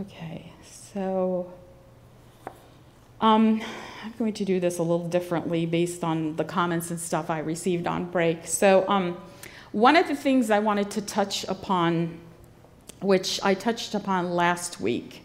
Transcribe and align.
Okay, 0.00 0.50
so 0.62 1.52
um, 3.20 3.60
I'm 4.02 4.14
going 4.18 4.32
to 4.32 4.46
do 4.46 4.58
this 4.58 4.78
a 4.78 4.82
little 4.82 5.06
differently 5.06 5.66
based 5.66 6.02
on 6.02 6.36
the 6.36 6.44
comments 6.44 6.90
and 6.90 6.98
stuff 6.98 7.28
I 7.28 7.40
received 7.40 7.86
on 7.86 8.06
break. 8.06 8.46
So, 8.46 8.88
um, 8.88 9.18
one 9.72 9.96
of 9.96 10.08
the 10.08 10.16
things 10.16 10.50
I 10.50 10.58
wanted 10.60 10.90
to 10.92 11.02
touch 11.02 11.44
upon, 11.44 12.18
which 13.02 13.40
I 13.42 13.52
touched 13.52 13.94
upon 13.94 14.30
last 14.30 14.80
week, 14.80 15.22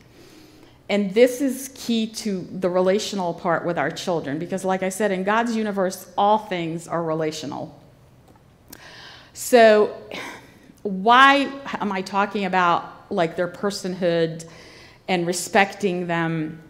and 0.89 1.13
this 1.13 1.39
is 1.39 1.71
key 1.73 2.07
to 2.07 2.45
the 2.51 2.69
relational 2.69 3.33
part 3.33 3.65
with 3.65 3.77
our 3.77 3.89
children, 3.89 4.39
because, 4.39 4.65
like 4.65 4.83
I 4.83 4.89
said, 4.89 5.09
in 5.09 5.23
God's 5.23 5.55
universe, 5.55 6.11
all 6.17 6.37
things 6.37 6.85
are 6.85 7.01
relational. 7.01 7.81
So, 9.31 9.95
why 10.83 11.49
am 11.79 11.93
I 11.93 12.01
talking 12.01 12.43
about 12.43 12.91
like 13.09 13.35
their 13.37 13.47
personhood 13.47 14.45
and 15.07 15.27
respecting 15.27 16.07
them? 16.07 16.61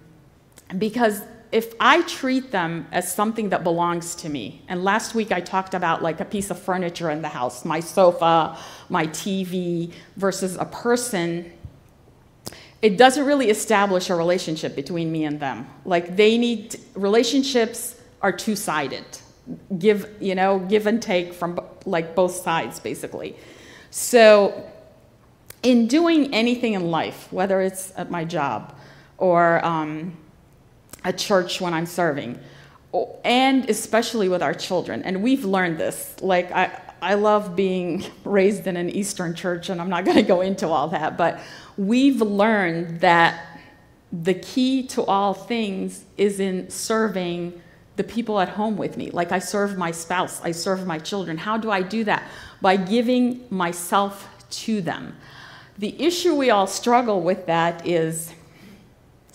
Because 0.78 1.22
if 1.52 1.74
I 1.80 2.02
treat 2.02 2.52
them 2.52 2.86
as 2.92 3.14
something 3.14 3.50
that 3.50 3.64
belongs 3.64 4.16
to 4.16 4.30
me, 4.30 4.62
and 4.68 4.84
last 4.84 5.16
week 5.16 5.32
I 5.32 5.40
talked 5.40 5.74
about 5.74 6.04
like 6.04 6.20
a 6.20 6.26
piece 6.26 6.50
of 6.50 6.60
furniture 6.60 7.10
in 7.10 7.22
the 7.22 7.30
house, 7.30 7.64
my 7.64 7.80
sofa, 7.80 8.58
my 8.90 9.08
TV, 9.08 9.94
versus 10.18 10.58
a 10.58 10.66
person, 10.66 11.52
it 12.82 12.98
doesn't 12.98 13.26
really 13.26 13.50
establish 13.50 14.10
a 14.10 14.16
relationship 14.16 14.76
between 14.76 15.12
me 15.12 15.24
and 15.24 15.40
them. 15.40 15.66
Like 15.86 16.16
they 16.16 16.38
need, 16.38 16.76
relationships 16.94 17.96
are 18.22 18.32
two 18.32 18.56
sided. 18.56 19.06
Give, 19.78 20.10
you 20.20 20.36
know, 20.36 20.60
give 20.60 20.88
and 20.88 21.02
take 21.02 21.34
from 21.34 21.60
like 21.86 22.16
both 22.16 22.36
sides, 22.36 22.80
basically. 22.80 23.36
So, 23.92 24.70
in 25.66 25.88
doing 25.88 26.32
anything 26.32 26.74
in 26.74 26.92
life, 26.92 27.28
whether 27.32 27.60
it's 27.60 27.92
at 27.98 28.12
my 28.12 28.24
job 28.24 28.78
or 29.18 29.66
um, 29.66 30.16
a 31.04 31.12
church 31.12 31.60
when 31.60 31.74
I'm 31.74 31.88
serving, 31.88 32.40
and 33.24 33.68
especially 33.68 34.30
with 34.30 34.44
our 34.44 34.54
children. 34.54 35.02
And 35.02 35.24
we've 35.24 35.44
learned 35.44 35.80
this. 35.80 36.18
Like, 36.22 36.52
I, 36.52 36.80
I 37.02 37.16
love 37.16 37.56
being 37.56 38.06
raised 38.24 38.68
in 38.68 38.78
an 38.78 38.92
Eastern 38.92 39.34
church, 39.34 39.70
and 39.70 39.82
I'm 39.82 39.90
not 39.90 40.06
going 40.06 40.18
to 40.18 40.24
go 40.24 40.42
into 40.42 40.68
all 40.68 40.90
that, 40.90 41.18
but 41.18 41.40
we've 41.78 42.22
learned 42.22 43.00
that 43.02 43.44
the 44.14 44.36
key 44.36 44.84
to 44.90 45.04
all 45.04 45.34
things 45.34 46.06
is 46.16 46.40
in 46.40 46.70
serving 46.70 47.60
the 47.96 48.04
people 48.04 48.40
at 48.40 48.50
home 48.50 48.78
with 48.78 48.98
me. 48.98 49.10
Like, 49.10 49.32
I 49.32 49.40
serve 49.40 49.80
my 49.80 49.90
spouse, 49.90 50.42
I 50.44 50.52
serve 50.52 50.86
my 50.86 51.00
children. 51.00 51.40
How 51.40 51.58
do 51.58 51.72
I 51.72 51.82
do 51.82 52.04
that? 52.04 52.22
By 52.62 52.78
giving 52.78 53.46
myself 53.50 54.30
to 54.52 54.82
them. 54.82 55.16
The 55.78 56.02
issue 56.02 56.36
we 56.36 56.50
all 56.50 56.68
struggle 56.68 57.22
with 57.22 57.46
that 57.48 57.86
is 57.88 58.34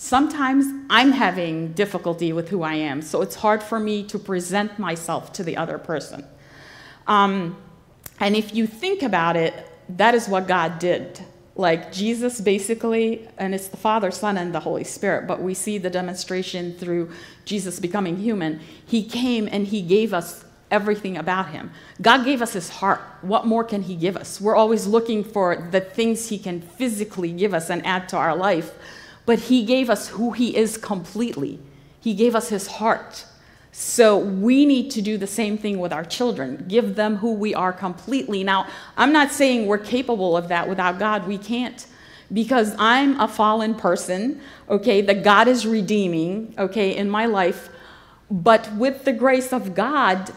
Sometimes 0.02 0.64
I'm 0.88 1.12
having 1.12 1.74
difficulty 1.74 2.32
with 2.32 2.48
who 2.48 2.62
I 2.62 2.72
am, 2.72 3.02
so 3.02 3.20
it's 3.20 3.34
hard 3.34 3.62
for 3.62 3.78
me 3.78 4.02
to 4.04 4.18
present 4.18 4.78
myself 4.78 5.30
to 5.34 5.44
the 5.44 5.58
other 5.58 5.76
person. 5.76 6.24
Um, 7.06 7.58
and 8.18 8.34
if 8.34 8.54
you 8.54 8.66
think 8.66 9.02
about 9.02 9.36
it, 9.36 9.52
that 9.90 10.14
is 10.14 10.26
what 10.26 10.48
God 10.48 10.78
did. 10.78 11.22
Like 11.54 11.92
Jesus 11.92 12.40
basically, 12.40 13.28
and 13.36 13.54
it's 13.54 13.68
the 13.68 13.76
Father, 13.76 14.10
Son, 14.10 14.38
and 14.38 14.54
the 14.54 14.60
Holy 14.60 14.84
Spirit, 14.84 15.26
but 15.26 15.42
we 15.42 15.52
see 15.52 15.76
the 15.76 15.90
demonstration 15.90 16.74
through 16.78 17.10
Jesus 17.44 17.78
becoming 17.78 18.16
human. 18.16 18.60
He 18.86 19.04
came 19.04 19.50
and 19.52 19.66
He 19.66 19.82
gave 19.82 20.14
us 20.14 20.46
everything 20.70 21.16
about 21.16 21.50
Him. 21.50 21.70
God 22.00 22.24
gave 22.24 22.42
us 22.42 22.52
His 22.52 22.68
heart. 22.68 23.00
What 23.22 23.46
more 23.46 23.64
can 23.64 23.82
He 23.82 23.96
give 23.96 24.16
us? 24.16 24.40
We're 24.40 24.56
always 24.56 24.86
looking 24.86 25.24
for 25.24 25.68
the 25.70 25.80
things 25.80 26.28
He 26.28 26.38
can 26.38 26.60
physically 26.60 27.32
give 27.32 27.54
us 27.54 27.70
and 27.70 27.84
add 27.86 28.08
to 28.10 28.16
our 28.16 28.36
life 28.36 28.74
but 29.30 29.38
He 29.38 29.64
gave 29.64 29.90
us 29.90 30.08
who 30.08 30.32
He 30.32 30.56
is 30.56 30.76
completely. 30.76 31.60
He 32.00 32.14
gave 32.14 32.34
us 32.34 32.48
His 32.48 32.66
heart. 32.66 33.24
So 33.72 34.18
we 34.18 34.66
need 34.66 34.90
to 34.90 35.02
do 35.02 35.16
the 35.16 35.28
same 35.28 35.56
thing 35.56 35.78
with 35.78 35.92
our 35.92 36.04
children, 36.04 36.64
give 36.66 36.96
them 36.96 37.14
who 37.16 37.34
we 37.34 37.54
are 37.54 37.72
completely. 37.72 38.42
Now, 38.42 38.66
I'm 38.96 39.12
not 39.12 39.30
saying 39.30 39.66
we're 39.66 39.78
capable 39.78 40.36
of 40.36 40.48
that 40.48 40.68
without 40.68 40.98
God, 40.98 41.28
we 41.28 41.38
can't. 41.38 41.86
Because 42.32 42.74
I'm 42.78 43.20
a 43.20 43.28
fallen 43.28 43.76
person, 43.76 44.40
okay, 44.68 45.00
that 45.02 45.22
God 45.22 45.46
is 45.46 45.64
redeeming, 45.64 46.52
okay, 46.58 46.96
in 46.96 47.08
my 47.08 47.26
life. 47.26 47.68
But 48.32 48.72
with 48.74 49.04
the 49.04 49.12
grace 49.12 49.52
of 49.52 49.74
God, 49.76 50.32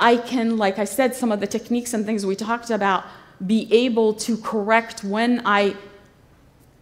I 0.00 0.16
can, 0.16 0.56
like 0.56 0.78
I 0.78 0.84
said, 0.84 1.14
some 1.14 1.30
of 1.30 1.40
the 1.40 1.46
techniques 1.46 1.94
and 1.94 2.04
things 2.04 2.24
we 2.26 2.34
talked 2.34 2.70
about, 2.70 3.04
be 3.46 3.68
able 3.72 4.14
to 4.14 4.36
correct 4.38 5.04
when 5.04 5.42
I 5.44 5.76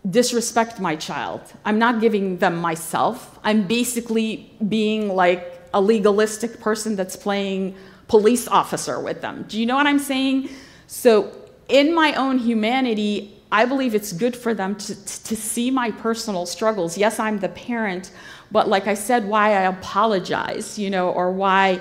disrespect 0.08 0.80
my 0.80 0.96
child. 0.96 1.40
I'm 1.64 1.78
not 1.78 2.00
giving 2.00 2.38
them 2.38 2.56
myself. 2.56 3.38
I'm 3.44 3.66
basically 3.66 4.50
being 4.68 5.08
like 5.08 5.60
a 5.74 5.80
legalistic 5.80 6.60
person 6.60 6.96
that's 6.96 7.16
playing 7.16 7.74
police 8.06 8.48
officer 8.48 9.00
with 9.00 9.20
them. 9.20 9.44
Do 9.48 9.60
you 9.60 9.66
know 9.66 9.76
what 9.76 9.86
I'm 9.86 9.98
saying? 9.98 10.48
So, 10.86 11.32
in 11.68 11.94
my 11.94 12.14
own 12.14 12.38
humanity, 12.38 13.38
I 13.52 13.66
believe 13.66 13.94
it's 13.94 14.12
good 14.12 14.34
for 14.34 14.54
them 14.54 14.74
to, 14.76 14.94
to 15.24 15.36
see 15.36 15.70
my 15.70 15.90
personal 15.90 16.46
struggles. 16.46 16.96
Yes, 16.96 17.18
I'm 17.18 17.38
the 17.40 17.50
parent, 17.50 18.10
but 18.50 18.68
like 18.68 18.86
I 18.86 18.94
said, 18.94 19.26
why 19.26 19.48
I 19.48 19.62
apologize, 19.62 20.78
you 20.78 20.88
know, 20.88 21.10
or 21.10 21.30
why 21.30 21.80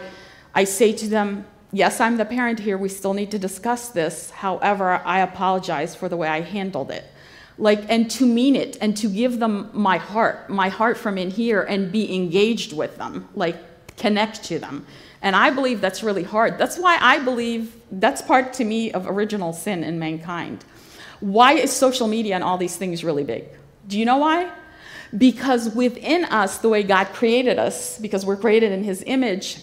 I 0.58 0.64
say 0.64 0.92
to 0.92 1.08
them, 1.08 1.46
Yes, 1.72 2.00
I'm 2.00 2.18
the 2.18 2.26
parent 2.26 2.60
here. 2.60 2.80
We 2.80 2.90
still 2.90 3.14
need 3.14 3.30
to 3.30 3.38
discuss 3.38 3.90
this. 3.90 4.32
However, 4.32 5.02
I 5.06 5.20
apologize 5.20 5.94
for 5.94 6.10
the 6.10 6.18
way 6.18 6.28
I 6.28 6.42
handled 6.42 6.90
it. 6.90 7.06
Like 7.60 7.86
and 7.90 8.10
to 8.12 8.26
mean 8.26 8.56
it 8.56 8.76
and 8.82 8.98
to 8.98 9.08
give 9.08 9.38
them 9.38 9.70
my 9.74 9.98
heart 9.98 10.50
my 10.50 10.70
heart 10.70 10.98
from 10.98 11.20
in 11.20 11.30
here 11.30 11.62
and 11.62 11.92
be 11.92 12.04
engaged 12.16 12.74
with 12.74 12.98
them 12.98 13.30
like 13.36 13.58
connect 13.98 14.44
to 14.46 14.58
them. 14.58 14.86
And 15.22 15.36
i 15.36 15.52
believe 15.52 15.80
that's 15.80 16.02
really 16.02 16.24
hard. 16.24 16.58
That's 16.58 16.80
why 16.80 16.98
i 17.02 17.20
believe 17.20 17.76
that's 17.92 18.22
part 18.22 18.54
to 18.54 18.64
me 18.64 18.92
of 18.92 19.08
original 19.08 19.54
sin 19.54 19.84
in 19.84 20.00
mankind. 20.00 20.66
Why 21.20 21.54
is 21.54 21.72
social 21.72 22.08
media 22.08 22.34
and 22.36 22.44
all 22.44 22.58
these 22.58 22.78
things 22.78 23.04
really 23.04 23.24
big? 23.24 23.44
Do 23.88 24.00
you 24.00 24.06
know 24.06 24.18
why? 24.18 24.52
Because 25.16 25.64
within 25.76 26.26
us 26.26 26.60
the 26.60 26.70
way 26.70 26.82
god 26.84 27.08
created 27.20 27.60
us 27.60 28.00
because 28.00 28.26
we're 28.26 28.42
created 28.46 28.72
in 28.72 28.84
his 28.84 29.04
image 29.06 29.60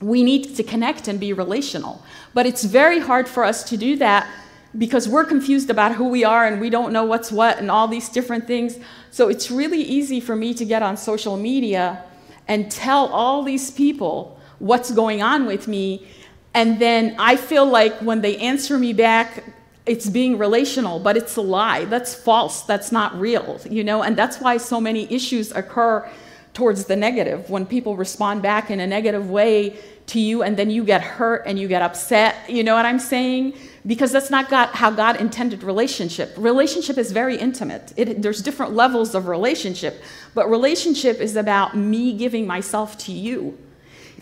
we 0.00 0.22
need 0.22 0.54
to 0.56 0.62
connect 0.62 1.08
and 1.08 1.18
be 1.18 1.32
relational 1.32 2.02
but 2.34 2.46
it's 2.46 2.64
very 2.64 3.00
hard 3.00 3.28
for 3.28 3.44
us 3.44 3.64
to 3.64 3.76
do 3.76 3.96
that 3.96 4.28
because 4.76 5.08
we're 5.08 5.24
confused 5.24 5.70
about 5.70 5.94
who 5.94 6.08
we 6.08 6.24
are 6.24 6.46
and 6.46 6.60
we 6.60 6.70
don't 6.70 6.92
know 6.92 7.04
what's 7.04 7.32
what 7.32 7.58
and 7.58 7.70
all 7.70 7.88
these 7.88 8.08
different 8.08 8.46
things. 8.46 8.78
So 9.10 9.28
it's 9.28 9.50
really 9.50 9.80
easy 9.80 10.20
for 10.20 10.36
me 10.36 10.52
to 10.54 10.64
get 10.64 10.82
on 10.82 10.96
social 10.96 11.36
media 11.36 12.04
and 12.46 12.70
tell 12.70 13.06
all 13.06 13.42
these 13.42 13.70
people 13.70 14.38
what's 14.58 14.90
going 14.90 15.22
on 15.22 15.46
with 15.46 15.68
me. 15.68 16.06
And 16.54 16.78
then 16.78 17.16
I 17.18 17.36
feel 17.36 17.64
like 17.64 17.96
when 18.00 18.20
they 18.20 18.36
answer 18.38 18.78
me 18.78 18.92
back, 18.92 19.44
it's 19.86 20.08
being 20.08 20.36
relational, 20.36 20.98
but 20.98 21.16
it's 21.16 21.36
a 21.36 21.40
lie. 21.40 21.86
That's 21.86 22.14
false. 22.14 22.62
That's 22.62 22.92
not 22.92 23.18
real, 23.18 23.58
you 23.68 23.82
know? 23.82 24.02
And 24.02 24.16
that's 24.16 24.38
why 24.38 24.58
so 24.58 24.80
many 24.80 25.10
issues 25.12 25.50
occur 25.52 26.08
towards 26.58 26.84
the 26.84 26.96
negative. 26.96 27.48
When 27.48 27.64
people 27.66 27.96
respond 27.96 28.42
back 28.42 28.70
in 28.70 28.80
a 28.80 28.86
negative 28.86 29.30
way 29.30 29.76
to 30.12 30.18
you 30.18 30.42
and 30.42 30.56
then 30.56 30.68
you 30.70 30.84
get 30.84 31.02
hurt 31.02 31.42
and 31.46 31.58
you 31.58 31.68
get 31.68 31.82
upset, 31.82 32.34
you 32.48 32.62
know 32.64 32.74
what 32.74 32.86
I'm 32.86 32.98
saying? 32.98 33.54
because 33.88 34.12
that's 34.12 34.30
not 34.30 34.50
God, 34.50 34.68
how 34.74 34.90
God 34.90 35.16
intended 35.16 35.62
relationship. 35.62 36.34
Relationship 36.36 36.98
is 36.98 37.10
very 37.10 37.36
intimate. 37.36 37.94
It, 37.96 38.20
there's 38.20 38.42
different 38.42 38.74
levels 38.74 39.14
of 39.14 39.28
relationship, 39.28 40.02
but 40.34 40.48
relationship 40.50 41.20
is 41.20 41.36
about 41.36 41.74
me 41.74 42.12
giving 42.12 42.46
myself 42.46 42.98
to 42.98 43.12
you. 43.12 43.58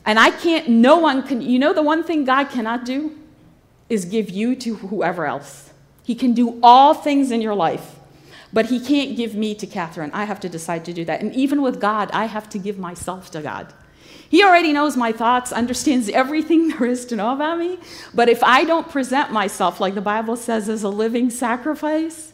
And 0.04 0.20
I 0.20 0.30
can't, 0.30 0.68
no 0.68 0.98
one 0.98 1.24
can, 1.24 1.42
you 1.42 1.58
know, 1.58 1.72
the 1.72 1.82
one 1.82 2.04
thing 2.04 2.24
God 2.24 2.48
cannot 2.48 2.84
do 2.84 3.18
is 3.88 4.04
give 4.04 4.30
you 4.30 4.54
to 4.54 4.76
whoever 4.76 5.26
else. 5.26 5.72
He 6.04 6.14
can 6.14 6.32
do 6.32 6.60
all 6.62 6.94
things 6.94 7.32
in 7.32 7.40
your 7.40 7.56
life, 7.56 7.95
but 8.56 8.70
He 8.70 8.80
can't 8.80 9.18
give 9.18 9.34
me 9.34 9.54
to 9.54 9.66
Catherine. 9.66 10.10
I 10.14 10.24
have 10.24 10.40
to 10.40 10.48
decide 10.48 10.86
to 10.86 10.94
do 10.94 11.04
that. 11.04 11.20
And 11.20 11.36
even 11.36 11.60
with 11.60 11.78
God, 11.78 12.10
I 12.14 12.24
have 12.24 12.48
to 12.48 12.58
give 12.58 12.78
myself 12.78 13.30
to 13.32 13.42
God. 13.42 13.70
He 14.30 14.42
already 14.42 14.72
knows 14.72 14.96
my 14.96 15.12
thoughts, 15.12 15.52
understands 15.52 16.08
everything 16.08 16.68
there 16.70 16.86
is 16.86 17.04
to 17.06 17.16
know 17.16 17.34
about 17.34 17.58
me. 17.58 17.78
But 18.14 18.30
if 18.30 18.42
I 18.42 18.64
don't 18.64 18.88
present 18.88 19.30
myself, 19.30 19.78
like 19.78 19.94
the 19.94 20.00
Bible 20.00 20.36
says, 20.36 20.70
as 20.70 20.84
a 20.84 20.88
living 20.88 21.28
sacrifice, 21.28 22.32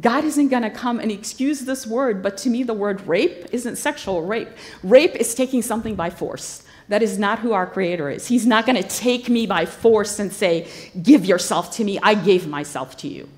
God 0.00 0.24
isn't 0.24 0.48
going 0.48 0.64
to 0.64 0.70
come 0.70 0.98
and 0.98 1.12
excuse 1.12 1.60
this 1.60 1.86
word, 1.86 2.20
but 2.20 2.36
to 2.38 2.50
me, 2.50 2.64
the 2.64 2.74
word 2.74 3.06
rape 3.06 3.46
isn't 3.52 3.76
sexual 3.76 4.22
rape. 4.22 4.48
Rape 4.82 5.14
is 5.14 5.32
taking 5.36 5.62
something 5.62 5.94
by 5.94 6.10
force. 6.10 6.64
That 6.88 7.04
is 7.04 7.20
not 7.20 7.38
who 7.38 7.52
our 7.52 7.68
Creator 7.68 8.10
is. 8.10 8.26
He's 8.26 8.46
not 8.46 8.66
going 8.66 8.82
to 8.82 8.88
take 8.88 9.28
me 9.28 9.46
by 9.46 9.64
force 9.64 10.18
and 10.18 10.32
say, 10.32 10.66
Give 11.00 11.24
yourself 11.24 11.70
to 11.76 11.84
me. 11.84 12.00
I 12.02 12.16
gave 12.16 12.48
myself 12.48 12.96
to 12.96 13.06
you. 13.06 13.28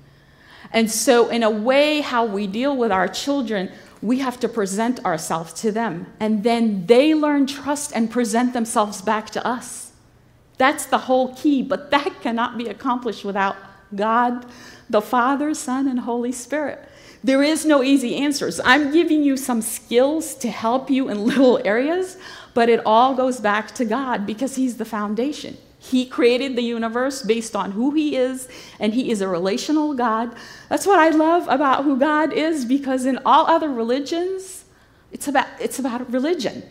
And 0.71 0.91
so, 0.91 1.29
in 1.29 1.43
a 1.43 1.49
way, 1.49 2.01
how 2.01 2.25
we 2.25 2.47
deal 2.47 2.75
with 2.75 2.91
our 2.91 3.07
children, 3.07 3.71
we 4.01 4.19
have 4.19 4.39
to 4.41 4.49
present 4.49 5.03
ourselves 5.05 5.53
to 5.61 5.71
them. 5.71 6.07
And 6.19 6.43
then 6.43 6.85
they 6.85 7.13
learn 7.13 7.47
trust 7.47 7.91
and 7.95 8.11
present 8.11 8.53
themselves 8.53 9.01
back 9.01 9.29
to 9.31 9.45
us. 9.45 9.91
That's 10.57 10.85
the 10.85 10.97
whole 10.97 11.35
key, 11.35 11.61
but 11.61 11.91
that 11.91 12.21
cannot 12.21 12.57
be 12.57 12.67
accomplished 12.67 13.23
without 13.23 13.55
God, 13.95 14.45
the 14.89 15.01
Father, 15.01 15.53
Son, 15.53 15.87
and 15.87 16.01
Holy 16.01 16.31
Spirit. 16.31 16.87
There 17.23 17.43
is 17.43 17.65
no 17.65 17.83
easy 17.83 18.15
answers. 18.15 18.59
I'm 18.63 18.91
giving 18.91 19.23
you 19.23 19.37
some 19.37 19.61
skills 19.61 20.35
to 20.35 20.49
help 20.49 20.89
you 20.89 21.09
in 21.09 21.25
little 21.25 21.59
areas, 21.65 22.17
but 22.53 22.69
it 22.69 22.81
all 22.85 23.15
goes 23.15 23.39
back 23.39 23.73
to 23.75 23.85
God 23.85 24.25
because 24.25 24.55
He's 24.55 24.77
the 24.77 24.85
foundation. 24.85 25.57
He 25.89 26.05
created 26.05 26.55
the 26.55 26.63
universe 26.63 27.21
based 27.21 27.55
on 27.55 27.71
who 27.71 27.91
He 27.91 28.15
is, 28.15 28.47
and 28.79 28.93
He 28.93 29.09
is 29.09 29.21
a 29.21 29.27
relational 29.27 29.93
God. 29.93 30.35
That's 30.69 30.85
what 30.85 30.99
I 30.99 31.09
love 31.09 31.47
about 31.47 31.83
who 31.83 31.97
God 31.97 32.33
is 32.33 32.65
because 32.65 33.05
in 33.05 33.19
all 33.25 33.47
other 33.47 33.69
religions, 33.69 34.65
it's 35.11 35.27
about, 35.27 35.47
it's 35.59 35.79
about 35.79 36.11
religion. 36.11 36.63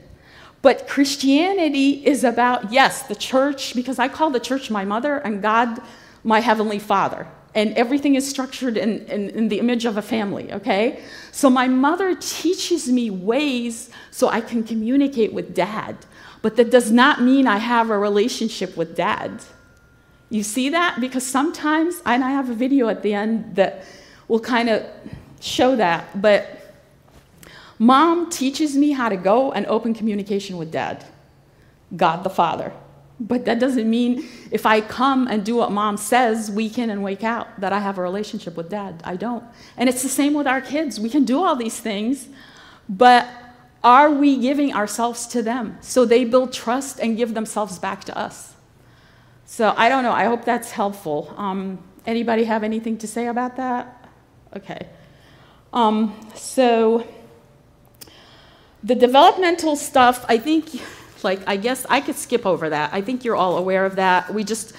But 0.62 0.88
Christianity 0.88 2.04
is 2.04 2.24
about, 2.24 2.72
yes, 2.72 3.02
the 3.02 3.14
church, 3.14 3.74
because 3.74 3.98
I 3.98 4.08
call 4.08 4.30
the 4.30 4.40
church 4.40 4.70
my 4.70 4.84
mother 4.84 5.18
and 5.18 5.40
God 5.40 5.80
my 6.24 6.40
heavenly 6.40 6.78
father. 6.78 7.26
And 7.54 7.72
everything 7.74 8.16
is 8.16 8.28
structured 8.28 8.76
in, 8.76 9.06
in, 9.06 9.30
in, 9.30 9.48
the 9.48 9.60
image 9.60 9.86
of 9.86 9.96
a 9.96 10.02
family, 10.02 10.52
okay? 10.52 11.02
So 11.32 11.48
my 11.48 11.68
mother 11.68 12.14
teaches 12.14 12.90
me 12.90 13.08
ways 13.08 13.90
so 14.10 14.28
I 14.28 14.42
can 14.42 14.62
communicate 14.62 15.32
with 15.32 15.54
dad. 15.54 15.96
But 16.46 16.54
that 16.54 16.70
does 16.70 16.92
not 16.92 17.22
mean 17.22 17.48
I 17.48 17.58
have 17.58 17.90
a 17.90 17.98
relationship 17.98 18.76
with 18.76 18.94
dad. 18.94 19.42
You 20.30 20.44
see 20.44 20.68
that? 20.68 21.00
Because 21.00 21.26
sometimes, 21.26 22.00
and 22.06 22.22
I 22.22 22.30
have 22.30 22.48
a 22.48 22.54
video 22.54 22.86
at 22.86 23.02
the 23.02 23.14
end 23.14 23.56
that 23.56 23.84
will 24.28 24.38
kind 24.38 24.68
of 24.68 24.86
show 25.40 25.74
that, 25.74 26.22
but 26.22 26.72
mom 27.80 28.30
teaches 28.30 28.76
me 28.76 28.92
how 28.92 29.08
to 29.08 29.16
go 29.16 29.50
and 29.50 29.66
open 29.66 29.92
communication 29.92 30.56
with 30.56 30.70
dad, 30.70 31.04
God 31.96 32.22
the 32.22 32.30
Father. 32.30 32.72
But 33.18 33.44
that 33.46 33.58
doesn't 33.58 33.90
mean 33.90 34.28
if 34.52 34.66
I 34.66 34.82
come 34.82 35.26
and 35.26 35.44
do 35.44 35.56
what 35.56 35.72
mom 35.72 35.96
says 35.96 36.48
week 36.48 36.78
in 36.78 36.90
and 36.90 37.02
week 37.02 37.24
out 37.24 37.60
that 37.60 37.72
I 37.72 37.80
have 37.80 37.98
a 37.98 38.02
relationship 38.02 38.56
with 38.56 38.70
dad. 38.70 39.02
I 39.02 39.16
don't. 39.16 39.42
And 39.76 39.88
it's 39.88 40.04
the 40.04 40.08
same 40.08 40.32
with 40.32 40.46
our 40.46 40.60
kids. 40.60 41.00
We 41.00 41.10
can 41.10 41.24
do 41.24 41.42
all 41.42 41.56
these 41.56 41.80
things, 41.80 42.28
but 42.88 43.28
are 43.86 44.10
we 44.10 44.36
giving 44.36 44.74
ourselves 44.74 45.28
to 45.28 45.42
them 45.42 45.78
so 45.80 46.04
they 46.04 46.24
build 46.24 46.52
trust 46.52 46.98
and 46.98 47.16
give 47.16 47.34
themselves 47.34 47.78
back 47.78 48.02
to 48.02 48.18
us? 48.18 48.54
So 49.44 49.72
I 49.76 49.88
don't 49.88 50.02
know. 50.02 50.10
I 50.10 50.24
hope 50.24 50.44
that's 50.44 50.72
helpful. 50.72 51.32
Um, 51.36 51.78
anybody 52.04 52.42
have 52.44 52.64
anything 52.64 52.98
to 52.98 53.06
say 53.06 53.28
about 53.28 53.54
that? 53.58 54.08
Okay. 54.56 54.88
Um, 55.72 56.18
so 56.34 57.06
the 58.82 58.96
developmental 58.96 59.76
stuff, 59.76 60.24
I 60.28 60.38
think, 60.38 60.82
like, 61.22 61.46
I 61.46 61.56
guess 61.56 61.86
I 61.88 62.00
could 62.00 62.16
skip 62.16 62.44
over 62.44 62.68
that. 62.70 62.92
I 62.92 63.02
think 63.02 63.24
you're 63.24 63.36
all 63.36 63.56
aware 63.56 63.86
of 63.86 63.94
that. 63.96 64.34
We 64.34 64.42
just 64.42 64.72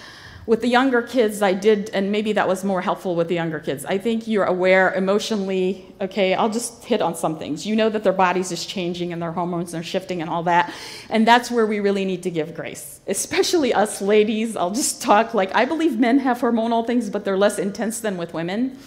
with 0.47 0.61
the 0.61 0.67
younger 0.67 1.01
kids, 1.01 1.41
I 1.41 1.53
did, 1.53 1.89
and 1.93 2.09
maybe 2.09 2.31
that 2.31 2.47
was 2.47 2.63
more 2.63 2.81
helpful 2.81 3.15
with 3.17 3.27
the 3.27 3.35
younger 3.35 3.59
kids. 3.59 3.83
I 3.85 3.97
think 3.97 4.27
you're 4.29 4.45
aware 4.45 4.93
emotionally, 4.93 5.93
okay, 5.99 6.33
I'll 6.33 6.49
just 6.49 6.85
hit 6.85 7.01
on 7.01 7.15
some 7.15 7.37
things. 7.37 7.67
You 7.67 7.75
know 7.75 7.89
that 7.89 8.05
their 8.05 8.13
bodies 8.13 8.53
is 8.53 8.65
changing 8.65 9.11
and 9.11 9.21
their 9.21 9.33
hormones 9.33 9.75
are 9.75 9.83
shifting 9.83 10.21
and 10.21 10.29
all 10.29 10.43
that. 10.43 10.73
And 11.09 11.27
that's 11.27 11.51
where 11.51 11.65
we 11.65 11.81
really 11.81 12.05
need 12.05 12.23
to 12.23 12.31
give 12.31 12.55
grace, 12.55 13.01
especially 13.07 13.73
us 13.73 14.01
ladies. 14.01 14.55
I'll 14.55 14.71
just 14.71 15.01
talk 15.01 15.33
like 15.33 15.53
I 15.53 15.65
believe 15.65 15.99
men 15.99 16.19
have 16.19 16.39
hormonal 16.39 16.87
things, 16.87 17.09
but 17.09 17.25
they're 17.25 17.37
less 17.37 17.59
intense 17.59 17.99
than 17.99 18.15
with 18.15 18.33
women. 18.33 18.77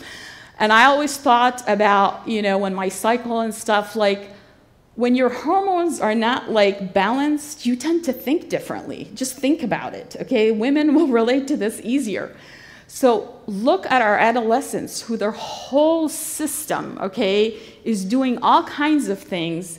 And 0.58 0.72
I 0.72 0.86
always 0.86 1.16
thought 1.18 1.62
about, 1.68 2.26
you 2.26 2.40
know, 2.40 2.56
when 2.56 2.74
my 2.74 2.88
cycle 2.88 3.40
and 3.40 3.54
stuff, 3.54 3.96
like, 3.96 4.30
when 5.00 5.14
your 5.14 5.30
hormones 5.30 5.98
are 5.98 6.14
not 6.14 6.50
like 6.50 6.92
balanced, 6.92 7.64
you 7.64 7.74
tend 7.74 8.04
to 8.04 8.12
think 8.12 8.50
differently. 8.50 9.10
Just 9.14 9.34
think 9.34 9.62
about 9.62 9.94
it, 9.94 10.14
okay? 10.20 10.52
Women 10.52 10.94
will 10.96 11.08
relate 11.08 11.48
to 11.48 11.56
this 11.56 11.80
easier. 11.82 12.36
So 12.86 13.40
look 13.46 13.86
at 13.86 14.02
our 14.02 14.18
adolescents 14.18 15.00
who 15.00 15.16
their 15.16 15.30
whole 15.30 16.10
system, 16.10 16.98
okay, 17.00 17.58
is 17.82 18.04
doing 18.04 18.42
all 18.42 18.64
kinds 18.64 19.08
of 19.08 19.18
things. 19.18 19.78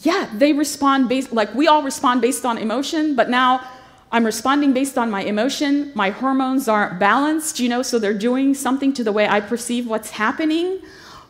Yeah, 0.00 0.30
they 0.32 0.54
respond 0.54 1.10
based, 1.10 1.34
like 1.34 1.54
we 1.54 1.68
all 1.68 1.82
respond 1.82 2.22
based 2.22 2.46
on 2.46 2.56
emotion, 2.56 3.16
but 3.16 3.28
now 3.28 3.68
I'm 4.10 4.24
responding 4.24 4.72
based 4.72 4.96
on 4.96 5.10
my 5.10 5.24
emotion. 5.24 5.92
My 5.94 6.08
hormones 6.08 6.68
aren't 6.68 6.98
balanced, 6.98 7.60
you 7.60 7.68
know, 7.68 7.82
so 7.82 7.98
they're 7.98 8.14
doing 8.14 8.54
something 8.54 8.94
to 8.94 9.04
the 9.04 9.12
way 9.12 9.28
I 9.28 9.40
perceive 9.40 9.86
what's 9.86 10.12
happening. 10.12 10.80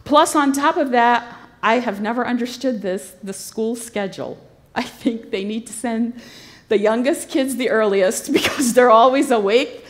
Plus, 0.05 0.37
on 0.37 0.53
top 0.53 0.77
of 0.77 0.93
that, 0.93 1.46
I 1.67 1.81
have 1.81 2.01
never 2.01 2.25
understood 2.25 2.81
this 2.81 3.17
the 3.25 3.33
school 3.33 3.75
schedule. 3.75 4.39
I 4.73 4.83
think 4.83 5.33
they 5.33 5.43
need 5.43 5.67
to 5.67 5.73
send 5.73 6.15
the 6.69 6.79
youngest 6.79 7.29
kids 7.29 7.57
the 7.57 7.71
earliest 7.71 8.33
because 8.39 8.73
they're 8.73 8.97
always 9.03 9.33
awake. 9.33 9.85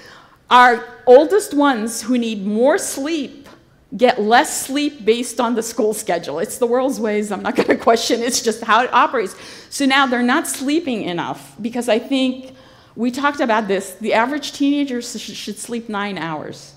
Our 0.49 0.83
oldest 1.07 1.53
ones 1.53 2.01
who 2.01 2.17
need 2.17 2.47
more 2.47 2.79
sleep 2.79 3.47
get 3.95 4.19
less 4.19 4.67
sleep 4.67 5.05
based 5.05 5.39
on 5.39 5.55
the 5.55 5.63
school 5.63 5.93
schedule. 5.93 6.39
It's 6.39 6.57
the 6.57 6.67
world's 6.67 6.99
ways. 6.99 7.31
I'm 7.31 7.43
not 7.43 7.57
going 7.57 7.69
to 7.77 7.77
question. 7.77 8.23
It's 8.23 8.41
just 8.41 8.65
how 8.65 8.83
it 8.83 8.91
operates. 8.95 9.37
So 9.69 9.85
now 9.85 10.07
they're 10.07 10.31
not 10.37 10.47
sleeping 10.47 11.03
enough 11.03 11.57
because 11.61 11.91
I 11.91 11.99
think 11.99 12.55
we 12.95 13.11
talked 13.11 13.41
about 13.41 13.69
this. 13.69 13.97
The 13.97 14.15
average 14.15 14.53
teenager 14.53 15.03
should 15.03 15.59
sleep 15.59 15.91
nine 15.91 16.17
hours. 16.17 16.75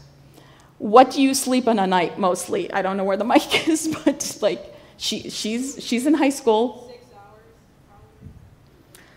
What 0.77 1.11
do 1.11 1.21
you 1.21 1.33
sleep 1.33 1.67
in 1.67 1.79
a 1.79 1.87
night 1.87 2.19
mostly? 2.19 2.69
I 2.73 2.81
don't 2.81 2.97
know 2.97 3.05
where 3.05 3.17
the 3.17 3.29
mic 3.33 3.69
is, 3.69 3.87
but 4.03 4.37
like 4.41 4.75
she, 4.99 5.29
she's, 5.29 5.83
she's 5.83 6.05
in 6.05 6.13
high 6.13 6.29
school. 6.29 6.85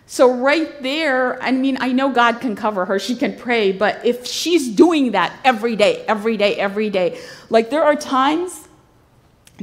So, 0.05 0.31
right 0.31 0.81
there, 0.81 1.41
I 1.41 1.51
mean, 1.51 1.77
I 1.81 1.91
know 1.91 2.11
God 2.11 2.39
can 2.39 2.55
cover 2.55 2.85
her, 2.85 2.99
she 2.99 3.15
can 3.15 3.35
pray, 3.35 3.71
but 3.71 4.05
if 4.05 4.25
she's 4.25 4.69
doing 4.69 5.11
that 5.11 5.37
every 5.43 5.75
day, 5.75 6.05
every 6.07 6.37
day, 6.37 6.55
every 6.55 6.89
day, 6.89 7.19
like 7.49 7.69
there 7.69 7.83
are 7.83 7.95
times, 7.95 8.67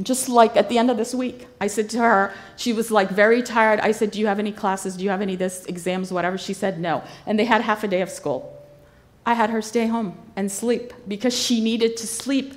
just 0.03 0.29
like 0.29 0.55
at 0.55 0.69
the 0.69 0.77
end 0.77 0.91
of 0.91 0.97
this 0.97 1.15
week, 1.15 1.47
I 1.59 1.67
said 1.67 1.89
to 1.91 1.99
her, 1.99 2.33
she 2.55 2.73
was 2.73 2.91
like 2.91 3.09
very 3.09 3.41
tired. 3.41 3.79
I 3.79 3.91
said, 3.91 4.11
Do 4.11 4.19
you 4.19 4.27
have 4.27 4.39
any 4.39 4.51
classes? 4.51 4.97
Do 4.97 5.03
you 5.03 5.09
have 5.09 5.21
any 5.21 5.35
this, 5.35 5.65
exams, 5.65 6.11
whatever? 6.11 6.37
She 6.37 6.53
said, 6.53 6.79
No. 6.79 7.03
And 7.25 7.39
they 7.39 7.45
had 7.45 7.61
half 7.61 7.83
a 7.83 7.87
day 7.87 8.01
of 8.01 8.09
school. 8.09 8.57
I 9.25 9.33
had 9.33 9.49
her 9.49 9.61
stay 9.61 9.87
home 9.87 10.17
and 10.35 10.51
sleep 10.51 10.93
because 11.07 11.37
she 11.37 11.61
needed 11.61 11.97
to 11.97 12.07
sleep. 12.07 12.55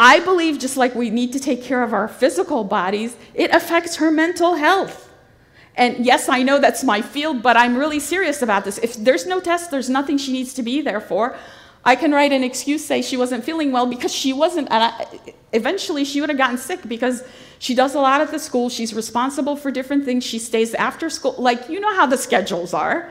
I 0.00 0.18
believe 0.20 0.58
just 0.58 0.78
like 0.78 0.94
we 0.94 1.10
need 1.10 1.34
to 1.34 1.38
take 1.38 1.62
care 1.62 1.82
of 1.82 1.92
our 1.92 2.08
physical 2.08 2.64
bodies, 2.64 3.16
it 3.34 3.50
affects 3.54 3.96
her 3.96 4.10
mental 4.10 4.54
health. 4.54 5.12
And 5.76 6.06
yes, 6.06 6.26
I 6.26 6.42
know 6.42 6.58
that's 6.58 6.82
my 6.82 7.02
field, 7.02 7.42
but 7.42 7.54
I'm 7.54 7.76
really 7.76 8.00
serious 8.00 8.40
about 8.40 8.64
this. 8.64 8.78
If 8.78 8.94
there's 8.94 9.26
no 9.26 9.40
test, 9.40 9.70
there's 9.70 9.90
nothing 9.90 10.16
she 10.16 10.32
needs 10.32 10.54
to 10.54 10.62
be 10.62 10.80
there 10.80 11.02
for. 11.02 11.36
I 11.84 11.96
can 11.96 12.12
write 12.12 12.32
an 12.32 12.42
excuse, 12.42 12.82
say 12.84 13.02
she 13.02 13.18
wasn't 13.18 13.44
feeling 13.44 13.72
well 13.72 13.86
because 13.86 14.12
she 14.12 14.32
wasn't. 14.32 14.68
And 14.70 14.84
I, 14.84 15.06
eventually, 15.52 16.06
she 16.06 16.22
would 16.22 16.30
have 16.30 16.38
gotten 16.38 16.56
sick 16.56 16.80
because 16.88 17.22
she 17.58 17.74
does 17.74 17.94
a 17.94 18.00
lot 18.00 18.22
at 18.22 18.30
the 18.30 18.38
school. 18.38 18.70
She's 18.70 18.94
responsible 18.94 19.54
for 19.54 19.70
different 19.70 20.06
things. 20.06 20.24
She 20.24 20.38
stays 20.38 20.72
after 20.74 21.10
school. 21.10 21.34
Like, 21.38 21.68
you 21.68 21.78
know 21.78 21.94
how 21.94 22.06
the 22.06 22.16
schedules 22.16 22.72
are. 22.72 23.10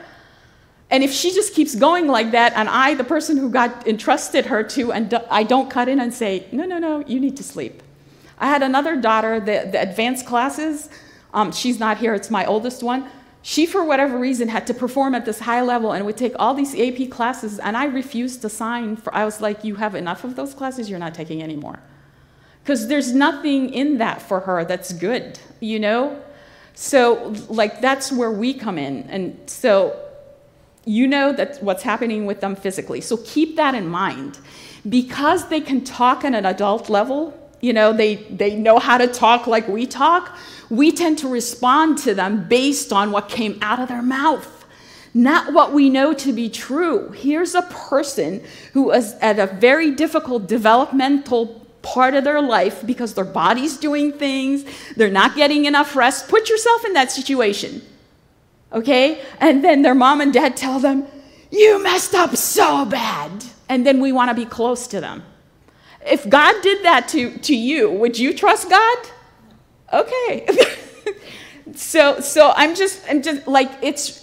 And 0.90 1.04
if 1.04 1.12
she 1.12 1.32
just 1.32 1.54
keeps 1.54 1.76
going 1.76 2.08
like 2.08 2.32
that, 2.32 2.52
and 2.56 2.68
I, 2.68 2.94
the 2.94 3.04
person 3.04 3.36
who 3.36 3.48
got 3.48 3.86
entrusted 3.86 4.46
her 4.46 4.64
to, 4.64 4.92
and 4.92 5.14
I 5.30 5.44
don't 5.44 5.70
cut 5.70 5.88
in 5.88 6.00
and 6.00 6.12
say, 6.12 6.46
no, 6.50 6.64
no, 6.64 6.78
no, 6.78 7.04
you 7.06 7.20
need 7.20 7.36
to 7.36 7.44
sleep. 7.44 7.82
I 8.38 8.46
had 8.46 8.62
another 8.62 9.00
daughter, 9.00 9.38
the, 9.38 9.68
the 9.70 9.80
advanced 9.80 10.26
classes, 10.26 10.88
um, 11.32 11.52
she's 11.52 11.78
not 11.78 11.98
here, 11.98 12.14
it's 12.14 12.30
my 12.30 12.44
oldest 12.44 12.82
one. 12.82 13.08
She, 13.42 13.66
for 13.66 13.84
whatever 13.84 14.18
reason, 14.18 14.48
had 14.48 14.66
to 14.66 14.74
perform 14.74 15.14
at 15.14 15.24
this 15.24 15.38
high 15.38 15.62
level 15.62 15.92
and 15.92 16.04
would 16.06 16.16
take 16.16 16.34
all 16.38 16.54
these 16.54 16.78
AP 16.78 17.08
classes, 17.10 17.60
and 17.60 17.76
I 17.76 17.84
refused 17.84 18.42
to 18.42 18.48
sign 18.48 18.96
for, 18.96 19.14
I 19.14 19.24
was 19.24 19.40
like, 19.40 19.62
you 19.62 19.76
have 19.76 19.94
enough 19.94 20.24
of 20.24 20.34
those 20.34 20.54
classes, 20.54 20.90
you're 20.90 20.98
not 20.98 21.14
taking 21.14 21.40
any 21.40 21.56
more. 21.56 21.78
Because 22.62 22.88
there's 22.88 23.12
nothing 23.12 23.72
in 23.72 23.98
that 23.98 24.20
for 24.20 24.40
her 24.40 24.64
that's 24.64 24.92
good, 24.92 25.38
you 25.60 25.78
know? 25.78 26.20
So, 26.74 27.34
like, 27.48 27.80
that's 27.80 28.10
where 28.10 28.30
we 28.30 28.54
come 28.54 28.76
in. 28.76 29.04
And 29.04 29.38
so, 29.48 30.09
you 30.84 31.06
know 31.06 31.32
that 31.32 31.62
what's 31.62 31.82
happening 31.82 32.26
with 32.26 32.40
them 32.40 32.56
physically. 32.56 33.00
So 33.00 33.18
keep 33.18 33.56
that 33.56 33.74
in 33.74 33.86
mind. 33.88 34.38
Because 34.88 35.48
they 35.48 35.60
can 35.60 35.84
talk 35.84 36.24
at 36.24 36.34
an 36.34 36.46
adult 36.46 36.88
level, 36.88 37.36
you 37.60 37.72
know, 37.72 37.92
they, 37.92 38.16
they 38.16 38.56
know 38.56 38.78
how 38.78 38.96
to 38.96 39.06
talk 39.06 39.46
like 39.46 39.68
we 39.68 39.86
talk, 39.86 40.34
we 40.70 40.90
tend 40.90 41.18
to 41.18 41.28
respond 41.28 41.98
to 41.98 42.14
them 42.14 42.48
based 42.48 42.92
on 42.92 43.10
what 43.10 43.28
came 43.28 43.58
out 43.60 43.78
of 43.78 43.88
their 43.88 44.02
mouth, 44.02 44.64
not 45.12 45.52
what 45.52 45.74
we 45.74 45.90
know 45.90 46.14
to 46.14 46.32
be 46.32 46.48
true. 46.48 47.10
Here's 47.10 47.54
a 47.54 47.62
person 47.62 48.42
who 48.72 48.90
is 48.92 49.12
at 49.20 49.38
a 49.38 49.46
very 49.46 49.90
difficult 49.90 50.46
developmental 50.46 51.66
part 51.82 52.14
of 52.14 52.24
their 52.24 52.40
life 52.40 52.86
because 52.86 53.14
their 53.14 53.24
body's 53.24 53.76
doing 53.76 54.12
things, 54.12 54.64
they're 54.96 55.10
not 55.10 55.34
getting 55.36 55.66
enough 55.66 55.94
rest. 55.94 56.28
Put 56.28 56.48
yourself 56.48 56.84
in 56.86 56.94
that 56.94 57.10
situation 57.10 57.82
okay? 58.72 59.22
And 59.38 59.64
then 59.64 59.82
their 59.82 59.94
mom 59.94 60.20
and 60.20 60.32
dad 60.32 60.56
tell 60.56 60.78
them, 60.78 61.06
You 61.50 61.82
messed 61.82 62.14
up 62.14 62.36
so 62.36 62.84
bad. 62.84 63.44
And 63.68 63.86
then 63.86 64.00
we 64.00 64.10
want 64.12 64.30
to 64.30 64.34
be 64.34 64.44
close 64.44 64.86
to 64.88 65.00
them. 65.00 65.22
If 66.04 66.28
God 66.28 66.60
did 66.62 66.84
that 66.84 67.08
to, 67.08 67.38
to 67.38 67.56
you, 67.56 67.90
would 67.90 68.18
you 68.18 68.34
trust 68.34 68.68
God? 68.68 68.98
Okay. 69.92 70.46
so 71.74 72.18
so 72.20 72.52
I'm 72.56 72.74
just 72.74 73.00
I'm 73.08 73.22
just 73.22 73.46
like 73.46 73.70
it's 73.82 74.20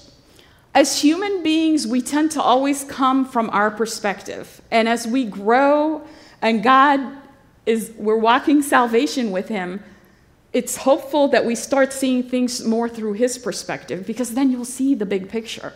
as 0.78 1.02
human 1.02 1.42
beings, 1.42 1.88
we 1.88 2.04
tend 2.04 2.30
to 2.32 2.42
always 2.42 2.84
come 2.84 3.26
from 3.26 3.50
our 3.50 3.72
perspective. 3.72 4.62
And 4.70 4.88
as 4.88 5.08
we 5.08 5.26
grow 5.26 6.04
and 6.40 6.62
God 6.62 7.00
is, 7.66 7.92
we're 7.98 8.18
walking 8.18 8.62
salvation 8.62 9.32
with 9.32 9.48
Him, 9.48 9.84
it's 10.58 10.78
hopeful 10.78 11.28
that 11.28 11.46
we 11.46 11.54
start 11.54 11.94
seeing 11.94 12.24
things 12.24 12.66
more 12.66 12.90
through 12.90 13.14
His 13.14 13.38
perspective 13.38 14.08
because 14.08 14.34
then 14.34 14.50
you'll 14.50 14.66
see 14.66 14.96
the 14.96 15.06
big 15.06 15.30
picture. 15.30 15.72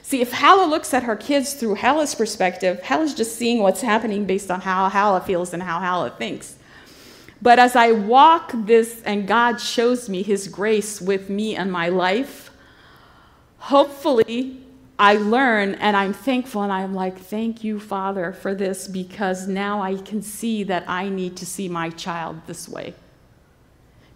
See, 0.00 0.22
if 0.22 0.32
Hala 0.32 0.66
looks 0.66 0.94
at 0.94 1.02
her 1.02 1.16
kids 1.16 1.52
through 1.52 1.74
Hala's 1.74 2.14
perspective, 2.14 2.80
Hala's 2.80 3.12
just 3.12 3.36
seeing 3.36 3.58
what's 3.58 3.82
happening 3.82 4.24
based 4.24 4.50
on 4.50 4.62
how 4.62 4.88
Hala 4.88 5.20
feels 5.20 5.52
and 5.52 5.62
how 5.62 5.80
Hala 5.80 6.08
thinks. 6.12 6.56
But 7.42 7.58
as 7.58 7.76
I 7.76 7.92
walk 7.92 8.52
this 8.54 9.02
and 9.02 9.28
God 9.28 9.60
shows 9.60 10.08
me 10.08 10.22
His 10.22 10.48
grace 10.48 10.98
with 10.98 11.28
me 11.28 11.54
and 11.54 11.70
my 11.70 11.90
life, 11.90 12.50
hopefully 13.58 14.62
I 14.98 15.16
learn 15.16 15.74
and 15.74 15.94
I'm 15.94 16.14
thankful 16.14 16.62
and 16.62 16.72
I'm 16.72 16.94
like, 16.94 17.18
thank 17.18 17.62
you, 17.62 17.78
Father, 17.78 18.32
for 18.32 18.54
this 18.54 18.88
because 18.88 19.46
now 19.46 19.82
I 19.82 19.96
can 19.96 20.22
see 20.22 20.62
that 20.64 20.88
I 20.88 21.10
need 21.10 21.36
to 21.36 21.44
see 21.44 21.68
my 21.68 21.90
child 21.90 22.40
this 22.46 22.66
way. 22.66 22.94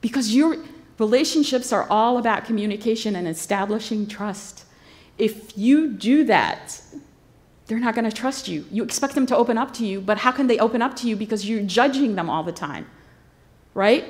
Because 0.00 0.34
your 0.34 0.56
relationships 0.98 1.72
are 1.72 1.86
all 1.90 2.18
about 2.18 2.44
communication 2.44 3.16
and 3.16 3.26
establishing 3.28 4.06
trust. 4.06 4.64
If 5.18 5.56
you 5.56 5.92
do 5.92 6.24
that, 6.24 6.80
they're 7.66 7.78
not 7.78 7.94
going 7.94 8.08
to 8.08 8.16
trust 8.16 8.48
you. 8.48 8.64
You 8.70 8.84
expect 8.84 9.14
them 9.14 9.26
to 9.26 9.36
open 9.36 9.58
up 9.58 9.74
to 9.74 9.86
you, 9.86 10.00
but 10.00 10.18
how 10.18 10.32
can 10.32 10.46
they 10.46 10.58
open 10.58 10.82
up 10.82 10.94
to 10.96 11.08
you 11.08 11.16
because 11.16 11.48
you're 11.48 11.62
judging 11.62 12.14
them 12.14 12.30
all 12.30 12.42
the 12.42 12.52
time? 12.52 12.86
right? 13.76 14.06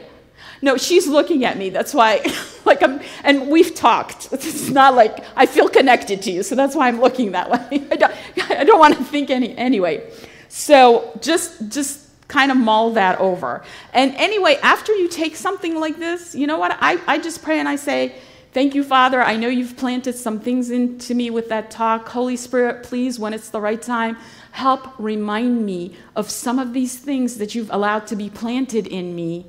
No, 0.62 0.76
she's 0.76 1.06
looking 1.08 1.44
at 1.44 1.58
me. 1.58 1.70
That's 1.70 1.92
why, 1.92 2.24
like, 2.64 2.82
I'm, 2.82 3.00
and 3.24 3.48
we've 3.48 3.74
talked. 3.74 4.28
It's 4.32 4.70
not 4.70 4.94
like 4.94 5.24
I 5.34 5.44
feel 5.44 5.68
connected 5.68 6.22
to 6.22 6.30
you, 6.30 6.42
so 6.42 6.54
that's 6.54 6.74
why 6.74 6.88
I'm 6.88 7.00
looking 7.00 7.32
that 7.32 7.50
way. 7.50 7.84
I 7.90 7.96
don't, 7.96 8.14
I 8.50 8.64
don't 8.64 8.78
want 8.78 8.96
to 8.96 9.04
think 9.04 9.28
any 9.28 9.56
anyway. 9.58 10.08
So 10.48 11.18
just, 11.20 11.68
just 11.68 12.05
kind 12.28 12.50
of 12.50 12.56
mull 12.56 12.92
that 12.92 13.18
over. 13.20 13.62
And 13.92 14.14
anyway, 14.16 14.58
after 14.62 14.92
you 14.94 15.08
take 15.08 15.36
something 15.36 15.78
like 15.78 15.98
this, 15.98 16.34
you 16.34 16.46
know 16.46 16.58
what? 16.58 16.76
I, 16.80 17.00
I 17.06 17.18
just 17.18 17.42
pray 17.42 17.58
and 17.58 17.68
I 17.68 17.76
say, 17.76 18.16
Thank 18.52 18.74
you, 18.74 18.84
Father. 18.84 19.20
I 19.20 19.36
know 19.36 19.48
you've 19.48 19.76
planted 19.76 20.14
some 20.14 20.40
things 20.40 20.70
into 20.70 21.14
me 21.14 21.28
with 21.28 21.50
that 21.50 21.70
talk. 21.70 22.08
Holy 22.08 22.36
Spirit, 22.36 22.84
please, 22.84 23.18
when 23.18 23.34
it's 23.34 23.50
the 23.50 23.60
right 23.60 23.82
time, 23.82 24.16
help 24.52 24.98
remind 24.98 25.66
me 25.66 25.94
of 26.16 26.30
some 26.30 26.58
of 26.58 26.72
these 26.72 26.96
things 26.96 27.36
that 27.36 27.54
you've 27.54 27.70
allowed 27.70 28.06
to 28.06 28.16
be 28.16 28.30
planted 28.30 28.86
in 28.86 29.14
me 29.14 29.44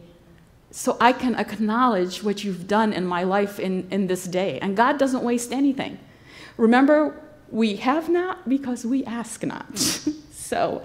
so 0.72 0.98
I 1.00 1.14
can 1.14 1.36
acknowledge 1.36 2.22
what 2.22 2.44
you've 2.44 2.68
done 2.68 2.92
in 2.92 3.06
my 3.06 3.24
life 3.24 3.62
in, 3.62 3.88
in 3.92 4.08
this 4.08 4.26
day. 4.26 4.60
And 4.60 4.76
God 4.76 5.00
doesn't 5.00 5.24
waste 5.24 5.54
anything. 5.54 5.98
Remember, 6.58 7.18
we 7.50 7.78
have 7.78 8.10
not 8.10 8.50
because 8.50 8.86
we 8.86 9.06
ask 9.06 9.42
not. 9.44 9.78
so, 10.32 10.84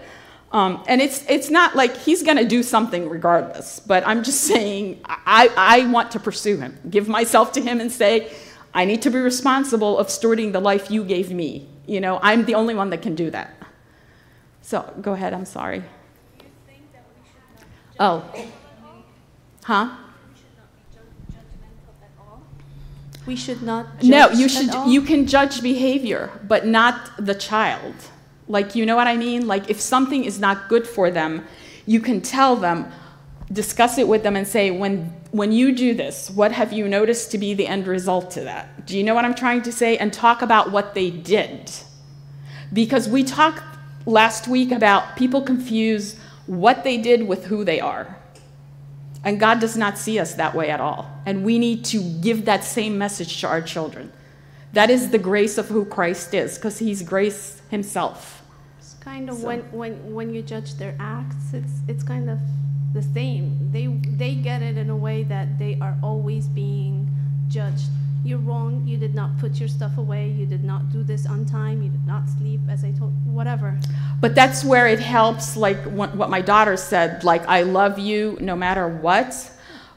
um, 0.53 0.85
and 0.87 1.01
it's, 1.01 1.25
it's 1.29 1.49
not 1.49 1.75
like 1.75 1.97
he's 1.97 2.23
going 2.23 2.37
to 2.37 2.45
do 2.45 2.63
something 2.63 3.09
regardless, 3.09 3.81
but 3.81 4.07
I'm 4.07 4.23
just 4.23 4.41
saying 4.53 5.01
I, 5.05 5.51
I 5.57 5.87
want 5.87 6.11
to 6.13 6.21
pursue 6.21 6.59
him, 6.59 6.79
give 6.89 7.09
myself 7.09 7.53
to 7.53 7.61
him 7.61 7.81
and 7.81 7.91
say, 7.91 8.31
I 8.75 8.85
need 8.85 9.03
to 9.03 9.11
be 9.11 9.19
responsible 9.19 9.99
of 9.99 10.09
stewarding 10.09 10.53
the 10.53 10.61
life 10.61 10.91
you 10.91 11.05
gave 11.05 11.31
me. 11.31 11.67
You 11.87 12.01
know, 12.01 12.21
I'm 12.23 12.45
the 12.45 12.55
only 12.55 12.75
one 12.75 12.91
that 12.91 13.03
can 13.03 13.15
do 13.15 13.31
that. 13.31 13.55
So 14.61 14.93
go 15.01 15.13
ahead, 15.13 15.33
I'm 15.35 15.45
sorry. 15.45 15.83
Oh. 17.99 18.25
Huh? 19.65 19.97
We 23.27 23.37
should 23.37 23.63
not 23.63 24.03
No, 24.03 24.31
you 24.31 24.49
should 24.49 24.75
you 24.87 25.03
can 25.03 25.27
judge 25.27 25.63
behavior, 25.63 26.31
but 26.49 26.67
not 26.67 27.11
the 27.19 27.35
child. 27.35 27.95
Like 28.53 28.75
you 28.75 28.85
know 28.85 28.97
what 28.97 29.07
I 29.07 29.17
mean? 29.17 29.47
Like 29.47 29.71
if 29.71 29.81
something 29.81 30.25
is 30.25 30.39
not 30.39 30.69
good 30.69 30.87
for 30.87 31.11
them, 31.11 31.47
you 31.87 32.01
can 32.01 32.21
tell 32.21 32.55
them, 32.55 32.93
discuss 33.51 33.97
it 33.97 34.07
with 34.07 34.23
them 34.23 34.37
and 34.37 34.47
say 34.47 34.71
when 34.71 35.07
when 35.31 35.53
you 35.53 35.73
do 35.73 35.95
this, 35.95 36.29
what 36.29 36.53
have 36.53 36.71
you 36.71 36.87
noticed 36.87 37.31
to 37.31 37.39
be 37.39 37.55
the 37.55 37.67
end 37.67 37.87
result 37.87 38.31
to 38.33 38.41
that? 38.43 38.87
Do 38.87 38.99
you 38.99 39.05
know 39.05 39.15
what 39.15 39.25
I'm 39.25 39.35
trying 39.35 39.63
to 39.63 39.73
say? 39.73 39.97
And 39.97 40.13
talk 40.13 40.43
about 40.43 40.71
what 40.71 40.93
they 40.93 41.09
did. 41.09 41.73
Because 42.71 43.09
we 43.09 43.25
talked 43.25 43.63
last 44.05 44.47
week 44.47 44.71
about 44.71 45.17
people 45.17 45.41
confuse 45.41 46.19
what 46.47 46.85
they 46.85 46.99
did 46.99 47.27
with 47.27 47.47
who 47.47 47.65
they 47.65 47.81
are. 47.81 48.19
And 49.25 49.41
God 49.41 49.61
does 49.61 49.79
not 49.79 49.97
see 49.97 50.19
us 50.19 50.35
that 50.35 50.55
way 50.55 50.69
at 50.69 50.81
all. 50.81 51.11
And 51.25 51.43
we 51.43 51.59
need 51.59 51.87
to 51.87 52.03
give 52.21 52.45
that 52.45 52.65
same 52.65 52.99
message 52.99 53.41
to 53.41 53.49
our 53.49 53.63
children. 53.63 54.13
That 54.75 54.91
is 54.91 55.09
the 55.09 55.19
grace 55.19 55.57
of 55.57 55.69
who 55.69 55.87
Christ 55.87 56.35
is, 56.35 56.57
because 56.57 56.79
he's 56.79 57.01
grace 57.01 57.63
himself. 57.71 58.42
Kind 59.03 59.29
of 59.29 59.39
so. 59.39 59.47
when, 59.47 59.61
when, 59.73 60.15
when 60.15 60.35
you 60.35 60.43
judge 60.43 60.75
their 60.75 60.95
acts, 60.99 61.53
it's, 61.53 61.81
it's 61.89 62.03
kind 62.03 62.31
of 62.31 62.39
the 62.95 63.03
same. 63.03 63.71
They, 63.73 63.87
they 63.87 64.35
get 64.35 64.63
it 64.63 64.79
in 64.79 64.91
a 64.91 64.97
way 64.97 65.25
that 65.25 65.59
they 65.59 65.79
are 65.81 65.97
always 66.03 66.47
being 66.47 67.09
judged 67.49 67.89
you're 68.25 68.39
wrong, 68.39 68.87
you 68.87 68.97
did 68.97 69.17
not 69.17 69.37
put 69.39 69.59
your 69.59 69.69
stuff 69.69 69.99
away, 69.99 70.31
you 70.31 70.47
did 70.47 70.63
not 70.63 70.93
do 70.93 71.03
this 71.03 71.27
on 71.27 71.45
time, 71.45 71.83
you 71.83 71.89
did 71.89 72.07
not 72.07 72.29
sleep, 72.29 72.61
as 72.71 72.85
I 72.85 72.93
told, 72.93 73.13
whatever. 73.27 73.77
But 74.21 74.37
that's 74.37 74.65
where 74.65 74.87
it 74.87 75.01
helps, 75.01 75.57
like 75.57 75.83
what 75.87 76.31
my 76.31 76.41
daughter 76.41 76.77
said, 76.77 77.25
like, 77.25 77.45
I 77.49 77.63
love 77.63 77.99
you 77.99 78.39
no 78.41 78.55
matter 78.55 78.87
what 78.89 79.35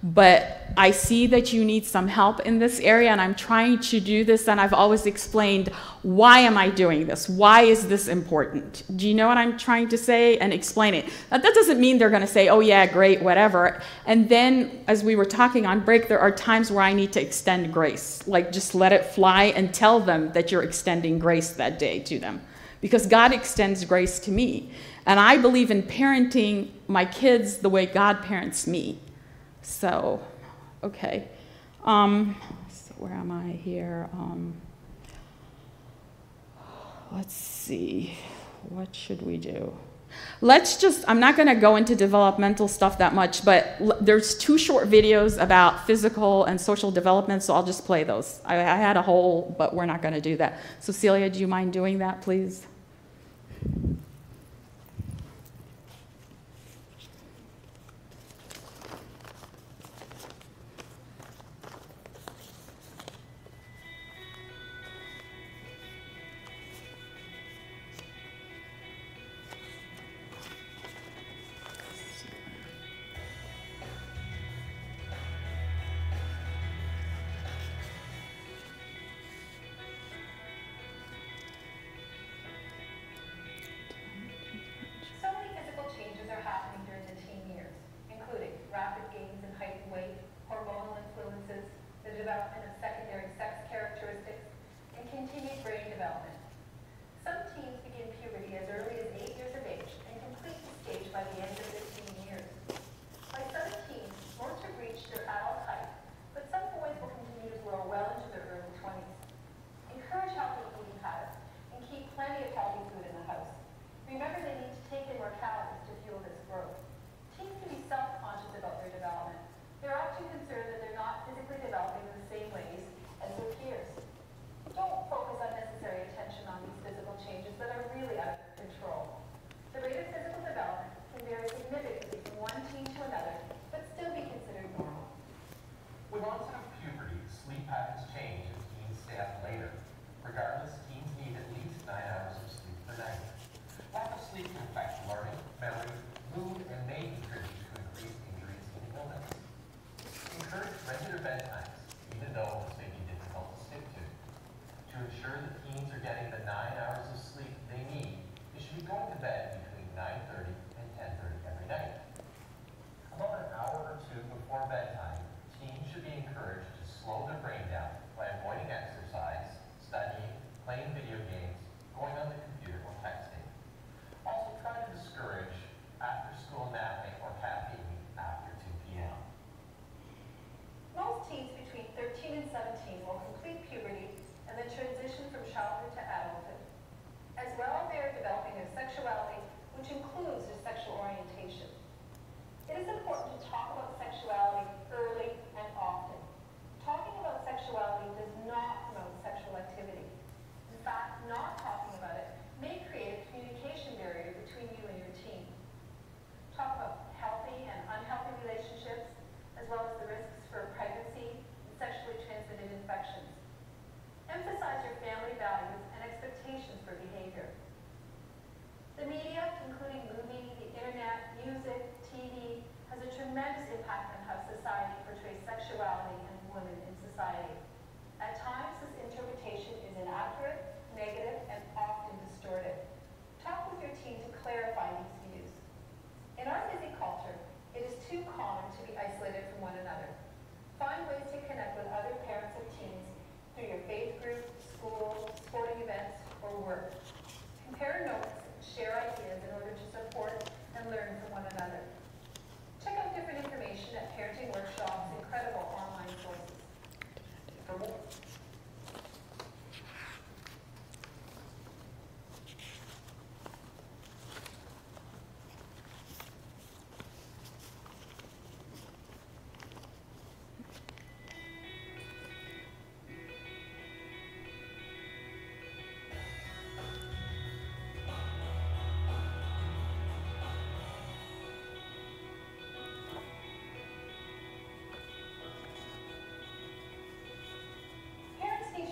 but 0.06 0.55
I 0.78 0.92
see 0.92 1.28
that 1.28 1.54
you 1.54 1.64
need 1.64 1.86
some 1.86 2.08
help 2.08 2.42
in 2.42 2.60
this 2.60 2.80
area 2.80 3.10
and 3.10 3.22
I'm 3.22 3.36
trying 3.36 3.80
to 3.80 4.00
do 4.00 4.24
this 4.24 4.48
and 4.48 4.60
I've 4.60 4.74
always 4.74 5.06
explained 5.06 5.70
why 6.02 6.40
am 6.40 6.58
I 6.58 6.70
doing 6.70 7.08
this? 7.08 7.28
Why 7.28 7.62
is 7.62 7.88
this 7.88 8.08
important? 8.08 8.84
Do 8.96 9.08
you 9.08 9.16
know 9.16 9.28
what 9.28 9.38
I'm 9.38 9.58
trying 9.58 9.90
to 9.90 9.98
say 9.98 10.38
and 10.38 10.54
explain 10.54 10.94
it? 10.94 11.06
Now, 11.32 11.38
that 11.38 11.54
doesn't 11.54 11.80
mean 11.80 11.98
they're 11.98 12.10
going 12.10 12.22
to 12.22 12.28
say, 12.28 12.50
"Oh 12.50 12.60
yeah, 12.60 12.86
great, 12.86 13.22
whatever." 13.22 13.82
And 14.06 14.30
then 14.30 14.84
as 14.88 15.04
we 15.04 15.16
were 15.16 15.26
talking 15.26 15.66
on 15.66 15.80
break, 15.80 16.08
there 16.08 16.20
are 16.20 16.32
times 16.32 16.72
where 16.72 16.84
I 16.84 16.94
need 16.94 17.12
to 17.14 17.22
extend 17.22 17.74
grace. 17.74 18.28
Like 18.28 18.52
just 18.52 18.76
let 18.76 18.94
it 18.94 19.06
fly 19.06 19.46
and 19.46 19.74
tell 19.74 20.00
them 20.00 20.32
that 20.34 20.52
you're 20.52 20.64
extending 20.64 21.18
grace 21.18 21.52
that 21.52 21.80
day 21.80 22.00
to 22.02 22.20
them. 22.20 22.42
Because 22.82 23.08
God 23.08 23.34
extends 23.34 23.84
grace 23.86 24.20
to 24.20 24.32
me. 24.32 24.70
And 25.06 25.20
I 25.20 25.38
believe 25.38 25.72
in 25.72 25.84
parenting 25.84 26.70
my 26.88 27.06
kids 27.06 27.58
the 27.58 27.70
way 27.70 27.86
God 27.86 28.22
parents 28.22 28.68
me. 28.68 29.00
So, 29.62 30.22
okay. 30.86 31.28
Um, 31.84 32.36
so 32.70 32.94
where 32.98 33.14
am 33.14 33.32
I 33.32 33.52
here? 33.52 34.10
Um, 34.14 34.54
let's 37.12 37.34
see. 37.34 38.18
What 38.70 38.96
should 38.96 39.22
we 39.22 39.38
do? 39.38 39.76
Let's 40.42 40.78
just, 40.78 41.04
I'm 41.08 41.20
not 41.20 41.36
going 41.36 41.48
to 41.48 41.56
go 41.56 41.76
into 41.76 41.96
developmental 41.96 42.68
stuff 42.68 42.98
that 43.00 43.14
much, 43.14 43.44
but 43.44 43.78
there's 44.00 44.38
two 44.38 44.58
short 44.58 44.90
videos 44.90 45.42
about 45.42 45.86
physical 45.86 46.46
and 46.46 46.60
social 46.60 46.90
development, 46.90 47.44
so 47.44 47.54
I'll 47.54 47.66
just 47.66 47.86
play 47.86 48.04
those. 48.04 48.40
I, 48.46 48.56
I 48.56 48.78
had 48.78 48.96
a 48.96 49.02
whole, 49.02 49.54
but 49.58 49.76
we're 49.76 49.86
not 49.86 50.02
going 50.02 50.14
to 50.14 50.22
do 50.22 50.38
that. 50.38 50.60
So, 50.80 50.94
Celia, 50.94 51.30
do 51.30 51.40
you 51.40 51.48
mind 51.48 51.74
doing 51.74 51.98
that, 52.00 52.22
please? 52.22 52.66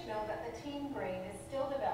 Know 0.08 0.20
that 0.28 0.44
the 0.44 0.62
teen 0.62 0.92
brain 0.92 1.22
is 1.32 1.40
still 1.48 1.64
developing 1.70 1.93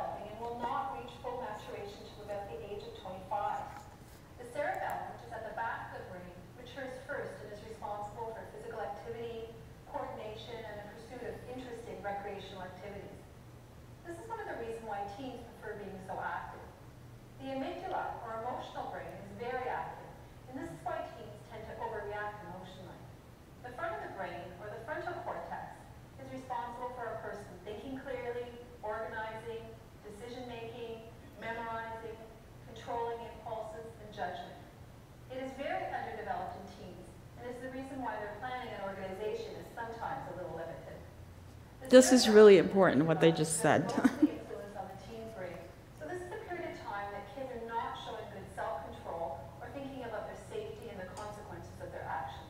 This 41.89 42.13
is 42.13 42.30
really 42.30 42.62
important, 42.62 43.10
what 43.10 43.17
they 43.17 43.34
just 43.34 43.65
said. 43.65 43.82
mostly 43.97 44.38
influence 44.38 44.78
on 44.78 44.86
the 44.93 44.97
teen's 45.10 45.34
brain. 45.34 45.58
So 45.97 46.06
this 46.06 46.21
is 46.21 46.30
a 46.30 46.38
period 46.45 46.69
of 46.69 46.78
time 46.86 47.10
that 47.17 47.25
kids 47.34 47.49
are 47.49 47.65
not 47.65 47.97
showing 47.97 48.30
good 48.30 48.45
self-control 48.54 49.41
or 49.58 49.65
thinking 49.73 50.06
about 50.06 50.30
their 50.30 50.38
safety 50.54 50.93
and 50.93 51.02
the 51.02 51.10
consequences 51.17 51.73
of 51.82 51.89
their 51.89 52.06
actions. 52.06 52.45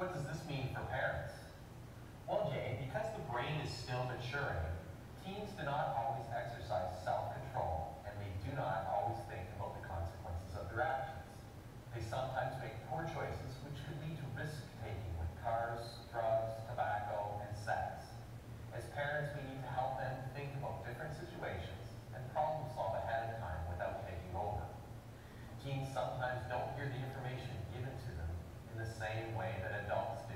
What 0.00 0.16
does 0.16 0.24
this 0.24 0.40
mean 0.48 0.72
for 0.72 0.80
parents? 0.88 1.36
Well, 2.24 2.48
Jay, 2.48 2.80
because 2.88 3.04
the 3.12 3.20
brain 3.28 3.60
is 3.60 3.68
still 3.68 4.08
maturing, 4.08 4.64
teens 5.20 5.52
do 5.60 5.68
not 5.68 5.92
always 6.00 6.24
exercise 6.32 6.88
self-control 7.04 8.00
and 8.08 8.16
they 8.16 8.32
do 8.48 8.56
not 8.56 8.88
always 8.88 9.20
think 9.28 9.44
about 9.60 9.76
the 9.76 9.84
consequences 9.84 10.56
of 10.56 10.72
their 10.72 10.80
actions. 10.80 11.20
They 11.92 12.00
sometimes 12.00 12.56
make 12.64 12.80
poor 12.88 13.04
choices 13.12 13.60
which 13.60 13.76
could 13.84 14.00
lead 14.00 14.16
to 14.16 14.26
risk-taking 14.40 15.12
with 15.20 15.28
cars, 15.44 16.00
drugs, 16.08 16.64
tobacco, 16.64 17.44
and 17.44 17.52
sex. 17.52 18.08
As 18.74 18.82
parents, 18.90 19.30
we 19.38 19.46
need 19.46 19.62
to 19.62 19.70
help 19.70 20.02
them 20.02 20.10
think 20.34 20.50
about 20.58 20.82
different 20.82 21.14
situations 21.14 21.94
and 22.10 22.18
problem 22.34 22.66
solve 22.74 22.98
ahead 22.98 23.30
of 23.30 23.38
time 23.38 23.62
without 23.70 24.02
taking 24.02 24.34
over. 24.34 24.66
Teens 25.62 25.86
sometimes 25.94 26.42
don't 26.50 26.74
hear 26.74 26.90
the 26.90 26.98
information 26.98 27.54
given 27.70 27.94
to 27.94 28.10
them 28.18 28.32
in 28.74 28.82
the 28.82 28.90
same 28.98 29.38
way 29.38 29.54
that 29.62 29.86
adults 29.86 30.26
do. 30.26 30.34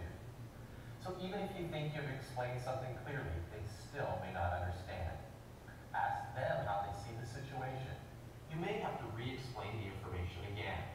So 1.02 1.18
even 1.18 1.42
if 1.42 1.50
you 1.58 1.66
think 1.66 1.98
you've 1.98 2.14
explained 2.14 2.62
something 2.62 2.94
clearly, 3.02 3.42
they 3.50 3.66
still 3.66 4.22
may 4.22 4.30
not 4.30 4.54
understand. 4.54 5.18
Ask 5.90 6.30
them 6.38 6.62
how 6.62 6.86
they 6.86 6.94
see 6.94 7.18
the 7.18 7.26
situation. 7.26 7.98
You 8.54 8.62
may 8.62 8.78
have 8.86 9.02
to 9.02 9.06
re-explain 9.18 9.82
the 9.82 9.90
information 9.98 10.46
again. 10.54 10.86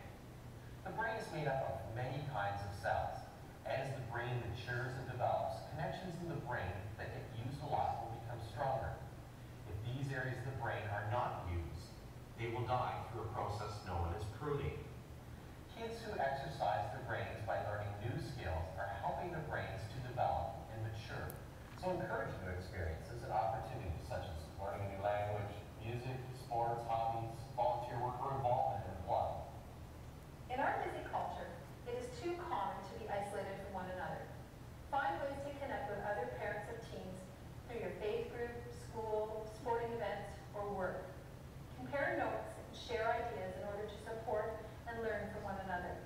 The 0.87 0.95
brain 0.95 1.19
is 1.19 1.27
made 1.35 1.51
up 1.51 1.59
of 1.67 1.91
many 1.91 2.23
kinds 2.31 2.63
of 2.63 2.71
cells. 2.79 3.19
As 3.67 3.91
the 3.95 4.03
brain 4.11 4.43
matures 4.47 4.91
and 4.99 5.07
develops, 5.11 5.59
connections 5.71 6.19
in 6.19 6.27
the 6.27 6.39
brain 6.43 6.67
that 6.99 7.15
get 7.15 7.23
used 7.39 7.63
a 7.63 7.69
lot 7.71 8.03
will 8.03 8.19
become 8.19 8.39
stronger. 8.51 8.91
If 9.71 9.75
these 9.87 10.11
areas 10.11 10.35
of 10.43 10.51
the 10.51 10.59
brain 10.59 10.83
are 10.91 11.07
not 11.15 11.47
used, 11.47 11.87
they 12.35 12.51
will 12.51 12.67
die 12.67 12.99
through 13.07 13.23
a 13.23 13.31
process 13.31 13.71
known 13.87 14.11
as 14.19 14.27
pruning. 14.35 14.75
Kids 15.71 15.95
who 16.03 16.11
exercise 16.19 16.91
their 16.91 17.07
brains 17.07 17.39
by 17.47 17.63
learning 17.71 17.89
new 18.03 18.19
skills 18.19 18.67
are 18.75 18.91
helping 18.99 19.31
their 19.31 19.47
brains 19.47 19.79
to 19.95 19.97
develop 20.11 20.59
and 20.75 20.83
mature. 20.83 21.31
So 21.79 21.95
encourage 21.95 22.35
new 22.43 22.51
experiences 22.51 23.23
and 23.23 23.31
opportunities 23.31 24.03
such 24.11 24.27
as 24.27 24.39
learning 24.59 24.91
a 24.91 24.99
new 24.99 25.01
language, 25.07 25.55
music, 25.79 26.19
sports, 26.35 26.83
hobbies, 26.91 27.31
volunteer 27.55 27.95
work, 28.03 28.19
or 28.19 28.35
involvement 28.35 28.83
in 28.87 28.91
a 28.91 29.01
club. 29.07 29.47
In 30.51 30.59
our 30.59 30.83
busy 30.83 31.03
culture, 31.09 31.47
it 31.89 31.99
is 31.99 32.07
too 32.21 32.37
common 32.47 32.77
to 32.79 32.93
be 33.01 33.09
isolated 33.11 33.59
from 33.67 33.83
one 33.83 33.89
another. 33.97 34.23
Find 34.93 35.19
ways 35.19 35.35
to 35.43 35.51
connect 35.59 35.89
with 35.89 35.99
other 36.05 36.29
parents 36.39 36.69
of 36.71 36.77
teens 36.87 37.19
through 37.67 37.81
your 37.81 37.95
faith 37.99 38.31
group, 38.31 38.55
school, 38.87 39.49
sporting 39.57 39.91
events, 39.97 40.29
or 40.55 40.69
work. 40.71 41.03
Compare 41.75 42.15
notes 42.21 42.53
and 42.55 42.69
share 42.71 43.09
ideas 43.11 43.57
in 43.59 43.67
order 43.67 43.89
to 43.89 43.97
support 44.07 44.55
and 44.87 45.01
learn 45.03 45.27
from 45.33 45.43
one 45.43 45.59
another. 45.65 45.97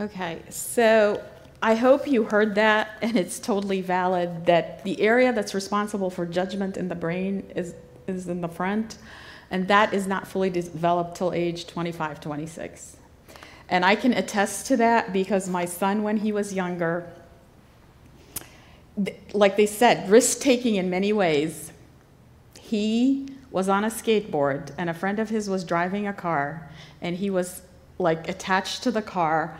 Okay, 0.00 0.42
so 0.48 1.20
I 1.60 1.74
hope 1.74 2.06
you 2.06 2.22
heard 2.22 2.54
that, 2.54 2.98
and 3.02 3.16
it's 3.16 3.38
totally 3.40 3.80
valid 3.80 4.46
that 4.46 4.84
the 4.84 5.00
area 5.00 5.32
that's 5.32 5.54
responsible 5.54 6.10
for 6.10 6.24
judgment 6.24 6.76
in 6.76 6.88
the 6.88 6.94
brain 6.94 7.50
is, 7.56 7.74
is 8.06 8.28
in 8.28 8.40
the 8.40 8.48
front, 8.48 8.98
and 9.50 9.66
that 9.68 9.92
is 9.92 10.06
not 10.06 10.28
fully 10.28 10.50
developed 10.50 11.16
till 11.16 11.32
age 11.32 11.66
25, 11.66 12.20
26. 12.20 12.96
And 13.68 13.84
I 13.84 13.96
can 13.96 14.12
attest 14.12 14.66
to 14.68 14.76
that 14.76 15.12
because 15.12 15.48
my 15.48 15.64
son, 15.64 16.02
when 16.02 16.18
he 16.18 16.30
was 16.32 16.54
younger, 16.54 17.10
like 19.32 19.56
they 19.56 19.66
said, 19.66 20.08
risk 20.08 20.40
taking 20.40 20.76
in 20.76 20.90
many 20.90 21.12
ways. 21.12 21.72
He 22.58 23.28
was 23.50 23.68
on 23.68 23.84
a 23.84 23.88
skateboard, 23.88 24.72
and 24.78 24.90
a 24.90 24.94
friend 24.94 25.18
of 25.18 25.30
his 25.30 25.48
was 25.48 25.64
driving 25.64 26.06
a 26.06 26.12
car, 26.12 26.70
and 27.00 27.16
he 27.16 27.30
was 27.30 27.62
like 27.98 28.28
attached 28.28 28.82
to 28.84 28.90
the 28.90 29.02
car, 29.02 29.58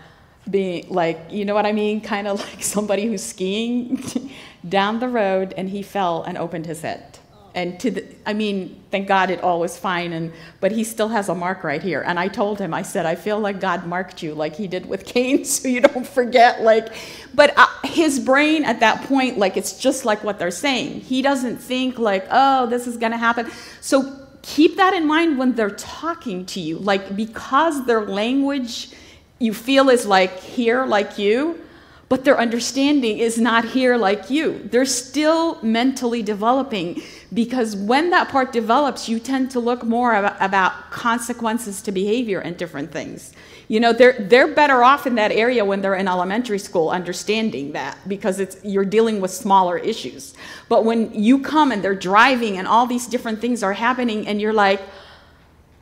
being 0.50 0.88
like, 0.88 1.20
you 1.30 1.44
know 1.44 1.54
what 1.54 1.66
I 1.66 1.72
mean? 1.72 2.00
Kind 2.14 2.28
of 2.28 2.40
like 2.40 2.62
somebody 2.62 3.06
who's 3.06 3.22
skiing 3.22 4.02
down 4.68 5.00
the 5.00 5.08
road, 5.08 5.54
and 5.56 5.68
he 5.70 5.82
fell 5.82 6.22
and 6.22 6.36
opened 6.38 6.66
his 6.66 6.82
head. 6.82 7.18
And 7.54 7.80
to 7.80 7.90
the, 7.90 8.04
I 8.24 8.34
mean, 8.34 8.80
thank 8.90 9.08
God 9.08 9.30
it 9.30 9.42
all 9.42 9.58
was 9.58 9.76
fine, 9.76 10.12
and 10.12 10.32
but 10.60 10.70
he 10.70 10.84
still 10.84 11.08
has 11.08 11.28
a 11.28 11.34
mark 11.34 11.64
right 11.64 11.82
here. 11.82 12.02
And 12.06 12.18
I 12.18 12.28
told 12.28 12.60
him, 12.60 12.72
I 12.72 12.82
said, 12.82 13.06
I 13.06 13.14
feel 13.14 13.40
like 13.40 13.58
God 13.58 13.86
marked 13.86 14.22
you, 14.22 14.34
like 14.34 14.54
He 14.54 14.68
did 14.68 14.86
with 14.86 15.04
Cain, 15.14 15.44
so 15.44 15.66
you 15.66 15.80
don't 15.80 16.06
forget. 16.06 16.62
Like, 16.62 16.92
but 17.34 17.54
uh, 17.56 17.66
his 17.84 18.20
brain 18.20 18.64
at 18.64 18.80
that 18.80 19.02
point, 19.08 19.38
like 19.38 19.56
it's 19.56 19.78
just 19.78 20.04
like 20.04 20.22
what 20.22 20.38
they're 20.38 20.50
saying. 20.50 21.00
He 21.00 21.22
doesn't 21.22 21.56
think 21.56 21.98
like, 21.98 22.26
oh, 22.30 22.66
this 22.66 22.86
is 22.86 22.96
gonna 22.96 23.16
happen. 23.18 23.50
So 23.80 24.26
keep 24.42 24.76
that 24.76 24.94
in 24.94 25.06
mind 25.06 25.38
when 25.38 25.54
they're 25.54 25.70
talking 25.70 26.46
to 26.46 26.60
you, 26.60 26.78
like 26.78 27.16
because 27.16 27.86
their 27.86 28.04
language 28.04 28.90
you 29.38 29.54
feel 29.54 29.88
is 29.88 30.06
like 30.06 30.38
here, 30.40 30.84
like 30.84 31.18
you 31.18 31.60
but 32.08 32.24
their 32.24 32.38
understanding 32.38 33.18
is 33.18 33.38
not 33.38 33.66
here 33.66 33.96
like 33.96 34.30
you. 34.30 34.62
They're 34.64 34.86
still 34.86 35.62
mentally 35.62 36.22
developing 36.22 37.02
because 37.34 37.76
when 37.76 38.08
that 38.10 38.30
part 38.30 38.50
develops, 38.50 39.10
you 39.10 39.18
tend 39.18 39.50
to 39.50 39.60
look 39.60 39.84
more 39.84 40.14
about, 40.14 40.90
consequences 40.90 41.82
to 41.82 41.92
behavior 41.92 42.40
and 42.40 42.56
different 42.56 42.90
things. 42.90 43.34
You 43.68 43.80
know, 43.80 43.92
they're, 43.92 44.14
they're 44.18 44.48
better 44.54 44.82
off 44.82 45.06
in 45.06 45.16
that 45.16 45.30
area 45.30 45.64
when 45.64 45.82
they're 45.82 45.94
in 45.94 46.08
elementary 46.08 46.58
school 46.58 46.88
understanding 46.88 47.72
that 47.72 47.98
because 48.08 48.40
it's, 48.40 48.56
you're 48.64 48.86
dealing 48.86 49.20
with 49.20 49.30
smaller 49.30 49.76
issues. 49.76 50.34
But 50.70 50.86
when 50.86 51.12
you 51.12 51.40
come 51.40 51.70
and 51.70 51.84
they're 51.84 51.94
driving 51.94 52.56
and 52.56 52.66
all 52.66 52.86
these 52.86 53.06
different 53.06 53.40
things 53.40 53.62
are 53.62 53.74
happening 53.74 54.26
and 54.26 54.40
you're 54.40 54.54
like, 54.54 54.80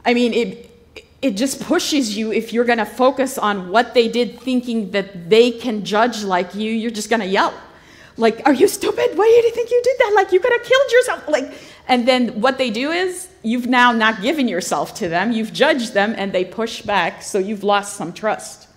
I 0.04 0.12
mean, 0.12 0.32
it, 0.34 0.65
it 1.26 1.36
just 1.36 1.60
pushes 1.60 2.16
you 2.16 2.32
if 2.32 2.52
you're 2.52 2.64
going 2.64 2.78
to 2.78 2.86
focus 2.86 3.36
on 3.36 3.68
what 3.68 3.94
they 3.94 4.06
did 4.06 4.38
thinking 4.38 4.92
that 4.92 5.28
they 5.28 5.50
can 5.50 5.84
judge 5.84 6.22
like 6.22 6.54
you 6.54 6.70
you're 6.70 6.90
just 6.90 7.10
going 7.10 7.20
to 7.20 7.26
yell. 7.26 7.52
Like 8.16 8.40
are 8.46 8.52
you 8.52 8.68
stupid? 8.68 9.18
Why 9.18 9.26
do 9.26 9.46
you 9.46 9.52
think 9.52 9.70
you 9.70 9.82
did 9.82 9.96
that? 9.98 10.12
Like 10.14 10.30
you 10.30 10.38
could 10.38 10.52
have 10.52 10.62
killed 10.62 10.92
yourself. 10.92 11.28
Like 11.28 11.52
and 11.88 12.06
then 12.06 12.40
what 12.40 12.58
they 12.58 12.70
do 12.70 12.92
is 12.92 13.28
you've 13.42 13.66
now 13.66 13.90
not 13.90 14.22
given 14.22 14.46
yourself 14.48 14.94
to 14.94 15.08
them 15.08 15.32
you've 15.32 15.52
judged 15.52 15.94
them 15.94 16.14
and 16.16 16.32
they 16.32 16.44
push 16.44 16.82
back 16.82 17.22
so 17.22 17.38
you've 17.38 17.64
lost 17.64 17.96
some 17.96 18.12
trust. 18.12 18.68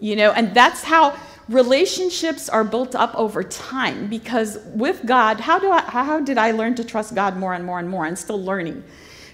You 0.00 0.16
know 0.16 0.32
and 0.32 0.54
that's 0.54 0.82
how 0.82 1.14
relationships 1.48 2.48
are 2.48 2.64
built 2.64 2.94
up 2.94 3.14
over 3.14 3.42
time 3.42 4.08
because 4.08 4.58
with 4.74 5.04
god 5.04 5.40
how 5.40 5.58
do 5.58 5.70
i 5.70 5.80
how 5.82 6.20
did 6.20 6.38
i 6.38 6.52
learn 6.52 6.72
to 6.72 6.84
trust 6.84 7.14
god 7.14 7.36
more 7.36 7.52
and 7.52 7.66
more 7.66 7.78
and 7.78 7.88
more? 7.90 8.06
And 8.06 8.18
still 8.18 8.42
learning. 8.42 8.82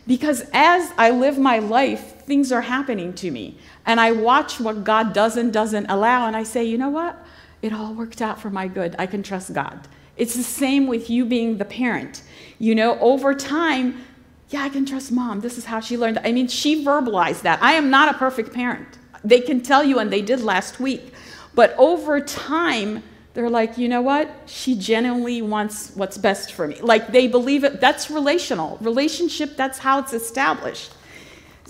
Because 0.09 0.43
as 0.55 0.91
I 0.97 1.11
live 1.11 1.39
my 1.39 1.59
life, 1.59 2.15
things 2.29 2.53
are 2.53 2.61
happening 2.61 3.13
to 3.15 3.31
me. 3.31 3.57
And 3.87 3.99
I 3.99 4.13
watch 4.13 4.61
what 4.61 4.85
God 4.85 5.13
does 5.13 5.37
and 5.37 5.53
doesn't 5.53 5.87
allow, 5.87 6.27
and 6.27 6.37
I 6.37 6.45
say, 6.45 6.63
you 6.63 6.79
know 6.79 6.91
what? 6.91 7.19
It 7.63 7.73
all 7.73 7.95
worked 7.95 8.23
out 8.23 8.41
for 8.41 8.51
my 8.51 8.69
good. 8.69 8.95
I 8.99 9.07
can 9.07 9.23
trust 9.25 9.53
God. 9.53 9.89
It's 10.17 10.35
the 10.35 10.43
same 10.45 10.87
with 10.87 11.09
you 11.09 11.25
being 11.25 11.57
the 11.57 11.65
parent. 11.65 12.23
You 12.59 12.75
know, 12.75 12.99
over 13.01 13.35
time, 13.35 14.05
yeah, 14.51 14.63
I 14.63 14.69
can 14.69 14.85
trust 14.85 15.11
mom. 15.11 15.41
This 15.41 15.59
is 15.59 15.65
how 15.65 15.81
she 15.81 15.97
learned. 15.97 16.21
I 16.23 16.33
mean, 16.33 16.49
she 16.49 16.85
verbalized 16.85 17.43
that. 17.43 17.63
I 17.63 17.73
am 17.73 17.91
not 17.91 18.15
a 18.15 18.19
perfect 18.19 18.53
parent. 18.53 18.99
They 19.25 19.41
can 19.41 19.61
tell 19.61 19.83
you, 19.83 19.99
and 19.99 20.13
they 20.13 20.23
did 20.23 20.41
last 20.41 20.79
week. 20.79 21.13
But 21.55 21.75
over 21.79 22.21
time, 22.21 23.03
they're 23.35 23.51
like, 23.51 23.79
you 23.79 23.89
know 23.89 24.03
what? 24.03 24.31
She 24.47 24.77
genuinely 24.77 25.43
wants 25.43 25.93
what's 25.95 26.19
best 26.19 26.53
for 26.53 26.67
me. 26.67 26.81
Like 26.81 27.09
they 27.09 27.27
believe 27.27 27.65
it. 27.65 27.81
That's 27.81 28.11
relational. 28.11 28.77
Relationship, 28.81 29.57
that's 29.57 29.79
how 29.79 29.99
it's 30.01 30.13
established. 30.13 30.93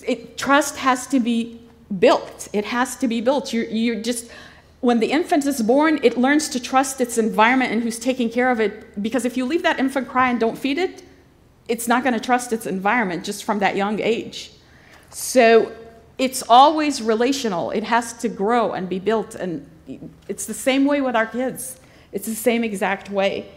It, 0.09 0.39
trust 0.39 0.77
has 0.79 1.07
to 1.09 1.21
be 1.21 1.61
built. 1.99 2.49
It 2.53 2.65
has 2.65 2.97
to 2.97 3.07
be 3.07 3.21
built. 3.21 3.53
You're, 3.53 3.67
you're 3.67 4.03
just, 4.03 4.31
when 4.81 5.01
the 5.01 5.13
infant 5.13 5.47
is 5.47 5.63
born, 5.63 6.01
it 6.03 6.17
learns 6.17 6.49
to 6.51 6.61
trust 6.61 7.01
its 7.01 7.19
environment 7.19 7.73
and 7.73 7.83
who's 7.83 7.99
taking 7.99 8.31
care 8.31 8.51
of 8.51 8.59
it. 8.59 9.01
Because 9.03 9.25
if 9.25 9.37
you 9.37 9.45
leave 9.45 9.63
that 9.63 9.79
infant 9.79 10.09
cry 10.09 10.31
and 10.31 10.41
don't 10.41 10.57
feed 10.57 10.79
it, 10.79 11.03
it's 11.69 11.87
not 11.87 12.03
going 12.03 12.15
to 12.15 12.21
trust 12.21 12.53
its 12.53 12.67
environment 12.67 13.25
just 13.25 13.45
from 13.45 13.59
that 13.59 13.77
young 13.77 14.01
age. 14.01 14.51
So 15.11 15.73
it's 16.17 16.43
always 16.49 17.03
relational. 17.03 17.71
It 17.71 17.85
has 17.85 18.15
to 18.15 18.29
grow 18.29 18.73
and 18.73 18.89
be 18.89 18.99
built. 18.99 19.35
And 19.35 19.69
it's 20.27 20.47
the 20.47 20.55
same 20.55 20.87
way 20.87 21.01
with 21.01 21.15
our 21.15 21.27
kids, 21.27 21.79
it's 22.13 22.27
the 22.27 22.35
same 22.35 22.65
exact 22.65 23.11
way. 23.11 23.51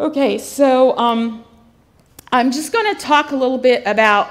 Okay, 0.00 0.38
so 0.38 0.96
um, 0.98 1.44
I'm 2.32 2.50
just 2.50 2.72
going 2.72 2.94
to 2.94 3.00
talk 3.00 3.30
a 3.30 3.36
little 3.36 3.58
bit 3.58 3.82
about 3.86 4.28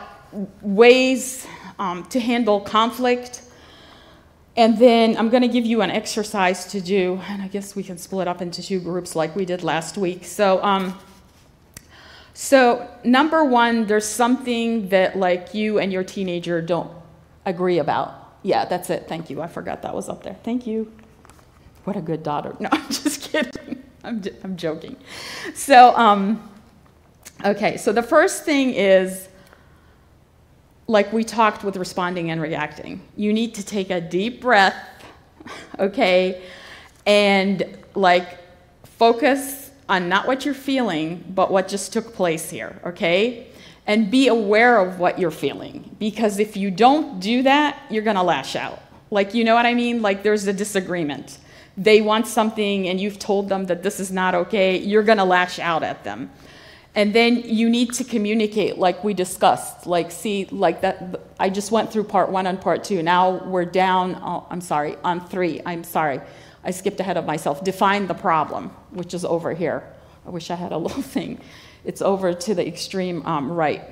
ways 0.62 1.48
um, 1.80 2.04
to 2.06 2.20
handle 2.20 2.62
conflict. 2.62 3.42
And 4.58 4.78
then 4.78 5.18
I'm 5.18 5.30
going 5.30 5.44
to 5.44 5.48
give 5.48 5.66
you 5.66 5.82
an 5.82 5.92
exercise 5.92 6.66
to 6.68 6.82
do, 6.82 7.22
and 7.30 7.42
I 7.42 7.48
guess 7.48 7.76
we 7.76 7.84
can 7.84 7.98
split 7.98 8.28
up 8.28 8.42
into 8.42 8.62
two 8.62 8.80
groups 8.80 9.16
like 9.16 9.36
we 9.36 9.46
did 9.46 9.64
last 9.64 9.98
week. 9.98 10.26
So, 10.26 10.62
um, 10.62 11.00
so 12.34 12.90
number 13.04 13.46
one, 13.46 13.86
there's 13.86 14.06
something 14.06 14.90
that 14.90 15.18
like 15.18 15.54
you 15.54 15.80
and 15.80 15.92
your 15.92 16.04
teenager 16.04 16.62
don't 16.62 16.92
agree 17.46 17.80
about. 17.80 18.34
Yeah, 18.44 18.66
that's 18.66 18.90
it. 18.90 19.08
Thank 19.08 19.30
you. 19.30 19.42
I 19.42 19.48
forgot 19.48 19.84
that 19.84 19.94
was 19.94 20.10
up 20.10 20.24
there. 20.24 20.36
Thank 20.44 20.68
you. 20.68 20.92
What 21.84 21.96
a 21.96 22.02
good 22.02 22.24
daughter. 22.24 22.56
No, 22.60 22.70
I'm 22.72 22.90
just 22.90 23.22
kidding. 23.22 23.84
I'm, 24.04 24.22
I'm 24.44 24.58
joking. 24.58 24.98
So, 25.54 25.96
um, 25.96 26.50
okay, 27.46 27.78
so 27.78 27.94
the 27.94 28.04
first 28.04 28.44
thing 28.44 28.74
is 28.74 29.30
like 30.88 31.12
we 31.14 31.24
talked 31.24 31.64
with 31.64 31.78
responding 31.78 32.32
and 32.32 32.42
reacting. 32.42 33.02
You 33.16 33.34
need 33.34 33.56
to 33.56 33.66
take 33.66 33.90
a 33.90 34.02
deep 34.02 34.42
breath, 34.42 34.76
okay, 35.80 36.44
and 37.06 37.78
like 37.96 38.38
focus 38.84 39.72
on 39.90 40.08
not 40.08 40.28
what 40.28 40.46
you're 40.46 40.54
feeling, 40.54 41.24
but 41.30 41.52
what 41.52 41.68
just 41.68 41.92
took 41.92 42.14
place 42.14 42.50
here, 42.50 42.80
okay? 42.86 43.48
And 43.88 44.10
be 44.10 44.28
aware 44.28 44.80
of 44.80 45.00
what 45.00 45.20
you're 45.20 45.32
feeling. 45.32 45.96
Because 46.00 46.40
if 46.40 46.56
you 46.56 46.72
don't 46.72 47.20
do 47.20 47.44
that, 47.44 47.82
you're 47.90 48.04
gonna 48.04 48.24
lash 48.24 48.56
out. 48.56 48.80
Like, 49.10 49.34
you 49.34 49.44
know 49.44 49.54
what 49.54 49.66
I 49.66 49.74
mean? 49.74 50.02
Like, 50.02 50.24
there's 50.24 50.48
a 50.48 50.54
disagreement. 50.54 51.40
They 51.76 52.00
want 52.00 52.28
something, 52.28 52.88
and 52.88 53.02
you've 53.02 53.20
told 53.20 53.50
them 53.50 53.66
that 53.66 53.84
this 53.84 54.00
is 54.00 54.12
not 54.12 54.36
okay, 54.36 54.78
you're 54.78 55.04
gonna 55.04 55.26
lash 55.26 55.60
out 55.60 55.84
at 55.84 56.04
them. 56.04 56.30
And 56.94 57.14
then 57.14 57.44
you 57.46 57.70
need 57.70 57.94
to 57.94 58.04
communicate, 58.04 58.78
like 58.78 59.04
we 59.04 59.14
discussed. 59.14 59.88
Like, 59.88 60.12
see, 60.12 60.46
like 60.52 60.82
that, 60.82 61.22
I 61.40 61.50
just 61.50 61.72
went 61.72 61.92
through 61.92 62.04
part 62.04 62.30
one 62.30 62.48
and 62.48 62.60
part 62.60 62.84
two. 62.84 63.02
Now 63.02 63.44
we're 63.46 63.66
down, 63.66 64.20
oh, 64.22 64.46
I'm 64.50 64.60
sorry, 64.60 64.98
on 65.04 65.26
three. 65.26 65.62
I'm 65.66 65.86
sorry. 65.86 66.20
I 66.66 66.72
skipped 66.72 67.00
ahead 67.00 67.16
of 67.16 67.26
myself. 67.26 67.64
Define 67.64 68.08
the 68.08 68.14
problem, 68.14 68.70
which 68.92 69.14
is 69.14 69.24
over 69.24 69.54
here. 69.54 69.84
I 70.26 70.32
wish 70.32 70.52
I 70.52 70.56
had 70.56 70.74
a 70.74 70.78
little 70.86 71.02
thing. 71.02 71.40
It's 71.86 72.02
over 72.02 72.34
to 72.34 72.54
the 72.54 72.68
extreme 72.68 73.26
um, 73.26 73.52
right. 73.52 73.84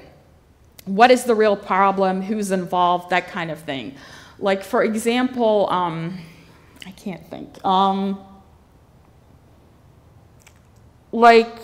What 0.84 1.10
is 1.10 1.24
the 1.24 1.36
real 1.36 1.56
problem? 1.56 2.22
Who's 2.22 2.52
involved? 2.52 3.12
That 3.12 3.30
kind 3.30 3.50
of 3.50 3.60
thing. 3.60 3.96
Like, 4.40 4.64
for 4.64 4.84
example, 4.84 5.70
um, 5.70 6.20
I 6.86 6.92
can't 6.92 7.26
think. 7.30 7.64
Um, 7.64 8.20
like, 11.14 11.58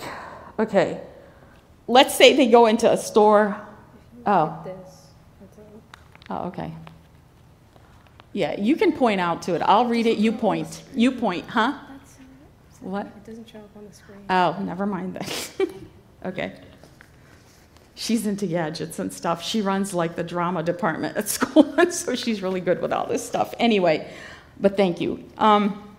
okay 0.58 1.02
let's 1.88 2.15
say 2.15 2.36
they 2.36 2.48
go 2.48 2.65
into 2.65 2.91
a 2.91 2.98
store. 2.98 3.60
Oh. 4.26 4.65
Oh, 6.30 6.48
okay. 6.48 6.74
Yeah, 8.34 8.60
you 8.60 8.76
can 8.76 8.91
point 8.91 9.21
out 9.21 9.43
to 9.43 9.56
it. 9.56 9.62
I'll 9.62 9.86
read 9.86 10.08
it. 10.08 10.17
You 10.17 10.32
point. 10.32 10.84
You 10.93 11.12
point, 11.12 11.48
huh? 11.48 11.78
What? 12.82 13.08
It 13.08 13.26
doesn't 13.26 13.50
show 13.50 13.60
up 13.60 13.69
on 13.78 13.86
the 13.88 13.93
screen. 13.93 14.19
Oh, 14.30 14.58
never 14.62 14.86
mind 14.86 15.15
then. 15.15 15.89
okay. 16.26 16.54
She's 17.95 18.28
into 18.28 18.45
gadgets 18.45 19.00
and 19.00 19.12
stuff. 19.12 19.41
She 19.41 19.62
runs 19.62 19.93
like 19.93 20.15
the 20.15 20.24
drama 20.24 20.62
department 20.63 21.17
at 21.17 21.30
school, 21.30 21.91
so 21.91 22.13
she's 22.13 22.41
really 22.41 22.60
good 22.60 22.82
with 22.82 22.91
all 22.91 23.08
this 23.08 23.26
stuff. 23.26 23.54
Anyway, 23.58 24.12
but 24.60 24.76
thank 24.76 25.00
you. 25.00 25.24
Um, 25.38 25.95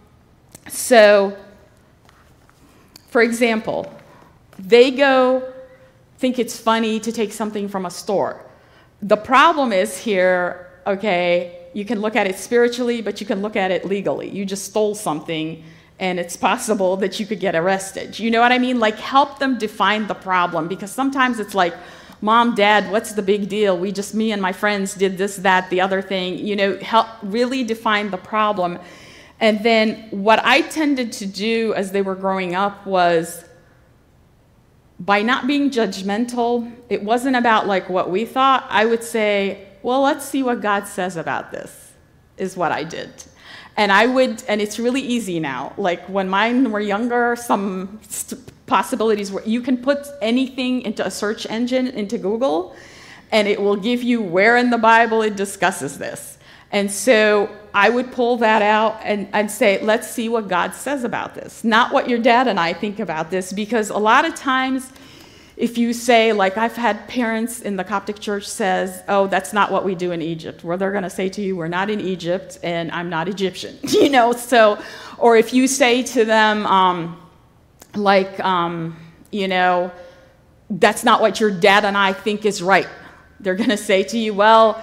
so, 0.69 1.37
for 3.09 3.23
example, 3.23 3.93
they 4.59 4.91
go 4.91 5.53
think 6.19 6.39
it's 6.39 6.59
funny 6.59 7.01
to 7.01 7.13
take 7.13 7.33
something 7.33 7.69
from 7.69 7.87
a 7.87 7.91
store. 7.91 8.45
The 9.03 9.17
problem 9.17 9.73
is 9.73 9.99
here, 9.99 10.71
okay, 10.87 11.67
you 11.75 11.85
can 11.85 12.01
look 12.01 12.17
at 12.17 12.27
it 12.27 12.39
spiritually, 12.39 13.03
but 13.03 13.21
you 13.21 13.27
can 13.27 13.43
look 13.43 13.57
at 13.57 13.71
it 13.71 13.85
legally. 13.85 14.31
You 14.31 14.47
just 14.47 14.65
stole 14.65 14.95
something, 14.95 15.63
and 15.99 16.19
it's 16.19 16.37
possible 16.37 16.97
that 16.97 17.21
you 17.21 17.27
could 17.27 17.41
get 17.41 17.55
arrested. 17.55 18.19
You 18.19 18.31
know 18.31 18.41
what 18.41 18.53
I 18.53 18.59
mean? 18.59 18.81
Like, 18.81 18.99
help 18.99 19.39
them 19.39 19.59
define 19.59 20.07
the 20.07 20.15
problem 20.15 20.69
because 20.69 20.91
sometimes 20.91 21.39
it's 21.39 21.55
like, 21.55 21.75
Mom, 22.23 22.55
Dad, 22.55 22.91
what's 22.91 23.13
the 23.13 23.21
big 23.21 23.51
deal? 23.51 23.77
We 23.79 23.93
just, 23.93 24.15
me 24.15 24.33
and 24.33 24.41
my 24.41 24.53
friends 24.53 24.95
did 24.95 25.19
this, 25.19 25.37
that, 25.37 25.69
the 25.69 25.83
other 25.83 26.01
thing. 26.01 26.39
You 26.39 26.57
know, 26.57 26.79
help 26.79 27.09
really 27.23 27.63
define 27.63 28.11
the 28.11 28.17
problem. 28.17 28.79
And 29.39 29.63
then 29.63 30.09
what 30.11 30.43
I 30.43 30.63
tended 30.63 31.13
to 31.13 31.27
do 31.27 31.75
as 31.75 31.93
they 31.93 32.01
were 32.01 32.15
growing 32.15 32.55
up 32.55 32.87
was 32.87 33.45
by 34.99 35.23
not 35.23 35.47
being 35.47 35.71
judgmental, 35.71 36.73
it 36.89 37.03
wasn't 37.03 37.37
about 37.37 37.67
like 37.67 37.89
what 37.89 38.11
we 38.11 38.25
thought. 38.25 38.67
I 38.69 38.87
would 38.87 39.05
say, 39.05 39.67
well, 39.83 40.03
let's 40.03 40.25
see 40.25 40.43
what 40.43 40.61
God 40.61 40.87
says 40.87 41.17
about 41.17 41.53
this, 41.53 41.93
is 42.39 42.57
what 42.57 42.73
I 42.73 42.85
did. 42.85 43.11
And 43.77 43.93
I 43.93 44.07
would, 44.07 44.43
and 44.49 44.61
it's 44.61 44.79
really 44.79 45.03
easy 45.03 45.39
now. 45.39 45.75
Like 45.77 46.09
when 46.09 46.29
mine 46.29 46.73
were 46.73 46.81
younger, 46.81 47.37
some 47.37 48.01
possibilities 48.67 49.31
were 49.31 49.43
you 49.45 49.61
can 49.61 49.77
put 49.77 50.07
anything 50.23 50.83
into 50.83 51.07
a 51.07 51.11
search 51.11 51.47
engine, 51.47 51.89
into 51.89 52.19
Google, 52.19 52.75
and 53.31 53.47
it 53.47 53.61
will 53.61 53.77
give 53.77 54.03
you 54.03 54.23
where 54.23 54.57
in 54.57 54.71
the 54.71 54.79
Bible 54.79 55.23
it 55.23 55.37
discusses 55.37 55.99
this. 55.99 56.39
And 56.73 56.91
so 56.91 57.55
I 57.77 57.91
would 57.91 58.11
pull 58.11 58.39
that 58.39 58.63
out 58.63 58.99
and, 59.05 59.29
and 59.35 59.51
say, 59.51 59.83
let's 59.83 60.11
see 60.11 60.31
what 60.31 60.49
God 60.49 60.75
says 60.75 61.05
about 61.05 61.35
this. 61.35 61.63
Not 61.63 61.93
what 61.93 62.09
your 62.09 62.19
dad 62.19 62.49
and 62.49 62.59
I 62.59 62.73
think 62.73 63.01
about 63.01 63.31
this, 63.31 63.53
because 63.53 63.91
a 63.91 63.99
lot 63.99 64.25
of 64.25 64.35
times, 64.35 64.91
if 65.59 65.77
you 65.77 65.93
say, 65.93 66.33
like 66.33 66.57
I've 66.57 66.75
had 66.75 67.07
parents 67.07 67.61
in 67.61 67.77
the 67.77 67.85
Coptic 67.85 68.19
church 68.19 68.49
says, 68.49 69.03
oh, 69.09 69.27
that's 69.27 69.53
not 69.53 69.71
what 69.71 69.85
we 69.85 69.95
do 69.95 70.13
in 70.13 70.23
Egypt, 70.23 70.65
where 70.65 70.79
they're 70.79 70.91
going 70.91 71.03
to 71.05 71.11
say 71.11 71.29
to 71.29 71.43
you, 71.43 71.55
we're 71.55 71.69
not 71.69 71.91
in 71.91 72.01
Egypt 72.01 72.59
and 72.63 72.91
I'm 72.93 73.11
not 73.11 73.29
Egyptian, 73.29 73.77
you 73.83 74.09
know? 74.09 74.33
So, 74.33 74.79
or 75.19 75.37
if 75.37 75.53
you 75.53 75.69
say 75.69 76.03
to 76.03 76.25
them, 76.25 76.65
um, 76.65 77.21
like, 77.95 78.41
um, 78.41 78.97
you 79.31 79.49
know, 79.49 79.93
that's 80.71 81.05
not 81.05 81.21
what 81.21 81.41
your 81.41 81.51
dad 81.51 81.85
and 81.85 81.95
I 81.95 82.15
think 82.15 82.47
is 82.47 82.63
right. 82.63 82.89
They're 83.39 83.55
going 83.55 83.69
to 83.69 83.77
say 83.77 84.03
to 84.05 84.19
you, 84.19 84.33
well, 84.33 84.83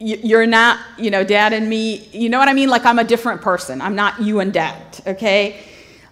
you're 0.00 0.46
not, 0.46 0.78
you 0.96 1.10
know, 1.10 1.24
dad 1.24 1.52
and 1.52 1.68
me, 1.68 2.08
you 2.12 2.28
know 2.28 2.38
what 2.38 2.48
I 2.48 2.52
mean? 2.52 2.68
Like 2.68 2.84
I'm 2.84 2.98
a 2.98 3.04
different 3.04 3.42
person. 3.42 3.80
I'm 3.80 3.96
not 3.96 4.20
you 4.20 4.40
and 4.40 4.52
dad, 4.52 5.00
okay? 5.06 5.60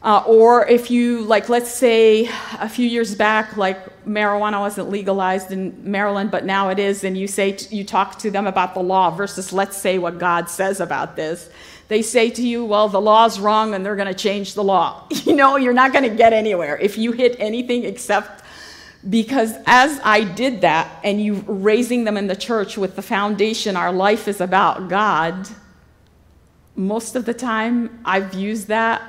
Uh, 0.02 0.22
or 0.26 0.66
if 0.68 0.90
you, 0.90 1.22
like, 1.22 1.48
let's 1.48 1.70
say 1.70 2.28
a 2.60 2.68
few 2.68 2.86
years 2.86 3.14
back, 3.14 3.56
like 3.56 4.04
marijuana 4.04 4.60
wasn't 4.60 4.88
legalized 4.88 5.50
in 5.50 5.90
Maryland, 5.90 6.30
but 6.30 6.44
now 6.44 6.68
it 6.68 6.78
is, 6.78 7.02
and 7.02 7.18
you 7.18 7.26
say, 7.26 7.56
you 7.70 7.82
talk 7.82 8.18
to 8.20 8.30
them 8.30 8.46
about 8.46 8.74
the 8.74 8.82
law 8.82 9.10
versus 9.10 9.52
let's 9.52 9.76
say 9.76 9.98
what 9.98 10.18
God 10.18 10.48
says 10.48 10.80
about 10.80 11.16
this. 11.16 11.50
They 11.88 12.02
say 12.02 12.30
to 12.30 12.46
you, 12.46 12.64
well, 12.64 12.88
the 12.88 13.00
law's 13.00 13.40
wrong 13.40 13.74
and 13.74 13.84
they're 13.84 13.96
going 13.96 14.08
to 14.08 14.14
change 14.14 14.54
the 14.54 14.64
law. 14.64 15.04
You 15.26 15.34
know, 15.34 15.56
you're 15.56 15.72
not 15.72 15.92
going 15.92 16.08
to 16.08 16.16
get 16.16 16.32
anywhere 16.32 16.78
if 16.78 16.96
you 16.96 17.10
hit 17.10 17.34
anything 17.40 17.84
except 17.84 18.44
because 19.08 19.54
as 19.66 20.00
I 20.02 20.24
did 20.24 20.62
that, 20.62 21.00
and 21.04 21.20
you 21.20 21.44
raising 21.46 22.04
them 22.04 22.16
in 22.16 22.26
the 22.26 22.36
church 22.36 22.76
with 22.76 22.96
the 22.96 23.02
foundation, 23.02 23.76
our 23.76 23.92
life 23.92 24.26
is 24.26 24.40
about 24.40 24.88
God, 24.88 25.48
most 26.74 27.16
of 27.16 27.24
the 27.24 27.34
time 27.34 28.00
I've 28.04 28.34
used 28.34 28.68
that, 28.68 29.02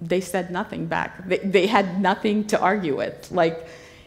they 0.00 0.20
said 0.20 0.50
nothing 0.50 0.86
back. 0.86 1.28
They, 1.28 1.38
they 1.38 1.66
had 1.66 2.00
nothing 2.00 2.46
to 2.48 2.60
argue 2.60 2.96
with. 2.96 3.30
Like, 3.30 3.66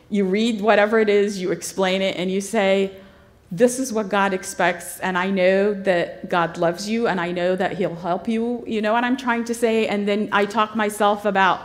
you 0.10 0.26
read 0.26 0.62
whatever 0.62 1.00
it 1.00 1.10
is, 1.10 1.42
you 1.42 1.52
explain 1.52 2.02
it, 2.02 2.18
and 2.18 2.30
you 2.30 2.42
say, 2.42 2.98
This 3.52 3.80
is 3.80 3.94
what 3.94 4.10
God 4.10 4.34
expects, 4.34 5.00
and 5.00 5.18
I 5.18 5.30
know 5.30 5.74
that 5.74 6.30
God 6.30 6.58
loves 6.58 6.90
you, 6.90 7.08
and 7.08 7.20
I 7.22 7.32
know 7.32 7.56
that 7.56 7.78
He'll 7.78 7.96
help 7.96 8.28
you. 8.28 8.64
You 8.68 8.82
know 8.82 8.92
what 8.92 9.04
I'm 9.06 9.18
trying 9.18 9.46
to 9.46 9.54
say? 9.54 9.88
And 9.88 10.08
then 10.08 10.30
I 10.32 10.46
talk 10.46 10.76
myself 10.76 11.24
about, 11.26 11.62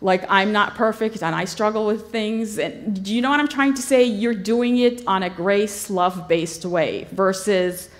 like 0.00 0.24
I'm 0.28 0.52
not 0.52 0.74
perfect 0.74 1.22
and 1.22 1.34
I 1.34 1.44
struggle 1.44 1.86
with 1.86 2.10
things. 2.10 2.58
And 2.58 3.02
do 3.04 3.14
you 3.14 3.20
know 3.20 3.30
what 3.30 3.40
I'm 3.40 3.48
trying 3.48 3.74
to 3.74 3.82
say? 3.82 4.04
You're 4.04 4.34
doing 4.34 4.78
it 4.78 5.02
on 5.06 5.22
a 5.22 5.30
grace, 5.30 5.90
love 5.90 6.26
based 6.28 6.64
way 6.64 7.06
versus 7.12 7.90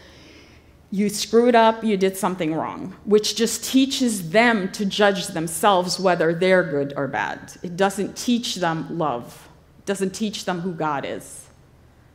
you 0.93 1.09
screwed 1.09 1.55
up, 1.55 1.85
you 1.85 1.97
did 1.97 2.17
something 2.17 2.53
wrong, 2.53 2.97
which 3.05 3.37
just 3.37 3.65
teaches 3.65 4.31
them 4.31 4.73
to 4.73 4.85
judge 4.85 5.29
themselves 5.29 6.01
whether 6.01 6.35
they're 6.35 6.65
good 6.65 6.95
or 6.97 7.07
bad. 7.07 7.53
It 7.63 7.77
doesn't 7.77 8.17
teach 8.17 8.57
them 8.57 8.99
love, 8.99 9.49
it 9.79 9.87
doesn't 9.87 10.11
teach 10.11 10.47
them 10.47 10.61
who 10.61 10.73
God 10.73 11.05
is. 11.05 11.47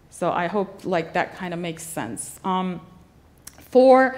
So 0.09 0.31
I 0.31 0.47
hope 0.47 0.83
like 0.83 1.13
that 1.13 1.35
kind 1.35 1.53
of 1.53 1.59
makes 1.59 1.83
sense. 1.83 2.39
Um, 2.43 2.81
for 3.69 4.15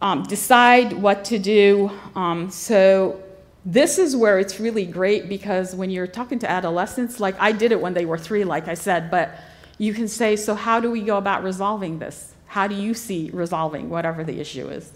um, 0.00 0.22
decide 0.24 0.92
what 0.92 1.24
to 1.26 1.38
do. 1.38 1.90
Um, 2.14 2.50
so 2.50 3.22
this 3.64 3.98
is 3.98 4.16
where 4.16 4.38
it's 4.38 4.58
really 4.58 4.86
great 4.86 5.28
because 5.28 5.74
when 5.74 5.90
you're 5.90 6.06
talking 6.06 6.38
to 6.38 6.50
adolescents, 6.50 7.20
like 7.20 7.36
I 7.38 7.52
did 7.52 7.72
it 7.72 7.80
when 7.80 7.94
they 7.94 8.06
were 8.06 8.18
three, 8.18 8.44
like 8.44 8.68
I 8.68 8.74
said, 8.74 9.10
but 9.10 9.34
you 9.78 9.92
can 9.92 10.08
say, 10.08 10.36
so 10.36 10.54
how 10.54 10.80
do 10.80 10.90
we 10.90 11.02
go 11.02 11.18
about 11.18 11.42
resolving 11.42 11.98
this? 11.98 12.34
How 12.46 12.66
do 12.66 12.74
you 12.74 12.94
see 12.94 13.30
resolving 13.32 13.90
whatever 13.90 14.24
the 14.24 14.40
issue 14.40 14.68
is? 14.68 14.90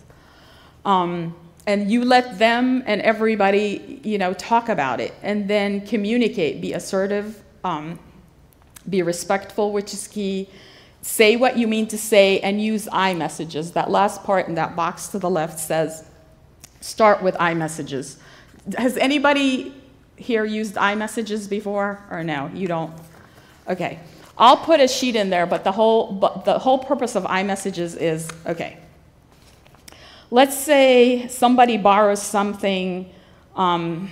Um, 0.84 1.34
and 1.66 1.90
you 1.90 2.04
let 2.04 2.38
them 2.38 2.82
and 2.86 3.00
everybody, 3.02 4.00
you 4.02 4.18
know, 4.18 4.34
talk 4.34 4.68
about 4.68 5.00
it 5.00 5.14
and 5.22 5.48
then 5.48 5.86
communicate, 5.86 6.60
be 6.60 6.72
assertive, 6.72 7.42
um, 7.64 7.98
be 8.88 9.02
respectful, 9.02 9.72
which 9.72 9.94
is 9.94 10.06
key. 10.06 10.48
Say 11.00 11.36
what 11.36 11.56
you 11.56 11.66
mean 11.66 11.86
to 11.88 11.98
say 11.98 12.40
and 12.40 12.62
use 12.62 12.88
I 12.92 13.14
messages. 13.14 13.72
That 13.72 13.90
last 13.90 14.24
part 14.24 14.48
in 14.48 14.54
that 14.54 14.76
box 14.76 15.08
to 15.08 15.18
the 15.18 15.30
left 15.30 15.58
says, 15.58 16.04
start 16.80 17.22
with 17.22 17.36
I 17.40 17.54
messages. 17.54 18.18
Has 18.76 18.96
anybody 18.96 19.74
here 20.16 20.44
used 20.44 20.78
I 20.78 20.94
messages 20.94 21.48
before 21.48 22.02
or 22.10 22.24
no? 22.24 22.50
You 22.54 22.68
don't? 22.68 22.92
Okay. 23.68 23.98
I'll 24.36 24.56
put 24.56 24.80
a 24.80 24.88
sheet 24.88 25.16
in 25.16 25.30
there, 25.30 25.46
but 25.46 25.64
the 25.64 25.72
whole, 25.72 26.12
but 26.12 26.44
the 26.44 26.58
whole 26.58 26.78
purpose 26.78 27.14
of 27.14 27.24
I 27.26 27.42
messages 27.42 27.94
is 27.94 28.28
okay. 28.46 28.78
Let's 30.30 30.58
say 30.58 31.28
somebody 31.28 31.76
borrows 31.76 32.20
something 32.20 33.12
um, 33.54 34.10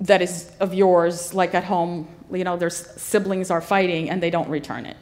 that 0.00 0.20
is 0.20 0.50
of 0.60 0.74
yours, 0.74 1.32
like 1.32 1.54
at 1.54 1.64
home, 1.64 2.08
you 2.30 2.44
know, 2.44 2.56
their 2.56 2.70
siblings 2.70 3.50
are 3.50 3.62
fighting 3.62 4.10
and 4.10 4.22
they 4.22 4.30
don't 4.30 4.48
return 4.50 4.84
it. 4.84 4.96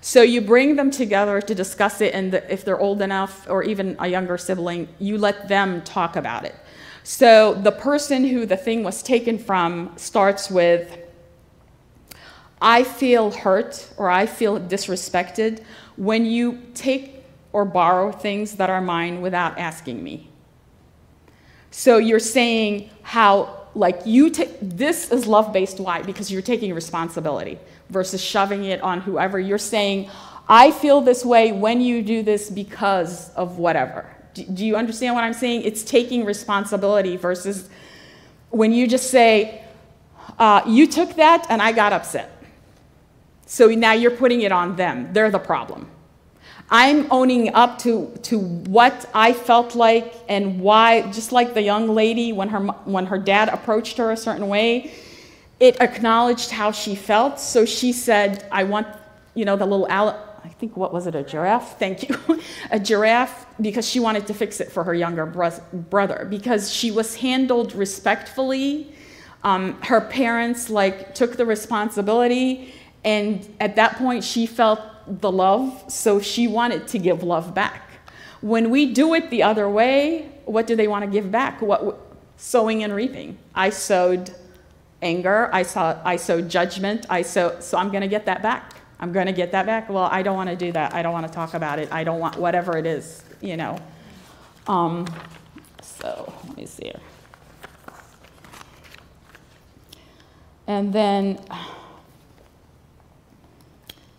So 0.00 0.22
you 0.22 0.40
bring 0.40 0.76
them 0.76 0.90
together 0.90 1.40
to 1.42 1.54
discuss 1.54 2.00
it, 2.00 2.14
and 2.14 2.32
if 2.48 2.64
they're 2.64 2.80
old 2.80 3.02
enough, 3.02 3.46
or 3.50 3.62
even 3.62 3.96
a 3.98 4.08
younger 4.08 4.38
sibling, 4.38 4.88
you 4.98 5.18
let 5.18 5.48
them 5.48 5.82
talk 5.82 6.16
about 6.16 6.44
it. 6.46 6.54
So 7.02 7.54
the 7.54 7.72
person 7.72 8.24
who 8.24 8.46
the 8.46 8.56
thing 8.56 8.82
was 8.82 9.02
taken 9.02 9.38
from 9.38 9.92
starts 9.96 10.50
with, 10.50 10.98
I 12.60 12.84
feel 12.84 13.30
hurt 13.30 13.90
or 13.96 14.10
I 14.10 14.26
feel 14.26 14.60
disrespected 14.60 15.64
when 15.96 16.26
you 16.26 16.60
take 16.74 17.24
or 17.52 17.64
borrow 17.64 18.12
things 18.12 18.56
that 18.56 18.70
are 18.70 18.80
mine 18.80 19.20
without 19.20 19.58
asking 19.58 20.02
me. 20.02 20.28
So 21.70 21.98
you're 21.98 22.18
saying 22.18 22.90
how, 23.02 23.66
like, 23.74 24.00
you 24.04 24.30
take 24.30 24.58
this 24.60 25.10
is 25.10 25.26
love 25.26 25.52
based. 25.52 25.80
Why? 25.80 26.02
Because 26.02 26.30
you're 26.30 26.42
taking 26.42 26.74
responsibility 26.74 27.58
versus 27.88 28.22
shoving 28.22 28.64
it 28.64 28.80
on 28.82 29.00
whoever. 29.00 29.38
You're 29.38 29.58
saying, 29.58 30.10
I 30.48 30.70
feel 30.70 31.00
this 31.00 31.24
way 31.24 31.52
when 31.52 31.80
you 31.80 32.02
do 32.02 32.22
this 32.22 32.50
because 32.50 33.32
of 33.34 33.58
whatever. 33.58 34.14
Do, 34.34 34.44
do 34.44 34.66
you 34.66 34.76
understand 34.76 35.14
what 35.14 35.24
I'm 35.24 35.32
saying? 35.34 35.62
It's 35.62 35.82
taking 35.82 36.24
responsibility 36.24 37.16
versus 37.16 37.68
when 38.50 38.72
you 38.72 38.86
just 38.86 39.10
say, 39.10 39.62
uh, 40.38 40.62
you 40.66 40.86
took 40.86 41.16
that 41.16 41.46
and 41.48 41.60
I 41.60 41.72
got 41.72 41.92
upset. 41.92 42.36
So 43.46 43.68
now 43.68 43.92
you're 43.92 44.12
putting 44.12 44.42
it 44.42 44.52
on 44.52 44.76
them. 44.76 45.12
They're 45.12 45.30
the 45.30 45.38
problem. 45.38 45.90
I'm 46.70 47.10
owning 47.10 47.52
up 47.52 47.80
to, 47.80 48.16
to 48.22 48.38
what 48.38 49.10
I 49.12 49.32
felt 49.32 49.74
like 49.74 50.14
and 50.28 50.60
why, 50.60 51.10
just 51.10 51.32
like 51.32 51.52
the 51.52 51.62
young 51.62 51.88
lady 51.88 52.32
when 52.32 52.48
her, 52.50 52.60
when 52.60 53.06
her 53.06 53.18
dad 53.18 53.48
approached 53.48 53.96
her 53.98 54.12
a 54.12 54.16
certain 54.16 54.46
way, 54.46 54.92
it 55.58 55.80
acknowledged 55.80 56.50
how 56.50 56.70
she 56.70 56.94
felt. 56.94 57.40
So 57.40 57.64
she 57.64 57.92
said, 57.92 58.46
I 58.52 58.62
want, 58.64 58.86
you 59.34 59.44
know, 59.44 59.56
the 59.56 59.66
little 59.66 59.88
think, 60.60 60.76
what 60.76 60.92
was 60.92 61.06
it, 61.06 61.14
a 61.14 61.22
giraffe? 61.22 61.78
Thank 61.78 62.08
you. 62.08 62.16
a 62.70 62.78
giraffe, 62.78 63.46
because 63.60 63.88
she 63.88 63.98
wanted 63.98 64.26
to 64.26 64.34
fix 64.34 64.60
it 64.60 64.70
for 64.70 64.84
her 64.84 64.94
younger 64.94 65.26
bro- 65.26 65.62
brother, 65.72 66.26
because 66.28 66.72
she 66.72 66.90
was 66.90 67.16
handled 67.16 67.74
respectfully. 67.74 68.92
Um, 69.42 69.80
her 69.82 70.02
parents, 70.02 70.68
like, 70.68 71.14
took 71.14 71.36
the 71.36 71.46
responsibility, 71.46 72.74
and 73.04 73.48
at 73.58 73.76
that 73.76 73.96
point, 73.96 74.22
she 74.22 74.46
felt 74.46 74.80
the 75.06 75.32
love, 75.32 75.90
so 75.90 76.20
she 76.20 76.46
wanted 76.46 76.86
to 76.88 76.98
give 76.98 77.22
love 77.22 77.54
back. 77.54 77.82
When 78.42 78.70
we 78.70 78.92
do 78.92 79.14
it 79.14 79.30
the 79.30 79.42
other 79.42 79.68
way, 79.68 80.30
what 80.44 80.66
do 80.66 80.76
they 80.76 80.88
want 80.88 81.04
to 81.04 81.10
give 81.10 81.32
back? 81.32 81.62
What, 81.62 81.98
sowing 82.36 82.82
and 82.82 82.94
reaping. 82.94 83.38
I 83.54 83.70
sowed 83.70 84.30
anger, 85.02 85.48
I, 85.52 85.62
saw, 85.62 85.98
I 86.04 86.16
sowed 86.16 86.48
judgment, 86.48 87.06
I 87.08 87.22
sow, 87.22 87.58
so 87.60 87.78
I'm 87.78 87.90
going 87.90 88.02
to 88.02 88.08
get 88.08 88.26
that 88.26 88.42
back. 88.42 88.79
I'm 89.00 89.12
going 89.12 89.26
to 89.26 89.32
get 89.32 89.52
that 89.52 89.64
back. 89.64 89.88
Well, 89.88 90.04
I 90.04 90.22
don't 90.22 90.36
want 90.36 90.50
to 90.50 90.56
do 90.56 90.72
that. 90.72 90.94
I 90.94 91.02
don't 91.02 91.14
want 91.14 91.26
to 91.26 91.32
talk 91.32 91.54
about 91.54 91.78
it. 91.78 91.90
I 91.90 92.04
don't 92.04 92.20
want 92.20 92.36
whatever 92.36 92.76
it 92.76 92.84
is, 92.84 93.24
you 93.40 93.56
know. 93.56 93.78
Um, 94.66 95.06
so 95.80 96.32
let 96.46 96.56
me 96.56 96.66
see 96.66 96.84
here. 96.84 97.00
And 100.66 100.92
then 100.92 101.42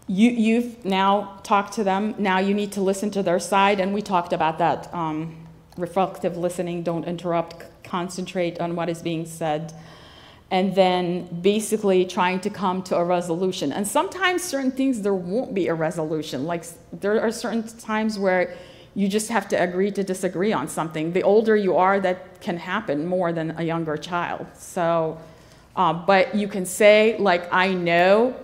you, 0.08 0.32
you've 0.32 0.84
now 0.84 1.40
talked 1.44 1.74
to 1.74 1.84
them. 1.84 2.16
Now 2.18 2.40
you 2.40 2.56
need 2.56 2.72
to 2.74 2.82
listen 2.82 3.12
to 3.12 3.24
their 3.24 3.40
side. 3.40 3.80
And 3.80 3.94
we 3.94 4.02
talked 4.02 4.34
about 4.34 4.58
that 4.58 4.92
um, 4.94 5.48
reflective 5.78 6.36
listening, 6.38 6.82
don't 6.82 7.06
interrupt, 7.06 7.66
concentrate 7.84 8.60
on 8.60 8.76
what 8.76 8.90
is 8.90 9.04
being 9.04 9.28
said 9.28 9.74
and 10.52 10.76
then 10.76 11.24
basically 11.42 12.06
trying 12.06 12.40
to 12.42 12.50
come 12.50 12.84
to 12.84 12.98
a 12.98 13.04
resolution. 13.04 13.72
And 13.72 13.88
sometimes 13.88 14.44
certain 14.44 14.72
things 14.72 15.02
there 15.02 15.14
won't 15.14 15.54
be 15.54 15.70
a 15.70 15.74
resolution. 15.74 16.46
Like 16.46 16.66
there 16.92 17.22
are 17.22 17.32
certain 17.32 17.64
times 17.64 18.20
where 18.20 18.54
you 18.94 19.08
just 19.08 19.30
have 19.30 19.48
to 19.48 19.56
agree 19.56 19.92
to 19.92 20.04
disagree 20.04 20.52
on 20.52 20.68
something. 20.68 21.14
The 21.14 21.24
older 21.24 21.56
you 21.56 21.78
are, 21.78 22.02
that 22.02 22.42
can 22.42 22.58
happen 22.58 23.06
more 23.06 23.32
than 23.32 23.58
a 23.58 23.64
younger 23.64 23.96
child. 23.96 24.46
So, 24.54 25.18
uh, 25.78 25.94
but 25.94 26.36
you 26.36 26.50
can 26.50 26.66
say 26.66 27.18
like, 27.18 27.48
I 27.54 27.74
know 27.74 28.36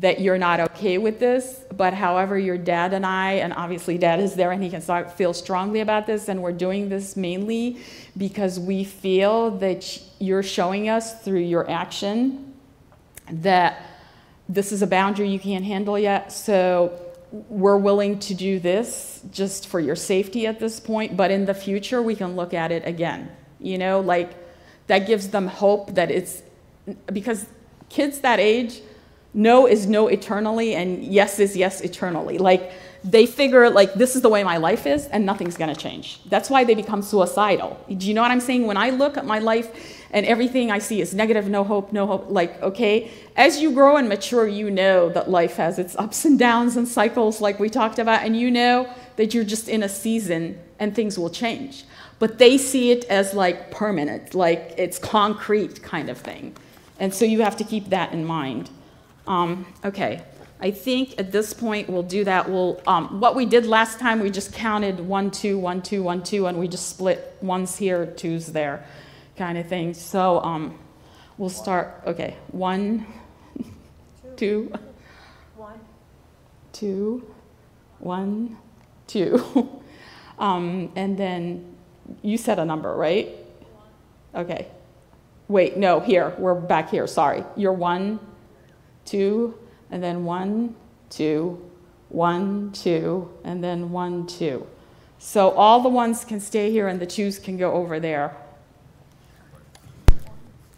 that 0.00 0.20
you're 0.20 0.38
not 0.38 0.60
okay 0.60 0.98
with 0.98 1.18
this, 1.18 1.64
but 1.74 1.94
however, 1.94 2.38
your 2.38 2.58
dad 2.58 2.92
and 2.92 3.06
I, 3.06 3.34
and 3.34 3.52
obviously 3.52 3.96
dad 3.96 4.20
is 4.20 4.34
there 4.34 4.50
and 4.50 4.62
he 4.62 4.68
can 4.68 4.82
start, 4.82 5.12
feel 5.12 5.32
strongly 5.32 5.80
about 5.80 6.06
this, 6.06 6.28
and 6.28 6.42
we're 6.42 6.52
doing 6.52 6.88
this 6.88 7.16
mainly 7.16 7.78
because 8.16 8.60
we 8.60 8.84
feel 8.84 9.52
that 9.58 10.00
you're 10.18 10.42
showing 10.42 10.88
us 10.88 11.22
through 11.22 11.40
your 11.40 11.70
action 11.70 12.54
that 13.30 13.82
this 14.48 14.70
is 14.70 14.82
a 14.82 14.86
boundary 14.86 15.28
you 15.28 15.40
can't 15.40 15.64
handle 15.64 15.98
yet. 15.98 16.32
So 16.32 17.00
we're 17.48 17.78
willing 17.78 18.18
to 18.20 18.34
do 18.34 18.58
this 18.60 19.22
just 19.32 19.66
for 19.66 19.80
your 19.80 19.96
safety 19.96 20.46
at 20.46 20.60
this 20.60 20.78
point, 20.78 21.16
but 21.16 21.30
in 21.30 21.46
the 21.46 21.54
future, 21.54 22.02
we 22.02 22.14
can 22.14 22.36
look 22.36 22.54
at 22.54 22.70
it 22.70 22.86
again. 22.86 23.30
You 23.60 23.78
know, 23.78 24.00
like 24.00 24.32
that 24.88 25.06
gives 25.06 25.28
them 25.28 25.46
hope 25.46 25.94
that 25.94 26.10
it's 26.10 26.42
because 27.12 27.46
kids 27.88 28.20
that 28.20 28.38
age, 28.38 28.80
no 29.36 29.66
is 29.66 29.86
no 29.86 30.08
eternally 30.08 30.74
and 30.74 31.04
yes 31.04 31.38
is 31.38 31.56
yes 31.56 31.82
eternally. 31.82 32.38
Like 32.38 32.72
they 33.04 33.26
figure 33.26 33.68
like 33.70 33.94
this 33.94 34.16
is 34.16 34.22
the 34.22 34.28
way 34.30 34.42
my 34.42 34.56
life 34.56 34.86
is 34.86 35.06
and 35.08 35.24
nothing's 35.24 35.56
going 35.56 35.72
to 35.72 35.80
change. 35.80 36.20
That's 36.24 36.48
why 36.50 36.64
they 36.64 36.74
become 36.74 37.02
suicidal. 37.02 37.78
Do 37.86 38.08
you 38.08 38.14
know 38.14 38.22
what 38.22 38.30
I'm 38.30 38.40
saying? 38.40 38.66
When 38.66 38.78
I 38.78 38.90
look 38.90 39.16
at 39.16 39.26
my 39.26 39.38
life 39.38 40.02
and 40.10 40.24
everything 40.24 40.70
I 40.70 40.78
see 40.78 41.02
is 41.02 41.14
negative, 41.14 41.48
no 41.48 41.62
hope, 41.64 41.92
no 41.92 42.06
hope, 42.06 42.26
like 42.30 42.60
okay, 42.62 43.10
as 43.36 43.60
you 43.60 43.72
grow 43.72 43.96
and 43.96 44.08
mature, 44.08 44.48
you 44.48 44.70
know 44.70 45.10
that 45.10 45.28
life 45.30 45.56
has 45.56 45.78
its 45.78 45.94
ups 45.96 46.24
and 46.24 46.38
downs 46.38 46.76
and 46.76 46.88
cycles 46.88 47.40
like 47.40 47.60
we 47.60 47.68
talked 47.68 47.98
about 47.98 48.22
and 48.22 48.36
you 48.36 48.50
know 48.50 48.88
that 49.16 49.34
you're 49.34 49.44
just 49.44 49.68
in 49.68 49.82
a 49.82 49.88
season 49.88 50.58
and 50.78 50.94
things 50.94 51.18
will 51.18 51.30
change. 51.30 51.84
But 52.18 52.38
they 52.38 52.56
see 52.56 52.90
it 52.90 53.04
as 53.04 53.34
like 53.34 53.70
permanent, 53.70 54.34
like 54.34 54.72
it's 54.78 54.98
concrete 54.98 55.82
kind 55.82 56.08
of 56.08 56.16
thing. 56.16 56.56
And 56.98 57.12
so 57.12 57.26
you 57.26 57.42
have 57.42 57.56
to 57.58 57.64
keep 57.64 57.90
that 57.90 58.12
in 58.12 58.24
mind. 58.24 58.70
Um, 59.26 59.66
okay, 59.84 60.22
I 60.60 60.70
think 60.70 61.18
at 61.18 61.32
this 61.32 61.52
point 61.52 61.88
we'll 61.88 62.02
do 62.02 62.24
that. 62.24 62.48
We'll, 62.48 62.80
um, 62.86 63.20
what 63.20 63.34
we 63.34 63.44
did 63.46 63.66
last 63.66 63.98
time, 63.98 64.20
we 64.20 64.30
just 64.30 64.52
counted 64.52 65.00
one, 65.00 65.30
two, 65.30 65.58
one, 65.58 65.82
two, 65.82 66.02
one, 66.02 66.22
two, 66.22 66.46
and 66.46 66.58
we 66.58 66.68
just 66.68 66.88
split 66.88 67.36
ones 67.40 67.76
here, 67.76 68.06
twos 68.06 68.46
there, 68.46 68.86
kind 69.36 69.58
of 69.58 69.68
thing. 69.68 69.94
So 69.94 70.40
um, 70.42 70.78
we'll 71.38 71.50
start, 71.50 72.02
okay, 72.06 72.36
one, 72.52 73.06
two, 74.36 74.72
One. 75.56 75.80
two, 76.72 77.34
one, 77.98 78.56
two. 79.06 79.80
um, 80.38 80.92
and 80.96 81.16
then 81.18 81.74
you 82.22 82.38
said 82.38 82.58
a 82.58 82.64
number, 82.64 82.94
right? 82.94 83.28
Okay. 84.34 84.68
Wait, 85.48 85.76
no, 85.76 86.00
here, 86.00 86.34
we're 86.38 86.54
back 86.54 86.90
here, 86.90 87.06
sorry. 87.06 87.44
You're 87.56 87.72
one, 87.72 88.18
two, 89.06 89.58
and 89.90 90.02
then 90.02 90.24
one, 90.24 90.74
two, 91.08 91.62
one, 92.08 92.72
two, 92.72 93.30
and 93.44 93.64
then 93.64 93.90
one, 93.90 94.26
two. 94.26 94.66
So 95.18 95.50
all 95.50 95.80
the 95.80 95.88
ones 95.88 96.24
can 96.24 96.40
stay 96.40 96.70
here 96.70 96.88
and 96.88 97.00
the 97.00 97.06
twos 97.06 97.38
can 97.38 97.56
go 97.56 97.72
over 97.72 97.98
there. 97.98 98.36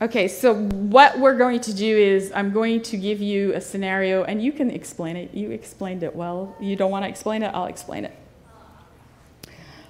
Okay, 0.00 0.28
so 0.28 0.54
what 0.54 1.18
we're 1.18 1.36
going 1.36 1.60
to 1.62 1.74
do 1.74 1.98
is 1.98 2.30
I'm 2.32 2.52
going 2.52 2.82
to 2.82 2.96
give 2.96 3.20
you 3.20 3.52
a 3.54 3.60
scenario 3.60 4.22
and 4.22 4.40
you 4.40 4.52
can 4.52 4.70
explain 4.70 5.16
it. 5.16 5.34
You 5.34 5.50
explained 5.50 6.04
it 6.04 6.14
well. 6.14 6.54
You 6.60 6.76
don't 6.76 6.92
want 6.92 7.04
to 7.04 7.08
explain 7.08 7.42
it? 7.42 7.48
I'll 7.48 7.66
explain 7.66 8.04
it. 8.04 8.16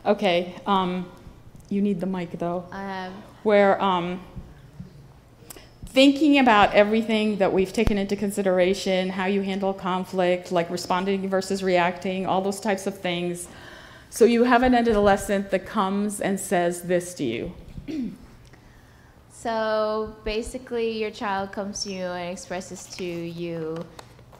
Okay, 0.08 0.54
um, 0.66 1.06
you 1.68 1.82
need 1.82 2.00
the 2.00 2.06
mic 2.06 2.30
though. 2.38 2.64
I 2.72 2.80
have. 2.80 3.12
Where 3.42 3.80
um, 3.80 4.22
thinking 5.84 6.38
about 6.38 6.72
everything 6.72 7.36
that 7.36 7.52
we've 7.52 7.74
taken 7.74 7.98
into 7.98 8.16
consideration, 8.16 9.10
how 9.10 9.26
you 9.26 9.42
handle 9.42 9.74
conflict, 9.74 10.50
like 10.50 10.70
responding 10.70 11.28
versus 11.28 11.62
reacting, 11.62 12.24
all 12.24 12.40
those 12.40 12.58
types 12.58 12.86
of 12.86 12.98
things. 12.98 13.48
So 14.08 14.24
you 14.24 14.44
have 14.44 14.62
an 14.62 14.74
adolescent 14.74 15.50
that 15.50 15.66
comes 15.66 16.22
and 16.22 16.40
says 16.40 16.82
this 16.82 17.12
to 17.14 17.24
you. 17.24 17.52
So 19.30 20.16
basically, 20.24 20.98
your 20.98 21.10
child 21.10 21.52
comes 21.52 21.84
to 21.84 21.92
you 21.92 22.06
and 22.06 22.32
expresses 22.32 22.86
to 22.96 23.04
you 23.04 23.84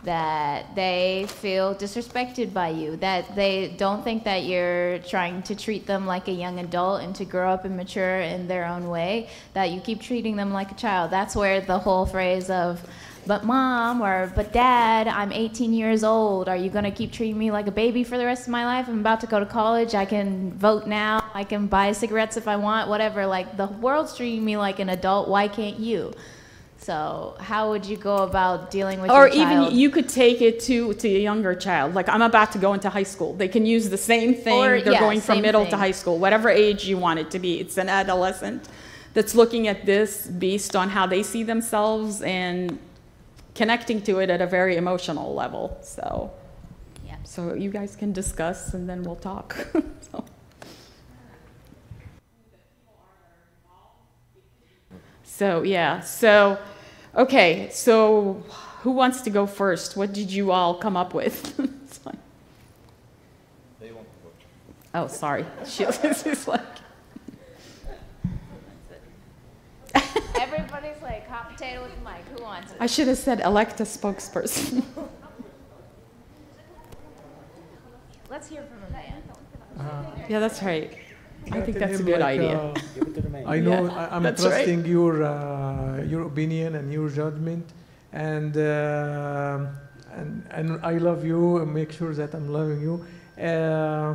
that 0.04 0.74
they 0.76 1.26
feel 1.28 1.74
disrespected 1.74 2.52
by 2.52 2.68
you, 2.68 2.96
that 2.96 3.34
they 3.34 3.74
don't 3.76 4.04
think 4.04 4.24
that 4.24 4.44
you're 4.44 4.98
trying 5.00 5.42
to 5.42 5.54
treat 5.54 5.86
them 5.86 6.06
like 6.06 6.28
a 6.28 6.32
young 6.32 6.60
adult 6.60 7.02
and 7.02 7.14
to 7.16 7.24
grow 7.24 7.50
up 7.50 7.64
and 7.64 7.76
mature 7.76 8.20
in 8.20 8.46
their 8.46 8.64
own 8.64 8.88
way, 8.88 9.28
that 9.54 9.70
you 9.70 9.80
keep 9.80 10.00
treating 10.00 10.36
them 10.36 10.52
like 10.52 10.70
a 10.70 10.74
child. 10.74 11.10
That's 11.10 11.34
where 11.34 11.60
the 11.60 11.78
whole 11.78 12.06
phrase 12.06 12.48
of, 12.48 12.80
but 13.26 13.44
mom 13.44 14.00
or 14.00 14.32
but 14.34 14.52
dad, 14.52 15.08
I'm 15.08 15.32
18 15.32 15.72
years 15.72 16.04
old. 16.04 16.48
Are 16.48 16.56
you 16.56 16.70
going 16.70 16.84
to 16.84 16.90
keep 16.92 17.12
treating 17.12 17.36
me 17.36 17.50
like 17.50 17.66
a 17.66 17.72
baby 17.72 18.04
for 18.04 18.16
the 18.16 18.24
rest 18.24 18.42
of 18.42 18.48
my 18.48 18.64
life? 18.64 18.88
I'm 18.88 19.00
about 19.00 19.20
to 19.20 19.26
go 19.26 19.40
to 19.40 19.46
college. 19.46 19.94
I 19.94 20.04
can 20.04 20.52
vote 20.52 20.86
now. 20.86 21.28
I 21.34 21.44
can 21.44 21.66
buy 21.66 21.92
cigarettes 21.92 22.36
if 22.36 22.46
I 22.48 22.56
want, 22.56 22.88
whatever. 22.88 23.26
Like 23.26 23.56
the 23.56 23.66
world's 23.66 24.16
treating 24.16 24.44
me 24.44 24.56
like 24.56 24.78
an 24.78 24.88
adult. 24.88 25.28
Why 25.28 25.48
can't 25.48 25.78
you? 25.78 26.14
So 26.80 27.36
how 27.40 27.70
would 27.70 27.84
you 27.84 27.96
go 27.96 28.18
about 28.18 28.70
dealing 28.70 29.00
with 29.00 29.10
or 29.10 29.26
your 29.28 29.34
child? 29.36 29.66
even 29.72 29.78
you 29.78 29.90
could 29.90 30.08
take 30.08 30.40
it 30.40 30.60
to 30.60 30.94
to 30.94 31.08
a 31.08 31.20
younger 31.20 31.54
child 31.54 31.94
like 31.94 32.08
i'm 32.08 32.22
about 32.22 32.52
to 32.52 32.58
go 32.58 32.72
into 32.72 32.88
high 32.88 33.02
school 33.14 33.34
they 33.34 33.48
can 33.48 33.66
use 33.66 33.90
the 33.90 33.98
same 33.98 34.32
thing 34.34 34.58
Or, 34.64 34.80
they're 34.80 34.92
yeah, 34.92 35.00
going 35.00 35.20
from 35.20 35.42
middle 35.42 35.66
to 35.66 35.76
high 35.76 35.90
school 36.00 36.18
whatever 36.18 36.48
age 36.48 36.86
you 36.86 36.96
want 36.96 37.18
it 37.18 37.30
to 37.32 37.38
be 37.38 37.60
it's 37.60 37.76
an 37.78 37.88
adolescent 37.88 38.68
that's 39.12 39.34
looking 39.34 39.66
at 39.68 39.84
this 39.86 40.26
based 40.28 40.74
on 40.76 40.88
how 40.88 41.04
they 41.06 41.22
see 41.22 41.42
themselves 41.42 42.22
and 42.22 42.78
connecting 43.54 44.00
to 44.02 44.20
it 44.20 44.30
at 44.30 44.40
a 44.40 44.46
very 44.46 44.76
emotional 44.76 45.34
level 45.34 45.76
so 45.82 46.30
Yeah. 47.06 47.16
so 47.24 47.54
you 47.54 47.70
guys 47.70 47.96
can 47.96 48.12
discuss 48.12 48.72
and 48.74 48.88
then 48.88 49.02
we'll 49.02 49.16
talk 49.32 49.48
so. 50.12 50.24
So, 55.38 55.62
yeah, 55.62 56.00
so, 56.00 56.58
okay, 57.14 57.68
so 57.70 58.42
who 58.82 58.90
wants 58.90 59.20
to 59.20 59.30
go 59.30 59.46
first? 59.46 59.96
What 59.96 60.12
did 60.12 60.32
you 60.32 60.50
all 60.50 60.74
come 60.74 60.96
up 60.96 61.14
with? 61.14 61.54
It's 61.88 61.98
fine. 61.98 62.18
Oh, 64.92 65.06
sorry. 65.06 65.46
She 65.64 65.86
she's 65.86 66.48
like, 66.48 66.60
Everybody's 70.40 71.00
like 71.02 71.28
hot 71.28 71.50
potato 71.52 71.84
with 71.84 71.92
mic. 72.02 72.24
Who 72.36 72.42
wants 72.42 72.72
it? 72.72 72.78
I 72.80 72.86
should 72.86 73.06
have 73.06 73.18
said 73.18 73.38
elect 73.40 73.78
a 73.80 73.84
spokesperson. 73.84 74.84
Let's 78.28 78.48
hear 78.48 78.64
from 78.64 78.82
a 78.88 78.90
man. 78.90 79.22
yeah, 80.28 80.40
that's 80.40 80.60
right. 80.64 80.98
I 81.52 81.60
think 81.60 81.78
that's 81.78 81.94
a 81.94 81.98
him, 81.98 82.04
good 82.06 82.20
like, 82.20 82.38
idea. 82.40 82.58
uh, 82.58 82.74
Give 82.94 83.08
it 83.08 83.14
to 83.14 83.20
the 83.22 83.28
man. 83.30 83.44
I 83.46 83.58
know 83.60 83.84
Yeah, 83.84 83.94
I, 83.94 84.16
I'm 84.16 84.22
that's 84.22 84.42
right. 84.42 84.50
trusting 84.50 84.84
your 84.86 85.22
uh, 85.22 86.02
your 86.02 86.22
opinion 86.26 86.74
and 86.76 86.92
your 86.92 87.08
judgment, 87.08 87.66
and 88.12 88.56
uh, 88.56 89.66
and 90.18 90.30
and 90.50 90.80
I 90.84 90.94
love 90.98 91.24
you. 91.24 91.58
And 91.58 91.72
make 91.72 91.92
sure 91.92 92.12
that 92.14 92.34
I'm 92.34 92.48
loving 92.52 92.80
you. 92.82 93.04
Uh, 93.42 94.14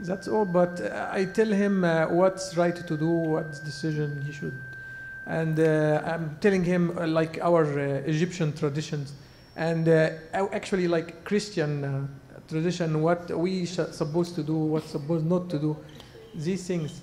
that's 0.00 0.28
all. 0.28 0.44
But 0.44 0.80
uh, 0.80 1.08
I 1.12 1.24
tell 1.26 1.48
him 1.48 1.84
uh, 1.84 2.06
what's 2.08 2.56
right 2.56 2.76
to 2.76 2.96
do, 2.96 3.08
what 3.34 3.52
decision 3.64 4.22
he 4.26 4.32
should, 4.32 4.58
and 5.26 5.58
uh, 5.60 6.02
I'm 6.04 6.36
telling 6.40 6.64
him 6.64 6.96
uh, 6.98 7.06
like 7.06 7.38
our 7.42 7.64
uh, 7.78 8.02
Egyptian 8.14 8.52
traditions, 8.52 9.12
and 9.56 9.88
uh, 9.88 10.10
actually 10.52 10.88
like 10.88 11.24
Christian 11.24 11.84
uh, 11.84 12.06
tradition, 12.48 13.00
what 13.02 13.30
we 13.30 13.64
sh- 13.66 13.92
supposed 13.92 14.34
to 14.34 14.42
do, 14.42 14.54
what's 14.54 14.90
supposed 14.90 15.24
not 15.26 15.48
to 15.50 15.58
do, 15.58 15.76
these 16.34 16.66
things. 16.66 17.00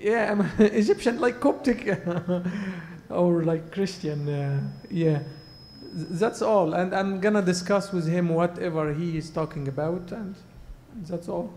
Yeah, 0.00 0.30
I'm 0.32 0.40
Egyptian, 0.64 1.20
like 1.20 1.40
Coptic, 1.40 1.98
or 3.10 3.42
like 3.44 3.72
Christian. 3.72 4.28
Uh, 4.28 4.60
yeah, 4.90 5.18
Th- 5.94 6.06
that's 6.10 6.42
all. 6.42 6.74
And 6.74 6.94
I'm 6.94 7.20
gonna 7.20 7.42
discuss 7.42 7.92
with 7.92 8.06
him 8.06 8.28
whatever 8.28 8.92
he 8.92 9.16
is 9.18 9.30
talking 9.30 9.68
about, 9.68 10.12
and 10.12 10.34
that's 11.08 11.28
all. 11.28 11.52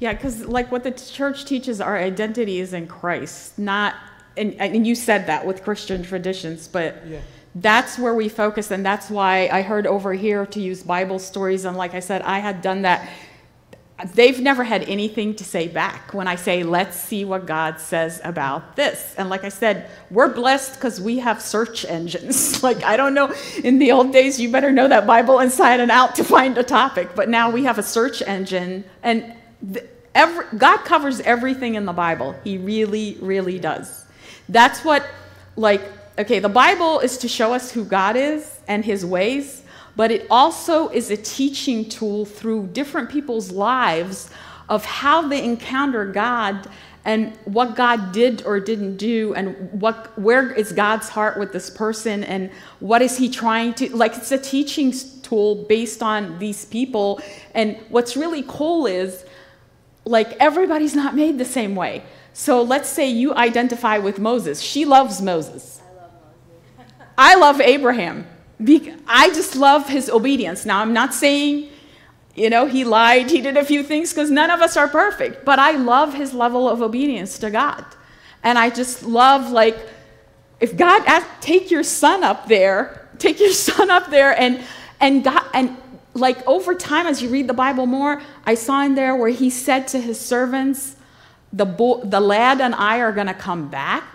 Yeah, 0.00 0.12
because 0.12 0.44
like 0.44 0.70
what 0.72 0.82
the 0.84 0.90
church 0.92 1.44
teaches, 1.44 1.80
our 1.80 1.96
identity 1.96 2.60
is 2.60 2.72
in 2.72 2.86
Christ, 2.86 3.58
not, 3.58 3.94
and, 4.36 4.54
and 4.60 4.86
you 4.86 4.94
said 4.94 5.26
that 5.26 5.46
with 5.46 5.62
Christian 5.62 6.02
traditions, 6.02 6.68
but 6.68 6.96
Yeah. 7.06 7.20
that's 7.54 7.98
where 7.98 8.14
we 8.14 8.28
focus 8.30 8.70
and 8.70 8.82
that's 8.84 9.10
why 9.10 9.46
i 9.52 9.60
heard 9.60 9.86
over 9.86 10.14
here 10.14 10.46
to 10.46 10.58
use 10.58 10.82
bible 10.82 11.18
stories 11.18 11.66
and 11.66 11.76
like 11.76 11.92
i 11.92 12.00
said 12.00 12.22
i 12.22 12.38
had 12.38 12.62
done 12.62 12.80
that 12.82 13.06
they've 14.14 14.40
never 14.40 14.64
had 14.64 14.82
anything 14.88 15.34
to 15.34 15.44
say 15.44 15.68
back 15.68 16.12
when 16.12 16.26
i 16.26 16.34
say 16.34 16.62
let's 16.62 16.96
see 16.98 17.24
what 17.24 17.46
god 17.46 17.78
says 17.78 18.20
about 18.24 18.74
this. 18.76 19.14
And 19.16 19.28
like 19.28 19.44
i 19.44 19.48
said 19.48 19.88
we're 20.10 20.32
blessed 20.32 20.74
because 20.74 21.00
we 21.00 21.18
have 21.18 21.40
search 21.40 21.84
engines. 21.84 22.62
Like 22.62 22.84
i 22.84 22.96
don't 22.96 23.14
know 23.14 23.32
in 23.64 23.78
the 23.78 23.92
old 23.92 24.12
days 24.12 24.40
you 24.40 24.50
better 24.50 24.70
know 24.70 24.86
that 24.88 25.06
bible 25.06 25.40
inside 25.40 25.80
and 25.80 25.90
out 25.90 26.14
to 26.16 26.24
find 26.24 26.56
a 26.58 26.62
topic. 26.62 27.14
But 27.14 27.28
now 27.28 27.50
we 27.50 27.64
have 27.64 27.78
a 27.78 27.82
search 27.82 28.22
engine 28.22 28.84
and 29.02 29.34
th- 29.72 29.86
every, 30.14 30.46
god 30.56 30.78
covers 30.78 31.20
everything 31.20 31.74
in 31.74 31.84
the 31.84 31.92
bible. 31.92 32.34
He 32.44 32.58
really 32.58 33.16
really 33.20 33.58
does. 33.58 34.04
That's 34.48 34.84
what 34.84 35.06
like 35.56 35.82
okay 36.18 36.38
the 36.38 36.48
bible 36.48 37.00
is 37.00 37.18
to 37.18 37.28
show 37.28 37.52
us 37.52 37.70
who 37.72 37.84
god 37.84 38.16
is 38.16 38.60
and 38.68 38.84
his 38.84 39.04
ways 39.04 39.61
but 39.96 40.10
it 40.10 40.26
also 40.30 40.88
is 40.88 41.10
a 41.10 41.16
teaching 41.16 41.88
tool 41.88 42.24
through 42.24 42.66
different 42.68 43.10
people's 43.10 43.50
lives 43.50 44.30
of 44.68 44.84
how 44.84 45.26
they 45.28 45.44
encounter 45.44 46.04
god 46.06 46.68
and 47.04 47.36
what 47.44 47.74
god 47.74 48.12
did 48.12 48.42
or 48.44 48.60
didn't 48.60 48.96
do 48.96 49.34
and 49.34 49.80
what 49.80 50.16
where 50.18 50.52
is 50.52 50.72
god's 50.72 51.08
heart 51.08 51.38
with 51.38 51.52
this 51.52 51.68
person 51.68 52.22
and 52.24 52.50
what 52.80 53.02
is 53.02 53.18
he 53.18 53.28
trying 53.28 53.74
to 53.74 53.94
like 53.94 54.14
it's 54.16 54.32
a 54.32 54.38
teaching 54.38 54.92
tool 55.22 55.64
based 55.64 56.02
on 56.02 56.38
these 56.38 56.64
people 56.66 57.20
and 57.54 57.76
what's 57.88 58.16
really 58.16 58.44
cool 58.46 58.86
is 58.86 59.24
like 60.04 60.32
everybody's 60.40 60.94
not 60.94 61.14
made 61.14 61.38
the 61.38 61.44
same 61.44 61.74
way. 61.74 62.02
So 62.32 62.62
let's 62.62 62.88
say 62.88 63.10
you 63.10 63.34
identify 63.34 63.98
with 63.98 64.18
Moses. 64.18 64.60
She 64.60 64.84
loves 64.84 65.20
Moses. 65.20 65.80
I 67.16 67.34
love 67.36 67.60
Abraham. 67.60 68.26
I 69.06 69.30
just 69.34 69.56
love 69.56 69.88
his 69.88 70.08
obedience. 70.10 70.64
Now, 70.64 70.80
I'm 70.80 70.92
not 70.92 71.14
saying, 71.14 71.68
you 72.34 72.50
know, 72.50 72.66
he 72.66 72.84
lied, 72.84 73.30
he 73.30 73.40
did 73.40 73.56
a 73.56 73.64
few 73.64 73.82
things 73.82 74.12
because 74.12 74.30
none 74.30 74.50
of 74.50 74.60
us 74.60 74.76
are 74.76 74.88
perfect, 74.88 75.44
but 75.44 75.58
I 75.58 75.72
love 75.72 76.14
his 76.14 76.32
level 76.32 76.68
of 76.68 76.80
obedience 76.80 77.38
to 77.38 77.50
God. 77.50 77.84
And 78.42 78.58
I 78.58 78.70
just 78.70 79.02
love, 79.02 79.50
like, 79.50 79.76
if 80.60 80.76
God 80.76 81.02
asked, 81.06 81.28
take 81.40 81.70
your 81.70 81.82
son 81.82 82.24
up 82.24 82.46
there, 82.48 83.08
take 83.18 83.40
your 83.40 83.52
son 83.68 83.90
up 83.90 84.10
there, 84.10 84.38
and 84.38 84.62
and 85.00 85.24
God 85.24 85.44
and 85.52 85.76
like 86.14 86.46
over 86.46 86.74
time, 86.74 87.06
as 87.06 87.22
you 87.22 87.28
read 87.28 87.48
the 87.48 87.54
Bible 87.54 87.86
more, 87.86 88.22
I 88.44 88.54
saw 88.54 88.82
in 88.82 88.94
there 88.94 89.16
where 89.16 89.30
he 89.30 89.50
said 89.50 89.88
to 89.88 90.00
his 90.00 90.20
servants, 90.20 90.96
the 91.52 91.64
bo- 91.64 92.04
the 92.04 92.20
lad 92.20 92.60
and 92.60 92.74
I 92.74 92.98
are 92.98 93.12
going 93.12 93.26
to 93.26 93.34
come 93.34 93.68
back. 93.68 94.11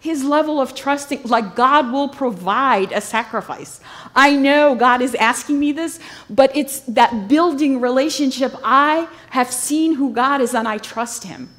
His 0.00 0.24
level 0.24 0.60
of 0.60 0.74
trusting, 0.74 1.24
like 1.24 1.54
God 1.54 1.92
will 1.92 2.08
provide 2.08 2.90
a 2.90 3.02
sacrifice. 3.02 3.80
I 4.16 4.34
know 4.34 4.74
God 4.74 5.02
is 5.02 5.14
asking 5.14 5.60
me 5.60 5.72
this, 5.72 6.00
but 6.30 6.50
it's 6.56 6.80
that 6.80 7.28
building 7.28 7.82
relationship. 7.82 8.54
I 8.64 9.08
have 9.28 9.52
seen 9.52 9.94
who 9.94 10.12
God 10.12 10.40
is 10.40 10.54
and 10.54 10.66
I 10.66 10.78
trust 10.78 11.24
him. 11.24 11.50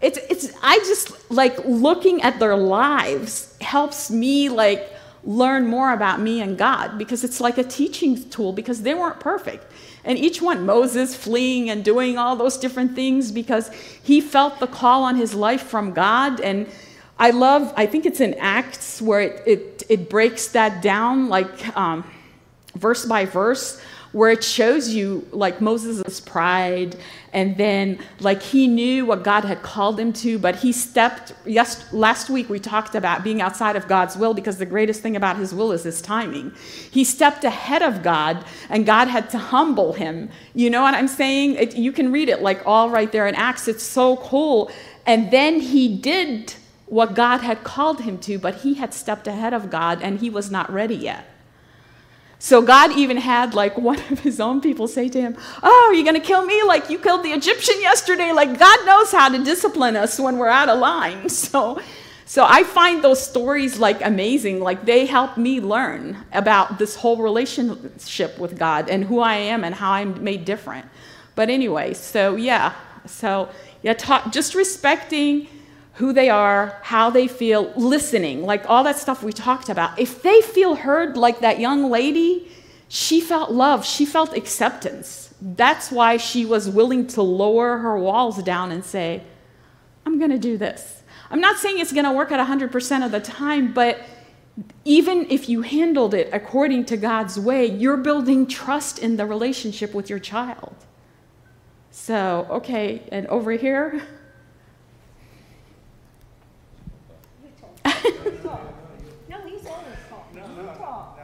It's, 0.00 0.18
it's, 0.28 0.52
I 0.60 0.78
just 0.80 1.30
like 1.30 1.56
looking 1.64 2.20
at 2.22 2.40
their 2.40 2.56
lives 2.56 3.56
helps 3.60 4.10
me 4.10 4.48
like 4.48 4.92
learn 5.24 5.68
more 5.68 5.92
about 5.92 6.20
me 6.20 6.40
and 6.40 6.58
God 6.58 6.98
because 6.98 7.22
it's 7.22 7.40
like 7.40 7.58
a 7.58 7.62
teaching 7.62 8.28
tool 8.28 8.52
because 8.52 8.82
they 8.82 8.94
weren't 8.94 9.20
perfect. 9.20 9.70
And 10.04 10.18
each 10.18 10.42
one, 10.42 10.66
Moses 10.66 11.14
fleeing 11.14 11.70
and 11.70 11.84
doing 11.84 12.18
all 12.18 12.34
those 12.34 12.56
different 12.56 12.96
things 12.96 13.30
because 13.30 13.70
he 14.02 14.20
felt 14.20 14.58
the 14.58 14.66
call 14.66 15.04
on 15.04 15.14
his 15.14 15.32
life 15.32 15.62
from 15.62 15.92
God. 15.92 16.40
And 16.40 16.66
I 17.22 17.30
love, 17.30 17.72
I 17.76 17.86
think 17.86 18.04
it's 18.04 18.20
in 18.20 18.34
Acts 18.34 19.00
where 19.00 19.20
it, 19.20 19.42
it, 19.46 19.82
it 19.88 20.10
breaks 20.10 20.48
that 20.48 20.82
down 20.82 21.28
like 21.28 21.76
um, 21.76 22.02
verse 22.74 23.06
by 23.06 23.26
verse 23.26 23.80
where 24.10 24.28
it 24.28 24.42
shows 24.42 24.88
you 24.88 25.24
like 25.30 25.60
Moses' 25.60 26.18
pride 26.18 26.96
and 27.32 27.56
then 27.56 28.00
like 28.18 28.42
he 28.42 28.66
knew 28.66 29.06
what 29.06 29.22
God 29.22 29.44
had 29.44 29.62
called 29.62 30.00
him 30.00 30.12
to, 30.14 30.36
but 30.36 30.56
he 30.56 30.72
stepped 30.72 31.32
yes 31.46 31.92
last 31.92 32.28
week 32.28 32.50
we 32.50 32.58
talked 32.58 32.96
about 32.96 33.22
being 33.22 33.40
outside 33.40 33.76
of 33.76 33.86
God's 33.86 34.16
will 34.16 34.34
because 34.34 34.56
the 34.56 34.66
greatest 34.66 35.00
thing 35.00 35.14
about 35.14 35.36
his 35.36 35.54
will 35.54 35.70
is 35.70 35.84
his 35.84 36.02
timing. 36.02 36.52
He 36.90 37.04
stepped 37.04 37.44
ahead 37.44 37.82
of 37.82 38.02
God 38.02 38.44
and 38.68 38.84
God 38.84 39.06
had 39.06 39.30
to 39.30 39.38
humble 39.38 39.92
him. 39.92 40.28
You 40.54 40.70
know 40.70 40.82
what 40.82 40.94
I'm 40.94 41.06
saying? 41.06 41.54
It, 41.54 41.76
you 41.76 41.92
can 41.92 42.10
read 42.10 42.28
it 42.28 42.42
like 42.42 42.66
all 42.66 42.90
right 42.90 43.12
there 43.12 43.28
in 43.28 43.36
Acts. 43.36 43.68
It's 43.68 43.84
so 43.84 44.16
cool. 44.16 44.72
And 45.06 45.30
then 45.30 45.60
he 45.60 45.96
did 45.96 46.56
what 46.92 47.14
God 47.14 47.38
had 47.38 47.64
called 47.64 48.02
him 48.02 48.18
to, 48.18 48.38
but 48.38 48.56
he 48.56 48.74
had 48.74 48.92
stepped 48.92 49.26
ahead 49.26 49.54
of 49.54 49.70
God 49.70 50.02
and 50.02 50.20
he 50.20 50.28
was 50.28 50.50
not 50.50 50.70
ready 50.70 50.94
yet. 50.94 51.24
So 52.38 52.60
God 52.60 52.92
even 52.98 53.16
had 53.16 53.54
like 53.54 53.78
one 53.90 53.98
of 54.10 54.20
his 54.20 54.38
own 54.40 54.60
people 54.60 54.86
say 54.86 55.08
to 55.08 55.18
him, 55.18 55.34
Oh, 55.62 55.88
are 55.88 55.94
you 55.94 56.04
going 56.04 56.20
to 56.20 56.26
kill 56.26 56.44
me 56.44 56.62
like 56.64 56.90
you 56.90 56.98
killed 56.98 57.24
the 57.24 57.30
Egyptian 57.30 57.80
yesterday? 57.80 58.30
Like 58.32 58.58
God 58.58 58.84
knows 58.84 59.10
how 59.10 59.30
to 59.30 59.42
discipline 59.42 59.96
us 59.96 60.20
when 60.20 60.36
we're 60.36 60.48
out 60.48 60.68
of 60.68 60.78
line. 60.78 61.28
So, 61.30 61.80
so 62.26 62.44
I 62.46 62.62
find 62.62 63.02
those 63.02 63.26
stories 63.26 63.78
like 63.78 64.04
amazing. 64.04 64.60
Like 64.60 64.84
they 64.84 65.06
help 65.06 65.38
me 65.38 65.62
learn 65.62 66.18
about 66.30 66.78
this 66.78 66.96
whole 66.96 67.16
relationship 67.16 68.38
with 68.38 68.58
God 68.58 68.90
and 68.90 69.04
who 69.04 69.20
I 69.20 69.36
am 69.36 69.64
and 69.64 69.74
how 69.74 69.92
I'm 69.92 70.22
made 70.22 70.44
different. 70.44 70.84
But 71.36 71.48
anyway, 71.48 71.94
so 71.94 72.36
yeah, 72.36 72.74
so 73.06 73.48
yeah, 73.82 73.94
talk, 73.94 74.30
just 74.30 74.54
respecting 74.54 75.48
who 75.94 76.12
they 76.12 76.30
are, 76.30 76.78
how 76.82 77.10
they 77.10 77.28
feel, 77.28 77.72
listening, 77.76 78.44
like 78.44 78.68
all 78.68 78.84
that 78.84 78.98
stuff 78.98 79.22
we 79.22 79.32
talked 79.32 79.68
about. 79.68 79.98
If 79.98 80.22
they 80.22 80.40
feel 80.40 80.74
heard, 80.74 81.16
like 81.16 81.40
that 81.40 81.60
young 81.60 81.90
lady, 81.90 82.50
she 82.88 83.20
felt 83.20 83.50
love, 83.50 83.84
she 83.84 84.06
felt 84.06 84.36
acceptance. 84.36 85.34
That's 85.40 85.90
why 85.90 86.16
she 86.16 86.46
was 86.46 86.68
willing 86.68 87.06
to 87.08 87.22
lower 87.22 87.78
her 87.78 87.98
walls 87.98 88.42
down 88.42 88.72
and 88.72 88.84
say, 88.84 89.22
I'm 90.06 90.18
going 90.18 90.30
to 90.30 90.38
do 90.38 90.56
this. 90.56 91.02
I'm 91.30 91.40
not 91.40 91.58
saying 91.58 91.78
it's 91.78 91.92
going 91.92 92.04
to 92.04 92.12
work 92.12 92.32
at 92.32 92.46
100% 92.46 93.04
of 93.04 93.10
the 93.10 93.20
time, 93.20 93.72
but 93.72 94.00
even 94.84 95.26
if 95.30 95.48
you 95.48 95.62
handled 95.62 96.14
it 96.14 96.28
according 96.32 96.84
to 96.86 96.96
God's 96.96 97.38
way, 97.38 97.66
you're 97.66 97.96
building 97.96 98.46
trust 98.46 98.98
in 98.98 99.16
the 99.16 99.26
relationship 99.26 99.94
with 99.94 100.10
your 100.10 100.18
child. 100.18 100.74
So, 101.90 102.46
okay, 102.50 103.02
and 103.10 103.26
over 103.26 103.52
here. 103.52 104.02
No, 107.84 109.38
he's 109.46 109.66
always 109.66 109.98
talking. 110.08 110.36
You 110.36 110.66
talk. 110.78 111.18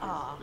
Ah. 0.00 0.38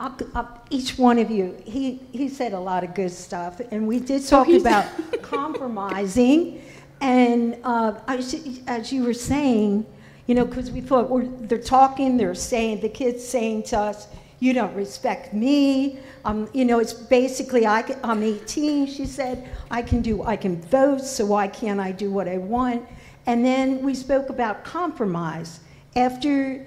Up- 0.00 0.22
up- 0.36 0.66
Each 0.70 0.96
one 0.98 1.18
of 1.18 1.30
you, 1.30 1.56
he, 1.64 2.00
he 2.12 2.28
said 2.28 2.52
a 2.52 2.60
lot 2.60 2.84
of 2.84 2.94
good 2.94 3.10
stuff, 3.10 3.60
and 3.72 3.88
we 3.88 3.98
did 3.98 4.24
talk 4.26 4.46
he's- 4.46 4.60
about 4.60 4.84
compromising, 5.22 6.62
and 7.00 7.56
uh, 7.64 7.94
as 8.06 8.92
you 8.92 9.02
were 9.04 9.14
saying, 9.14 9.86
you 10.26 10.34
know, 10.34 10.44
because 10.44 10.70
we 10.70 10.80
thought, 10.82 11.08
we're, 11.08 11.24
they're 11.24 11.58
talking, 11.58 12.16
they're 12.16 12.34
saying, 12.34 12.80
the 12.80 12.88
kid's 12.88 13.26
saying 13.26 13.62
to 13.64 13.78
us, 13.78 14.08
you 14.40 14.52
don't 14.52 14.74
respect 14.74 15.32
me, 15.32 15.98
um, 16.28 16.46
you 16.52 16.66
know, 16.66 16.78
it's 16.78 16.92
basically, 16.92 17.66
I, 17.66 17.96
I'm 18.04 18.22
18, 18.22 18.86
she 18.86 19.06
said, 19.06 19.48
I 19.70 19.80
can 19.80 20.02
do, 20.02 20.22
I 20.24 20.36
can 20.36 20.60
vote, 20.60 21.00
so 21.00 21.24
why 21.24 21.48
can't 21.48 21.80
I 21.80 21.90
do 21.90 22.10
what 22.10 22.28
I 22.28 22.36
want? 22.36 22.86
And 23.24 23.42
then 23.42 23.82
we 23.82 23.94
spoke 23.94 24.28
about 24.28 24.62
compromise. 24.62 25.60
After 25.96 26.66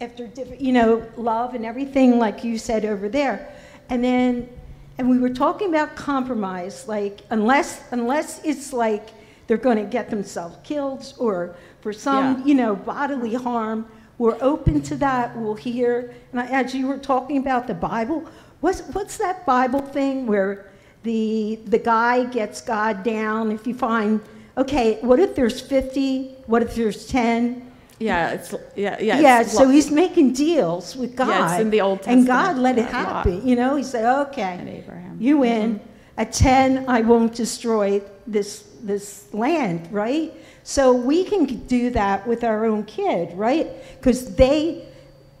after 0.00 0.26
different, 0.26 0.60
you 0.60 0.72
know, 0.72 1.04
love 1.16 1.54
and 1.54 1.64
everything, 1.64 2.18
like 2.18 2.42
you 2.44 2.58
said 2.58 2.84
over 2.84 3.08
there. 3.08 3.52
And 3.88 4.02
then, 4.02 4.48
and 4.96 5.08
we 5.08 5.18
were 5.18 5.30
talking 5.30 5.68
about 5.68 5.94
compromise, 5.96 6.86
like 6.88 7.20
unless 7.30 7.82
unless 7.92 8.44
it's 8.44 8.72
like 8.72 9.10
they're 9.46 9.56
going 9.56 9.78
to 9.78 9.90
get 9.90 10.10
themselves 10.10 10.56
killed 10.64 11.14
or 11.18 11.54
for 11.80 11.92
some, 11.92 12.38
Yeah. 12.38 12.44
you 12.46 12.54
know, 12.54 12.74
bodily 12.76 13.34
harm, 13.34 13.86
we're 14.18 14.38
open 14.40 14.82
to 14.82 14.96
that. 14.96 15.36
We'll 15.36 15.54
hear. 15.54 16.14
And 16.32 16.40
I, 16.40 16.46
as 16.46 16.74
you 16.74 16.88
were 16.88 16.98
talking 16.98 17.38
about 17.38 17.66
the 17.68 17.74
Bible, 17.74 18.24
what's 18.60 18.80
what's 18.92 19.16
that 19.18 19.46
Bible 19.46 19.80
thing 19.82 20.26
where 20.26 20.70
the 21.02 21.58
the 21.66 21.78
guy 21.78 22.24
gets 22.24 22.60
God 22.60 23.02
down? 23.02 23.52
If 23.52 23.66
you 23.66 23.74
find, 23.74 24.20
okay, 24.56 24.98
what 25.00 25.18
if 25.18 25.34
there's 25.34 25.60
50? 25.60 26.36
What 26.46 26.62
if 26.62 26.74
there's 26.74 27.06
10? 27.06 27.64
Yeah, 27.98 28.30
it's 28.30 28.54
yeah, 28.76 28.96
yeah. 29.00 29.20
Yeah, 29.20 29.40
it's 29.40 29.52
so 29.52 29.64
lo- 29.64 29.70
he's 29.70 29.90
making 29.90 30.32
deals 30.32 30.94
with 30.94 31.16
God. 31.16 31.28
Yeah, 31.28 31.52
it's 31.52 31.62
in 31.62 31.70
the 31.70 31.80
Old 31.80 31.98
Testament. 31.98 32.18
And 32.20 32.26
God 32.28 32.56
let 32.58 32.78
it 32.78 32.82
yeah, 32.82 33.02
Lot. 33.02 33.06
happen. 33.26 33.46
You 33.46 33.56
know, 33.56 33.76
he 33.76 33.82
said, 33.82 34.04
And 34.04 34.28
okay, 34.28 34.78
Abraham. 34.78 35.16
you 35.20 35.34
mm-hmm. 35.34 35.40
win. 35.40 35.80
At 36.16 36.32
10, 36.32 36.88
I 36.88 37.02
won't 37.02 37.32
destroy 37.32 38.02
this, 38.26 38.64
this 38.82 39.32
land, 39.32 39.88
right? 39.92 40.32
So 40.64 40.92
we 40.92 41.22
can 41.22 41.46
do 41.46 41.90
that 41.90 42.26
with 42.26 42.42
our 42.42 42.66
own 42.66 42.84
kid, 42.84 43.36
right? 43.38 43.68
Because 43.96 44.34
they, 44.34 44.84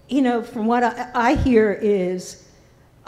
you 0.08 0.22
know, 0.22 0.40
from 0.40 0.66
what 0.66 0.84
I, 0.84 1.10
I 1.14 1.34
hear 1.34 1.72
is, 1.72 2.47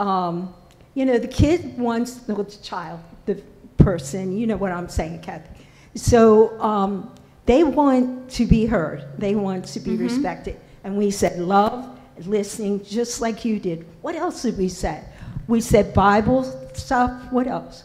um, 0.01 0.55
you 0.94 1.05
know, 1.05 1.18
the 1.18 1.28
kid 1.28 1.78
wants, 1.78 2.14
the 2.14 2.44
child, 2.62 3.01
the 3.26 3.40
person, 3.76 4.36
you 4.36 4.46
know 4.46 4.57
what 4.57 4.72
I'm 4.72 4.88
saying, 4.88 5.20
Kathy. 5.20 5.64
So 5.94 6.61
um, 6.61 7.14
they 7.46 7.62
want 7.64 8.30
to 8.32 8.46
be 8.46 8.66
heard, 8.66 9.05
they 9.18 9.34
want 9.34 9.66
to 9.66 9.80
be 9.80 9.96
respected. 9.96 10.59
And 10.82 10.96
we 10.96 11.11
said 11.11 11.38
love, 11.38 11.98
listening, 12.26 12.84
just 12.84 13.20
like 13.20 13.44
you 13.44 13.61
did. 13.61 13.86
What 14.03 14.14
else 14.14 14.42
did 14.42 14.57
we 14.59 14.68
say? 14.68 15.05
We 15.46 15.61
said 15.61 15.92
Bible 15.94 16.44
stuff. 16.74 17.11
What 17.30 17.46
else? 17.46 17.84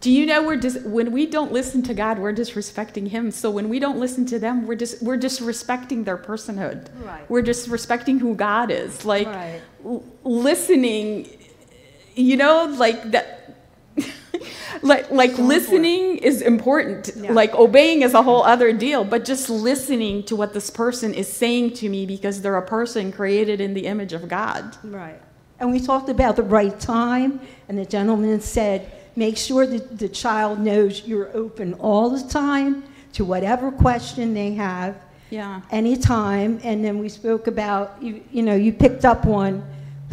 Do 0.00 0.12
you 0.12 0.26
know 0.26 0.44
we're 0.44 0.56
dis- 0.56 0.78
when 0.84 1.10
we 1.10 1.26
don't 1.26 1.52
listen 1.52 1.82
to 1.84 1.94
God, 1.94 2.18
we're 2.20 2.32
disrespecting 2.32 3.08
Him. 3.08 3.32
So 3.32 3.50
when 3.50 3.68
we 3.68 3.80
don't 3.80 3.98
listen 3.98 4.24
to 4.26 4.38
them, 4.38 4.66
we're 4.66 4.76
just 4.76 5.02
we're 5.02 5.18
disrespecting 5.18 6.04
their 6.04 6.16
personhood. 6.16 6.86
Right. 7.02 7.28
We're 7.28 7.42
disrespecting 7.42 8.20
who 8.20 8.36
God 8.36 8.70
is. 8.70 9.04
Like 9.04 9.26
Right. 9.26 9.60
listening, 10.22 11.37
you 12.18 12.36
know, 12.36 12.64
like 12.76 13.10
that. 13.12 13.34
like 14.82 15.10
like 15.10 15.36
listening 15.38 16.18
is 16.18 16.42
important. 16.42 17.10
Yeah. 17.16 17.32
Like 17.32 17.54
obeying 17.54 18.02
is 18.02 18.14
a 18.14 18.22
whole 18.22 18.42
other 18.42 18.72
deal. 18.72 19.04
But 19.04 19.24
just 19.24 19.48
listening 19.48 20.24
to 20.24 20.36
what 20.36 20.52
this 20.52 20.70
person 20.70 21.14
is 21.14 21.32
saying 21.32 21.74
to 21.74 21.88
me 21.88 22.06
because 22.06 22.40
they're 22.42 22.56
a 22.56 22.66
person 22.66 23.12
created 23.12 23.60
in 23.60 23.74
the 23.74 23.86
image 23.86 24.12
of 24.12 24.28
God. 24.28 24.76
Right. 24.84 25.20
And 25.60 25.72
we 25.72 25.80
talked 25.80 26.08
about 26.08 26.36
the 26.36 26.44
right 26.44 26.78
time, 26.78 27.40
and 27.68 27.76
the 27.76 27.84
gentleman 27.84 28.40
said, 28.40 28.92
make 29.16 29.36
sure 29.36 29.66
that 29.66 29.98
the 29.98 30.08
child 30.08 30.60
knows 30.60 31.04
you're 31.04 31.36
open 31.36 31.74
all 31.74 32.10
the 32.10 32.22
time 32.28 32.84
to 33.14 33.24
whatever 33.24 33.72
question 33.72 34.34
they 34.34 34.52
have, 34.52 34.94
Yeah. 35.30 35.60
anytime. 35.72 36.60
And 36.62 36.84
then 36.84 37.00
we 37.00 37.08
spoke 37.08 37.48
about, 37.48 38.00
you, 38.00 38.22
you 38.30 38.42
know, 38.44 38.54
you 38.54 38.72
picked 38.72 39.04
up 39.04 39.24
one, 39.24 39.64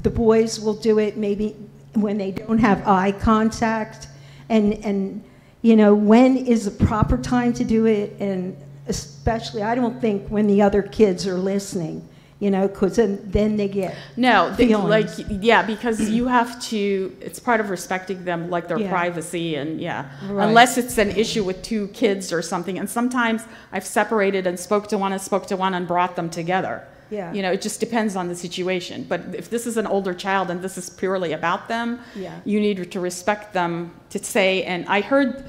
the 0.01 0.09
boys 0.09 0.59
will 0.59 0.73
do 0.73 0.97
it 0.97 1.17
maybe 1.17 1.55
when 1.95 2.17
they 2.17 2.31
don't 2.31 2.59
have 2.59 2.87
eye 2.87 3.11
contact. 3.11 4.07
And, 4.49 4.73
and, 4.85 5.23
you 5.61 5.75
know, 5.75 5.93
when 5.95 6.37
is 6.37 6.65
the 6.65 6.85
proper 6.85 7.17
time 7.17 7.53
to 7.53 7.63
do 7.63 7.85
it? 7.85 8.15
And 8.19 8.55
especially, 8.87 9.63
I 9.63 9.75
don't 9.75 9.99
think 9.99 10.27
when 10.29 10.47
the 10.47 10.61
other 10.61 10.81
kids 10.83 11.25
are 11.25 11.37
listening, 11.37 12.07
you 12.39 12.51
know, 12.51 12.67
because 12.67 12.97
then, 12.97 13.19
then 13.31 13.57
they 13.57 13.67
get 13.67 13.95
No, 14.17 14.51
they, 14.51 14.75
like 14.75 15.07
yeah, 15.29 15.63
because 15.63 16.09
you 16.09 16.27
have 16.27 16.61
to. 16.63 17.15
It's 17.21 17.39
part 17.39 17.59
of 17.61 17.69
respecting 17.69 18.25
them, 18.25 18.49
like 18.49 18.67
their 18.67 18.77
Yeah. 18.77 18.89
privacy, 18.89 19.55
and 19.55 19.79
yeah, 19.79 20.05
Right. 20.29 20.47
unless 20.47 20.77
it's 20.77 20.97
an 20.97 21.11
issue 21.11 21.43
with 21.43 21.63
two 21.63 21.87
kids 21.87 22.33
or 22.33 22.41
something. 22.41 22.77
And 22.77 22.89
sometimes 22.89 23.43
I've 23.71 23.85
separated 23.85 24.45
and 24.45 24.59
spoke 24.59 24.87
to 24.89 24.97
one 24.97 25.13
and 25.13 25.21
spoke 25.21 25.47
to 25.47 25.55
one 25.55 25.73
and 25.73 25.87
brought 25.87 26.15
them 26.17 26.29
together. 26.29 26.83
Yeah. 27.09 27.31
You 27.33 27.41
know, 27.41 27.51
it 27.51 27.61
just 27.61 27.79
depends 27.79 28.15
on 28.15 28.27
the 28.27 28.35
situation. 28.35 29.05
But 29.07 29.21
if 29.33 29.49
this 29.49 29.65
is 29.67 29.77
an 29.77 29.87
older 29.87 30.13
child 30.13 30.49
and 30.49 30.61
this 30.61 30.77
is 30.77 30.89
purely 30.89 31.33
about 31.33 31.67
them, 31.67 31.99
Yeah. 32.15 32.39
you 32.45 32.59
need 32.59 32.91
to 32.91 32.99
respect 32.99 33.53
them 33.53 33.91
to 34.09 34.19
say. 34.23 34.63
And 34.63 34.85
I 34.87 35.01
heard, 35.01 35.45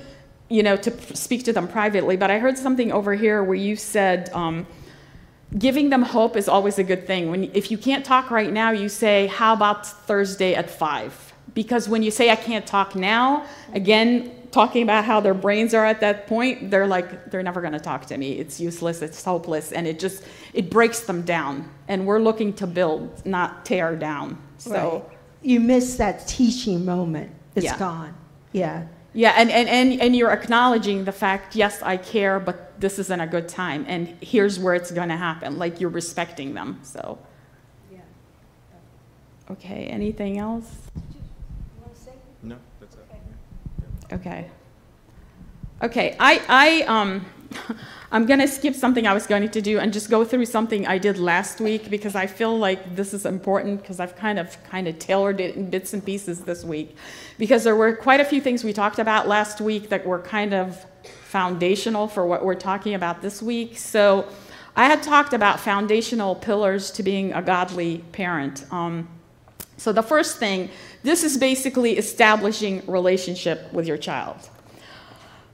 you 0.48 0.62
know, 0.62 0.76
to 0.76 1.16
speak 1.16 1.44
to 1.44 1.52
them 1.52 1.66
privately. 1.68 2.16
But 2.16 2.30
I 2.30 2.38
heard 2.38 2.58
something 2.58 2.92
over 2.92 3.14
here 3.14 3.42
where 3.42 3.56
you 3.68 3.76
said. 3.76 4.30
Um, 4.32 4.66
giving 5.58 5.90
them 5.90 6.02
hope 6.02 6.36
is 6.36 6.48
always 6.48 6.76
a 6.78 6.82
good 6.82 7.06
thing. 7.06 7.30
When 7.30 7.44
if 7.54 7.70
you 7.70 7.78
can't 7.78 8.04
talk 8.04 8.30
right 8.32 8.52
now, 8.52 8.72
you 8.72 8.88
say, 8.88 9.28
"How 9.28 9.52
about 9.54 9.86
Thursday 9.86 10.54
at 10.56 10.68
5?" 10.68 11.32
Because 11.54 11.88
when 11.88 12.02
you 12.02 12.10
say 12.10 12.30
I 12.30 12.36
can't 12.36 12.66
talk 12.66 12.96
now, 12.96 13.44
again, 13.72 14.32
talking 14.50 14.82
about 14.82 15.04
how 15.04 15.20
their 15.20 15.34
brains 15.34 15.74
are 15.74 15.84
at 15.84 16.00
that 16.00 16.26
point, 16.26 16.70
they're 16.70 16.86
like 16.86 17.30
they're 17.30 17.42
never 17.42 17.60
going 17.60 17.72
to 17.72 17.80
talk 17.80 18.06
to 18.06 18.16
me. 18.16 18.32
It's 18.32 18.60
useless, 18.60 19.02
it's 19.02 19.22
hopeless, 19.24 19.72
and 19.72 19.86
it 19.86 19.98
just 19.98 20.22
it 20.52 20.70
breaks 20.70 21.00
them 21.00 21.22
down. 21.22 21.68
And 21.88 22.06
we're 22.06 22.18
looking 22.20 22.52
to 22.54 22.66
build, 22.66 23.24
not 23.26 23.64
tear 23.64 23.96
down. 23.96 24.38
So 24.58 24.72
Right. 25.08 25.18
you 25.42 25.60
miss 25.60 25.96
that 25.96 26.26
teaching 26.26 26.84
moment. 26.84 27.30
It's 27.54 27.64
Yeah. 27.64 27.78
gone. 27.78 28.14
Yeah. 28.52 28.86
Yeah, 29.14 29.32
and, 29.34 29.50
and, 29.50 29.66
and, 29.66 29.98
and 30.02 30.14
you're 30.14 30.30
acknowledging 30.30 31.06
the 31.06 31.12
fact, 31.12 31.56
yes, 31.56 31.80
I 31.82 31.96
care, 31.96 32.38
but 32.38 32.78
this 32.78 32.98
isn't 32.98 33.18
a 33.20 33.26
good 33.26 33.48
time, 33.48 33.86
and 33.88 34.08
here's 34.20 34.58
where 34.58 34.74
it's 34.74 34.90
going 34.90 35.08
to 35.08 35.16
happen. 35.16 35.56
Like 35.58 35.80
you're 35.80 35.88
respecting 35.88 36.52
them, 36.52 36.80
so. 36.82 37.18
Yeah. 37.90 38.00
Okay, 39.50 39.86
anything 39.86 40.36
else? 40.36 40.70
Okay. 44.12 44.48
Okay, 45.82 46.16
I, 46.18 46.42
I, 46.48 46.82
um, 46.82 47.26
I'm 48.12 48.24
gonna 48.24 48.48
skip 48.48 48.74
something 48.74 49.06
I 49.06 49.12
was 49.12 49.26
going 49.26 49.50
to 49.50 49.60
do 49.60 49.78
and 49.78 49.92
just 49.92 50.08
go 50.08 50.24
through 50.24 50.46
something 50.46 50.86
I 50.86 50.96
did 50.96 51.18
last 51.18 51.60
week 51.60 51.90
because 51.90 52.14
I 52.14 52.26
feel 52.26 52.56
like 52.56 52.96
this 52.96 53.12
is 53.12 53.26
important 53.26 53.82
because 53.82 54.00
I've 54.00 54.16
kind 54.16 54.38
of, 54.38 54.62
kind 54.64 54.88
of 54.88 54.98
tailored 54.98 55.40
it 55.40 55.56
in 55.56 55.68
bits 55.68 55.92
and 55.92 56.04
pieces 56.04 56.40
this 56.40 56.64
week. 56.64 56.96
Because 57.36 57.64
there 57.64 57.76
were 57.76 57.94
quite 57.94 58.20
a 58.20 58.24
few 58.24 58.40
things 58.40 58.64
we 58.64 58.72
talked 58.72 58.98
about 58.98 59.28
last 59.28 59.60
week 59.60 59.90
that 59.90 60.06
were 60.06 60.20
kind 60.20 60.54
of 60.54 60.86
foundational 61.24 62.08
for 62.08 62.24
what 62.26 62.44
we're 62.44 62.54
talking 62.54 62.94
about 62.94 63.20
this 63.20 63.42
week. 63.42 63.76
So 63.76 64.26
I 64.76 64.86
had 64.86 65.02
talked 65.02 65.32
about 65.32 65.58
foundational 65.60 66.34
pillars 66.34 66.90
to 66.92 67.02
being 67.02 67.32
a 67.32 67.42
godly 67.42 67.98
parent. 68.12 68.64
Um, 68.70 69.08
so 69.76 69.92
the 69.92 70.02
first 70.02 70.38
thing, 70.38 70.70
this 71.06 71.22
is 71.22 71.38
basically 71.38 71.96
establishing 71.96 72.82
relationship 72.86 73.72
with 73.72 73.86
your 73.86 73.96
child. 73.96 74.36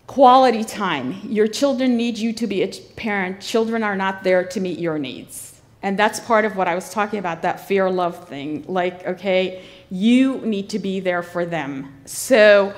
Quality 0.07 0.65
time. 0.65 1.21
Your 1.25 1.47
children 1.47 1.97
need 1.97 2.17
you 2.17 2.33
to 2.33 2.47
be 2.47 2.63
a 2.63 2.69
parent. 2.97 3.41
Children 3.41 3.83
are 3.83 3.95
not 3.95 4.25
there 4.25 4.45
to 4.45 4.61
meet 4.61 4.79
your 4.79 4.99
needs. 4.99 5.61
And 5.83 5.99
that's 5.99 6.21
part 6.21 6.47
of 6.47 6.57
what 6.57 6.69
I 6.69 6.75
was 6.75 6.91
talking 6.91 7.19
about, 7.19 7.43
that 7.43 7.69
fear 7.69 7.91
love 7.91 8.29
thing. 8.29 8.65
Like, 8.67 9.07
okay, 9.07 9.63
you 9.91 10.39
need 10.39 10.71
to 10.71 10.79
be 10.79 11.01
there 11.01 11.23
for 11.23 11.45
them. 11.45 11.93
So 12.07 12.75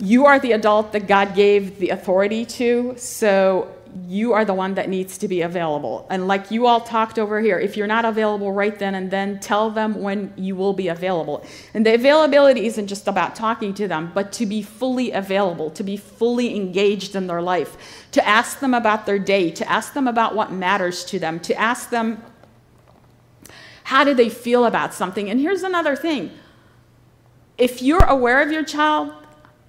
you 0.00 0.26
are 0.26 0.40
the 0.40 0.52
adult 0.52 0.92
that 0.92 1.06
God 1.06 1.36
gave 1.36 1.78
the 1.78 1.90
authority 1.90 2.44
to. 2.46 2.94
So 2.96 3.72
you 4.06 4.32
are 4.32 4.44
the 4.44 4.54
one 4.54 4.74
that 4.74 4.88
needs 4.88 5.18
to 5.18 5.28
be 5.28 5.42
available. 5.42 6.06
And 6.10 6.28
like 6.28 6.50
you 6.50 6.66
all 6.66 6.80
talked 6.80 7.18
over 7.18 7.40
here, 7.40 7.58
if 7.58 7.76
you're 7.76 7.86
not 7.86 8.04
available 8.04 8.52
right 8.52 8.78
then 8.78 8.94
and 8.94 9.10
then, 9.10 9.40
tell 9.40 9.70
them 9.70 10.02
when 10.02 10.32
you 10.36 10.54
will 10.54 10.72
be 10.72 10.88
available. 10.88 11.44
And 11.74 11.84
the 11.84 11.94
availability 11.94 12.66
isn't 12.66 12.86
just 12.86 13.08
about 13.08 13.34
talking 13.34 13.74
to 13.74 13.88
them, 13.88 14.12
but 14.14 14.32
to 14.32 14.46
be 14.46 14.62
fully 14.62 15.12
available, 15.12 15.70
to 15.70 15.82
be 15.82 15.96
fully 15.96 16.54
engaged 16.54 17.16
in 17.16 17.26
their 17.26 17.42
life, 17.42 18.06
to 18.12 18.26
ask 18.26 18.60
them 18.60 18.74
about 18.74 19.06
their 19.06 19.18
day, 19.18 19.50
to 19.52 19.68
ask 19.70 19.94
them 19.94 20.06
about 20.06 20.34
what 20.34 20.52
matters 20.52 21.04
to 21.06 21.18
them, 21.18 21.40
to 21.40 21.54
ask 21.54 21.90
them 21.90 22.22
how 23.84 24.04
do 24.04 24.12
they 24.12 24.28
feel 24.28 24.66
about 24.66 24.92
something. 24.92 25.30
And 25.30 25.40
here's 25.40 25.62
another 25.62 25.96
thing 25.96 26.30
if 27.56 27.82
you're 27.82 28.04
aware 28.04 28.40
of 28.42 28.52
your 28.52 28.64
child, 28.64 29.12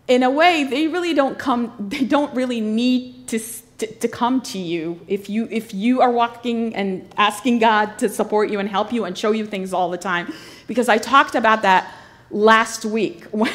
in 0.07 0.23
a 0.23 0.29
way, 0.29 0.63
they 0.63 0.87
really 0.87 1.13
don't 1.13 1.37
come, 1.37 1.73
they 1.89 2.03
don't 2.03 2.33
really 2.35 2.61
need 2.61 3.27
to 3.29 3.39
to, 3.79 3.87
to 3.87 4.07
come 4.07 4.41
to 4.41 4.57
you 4.57 5.01
if 5.07 5.29
you 5.29 5.47
if 5.49 5.73
you 5.73 6.01
are 6.01 6.11
walking 6.11 6.75
and 6.75 7.07
asking 7.17 7.59
God 7.59 7.97
to 7.99 8.09
support 8.09 8.49
you 8.49 8.59
and 8.59 8.69
help 8.69 8.93
you 8.93 9.05
and 9.05 9.17
show 9.17 9.31
you 9.31 9.45
things 9.45 9.73
all 9.73 9.89
the 9.89 9.97
time. 9.97 10.33
Because 10.67 10.89
I 10.89 10.97
talked 10.97 11.35
about 11.35 11.63
that 11.63 11.91
last 12.29 12.85
week 12.85 13.23
when 13.31 13.53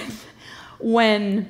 when 0.78 1.48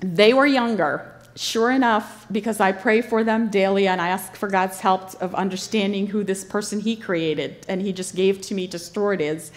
they 0.00 0.32
were 0.32 0.46
younger. 0.46 1.06
Sure 1.36 1.70
enough, 1.70 2.26
because 2.30 2.60
I 2.60 2.72
pray 2.72 3.00
for 3.00 3.24
them 3.24 3.48
daily 3.48 3.86
and 3.86 4.00
I 4.00 4.08
ask 4.08 4.34
for 4.34 4.48
God's 4.48 4.80
help 4.80 5.14
of 5.22 5.34
understanding 5.34 6.08
who 6.08 6.24
this 6.24 6.44
person 6.44 6.80
He 6.80 6.96
created 6.96 7.64
and 7.68 7.80
He 7.80 7.92
just 7.92 8.14
gave 8.14 8.40
to 8.42 8.54
me 8.54 8.66
to 8.68 8.78
store 8.78 9.14
it 9.14 9.20
is, 9.20 9.52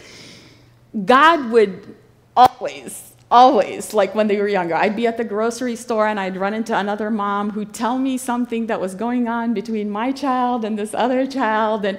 God 1.05 1.51
would 1.51 1.95
always 2.37 3.12
always 3.33 3.95
like 3.95 4.13
when 4.13 4.27
they 4.27 4.37
were 4.37 4.47
younger. 4.47 4.75
I'd 4.75 4.95
be 4.95 5.07
at 5.07 5.17
the 5.17 5.23
grocery 5.23 5.75
store 5.75 6.07
and 6.07 6.19
i'd 6.19 6.37
run 6.37 6.53
into 6.53 6.77
another 6.77 7.09
mom 7.09 7.49
who'd 7.49 7.73
tell 7.73 7.97
me 7.97 8.15
something 8.15 8.67
that 8.67 8.79
was 8.79 8.93
going 8.93 9.27
on 9.27 9.55
between 9.55 9.89
my 9.89 10.11
child 10.11 10.63
and 10.63 10.77
this 10.77 10.93
other 10.93 11.25
child 11.25 11.83
and 11.83 11.97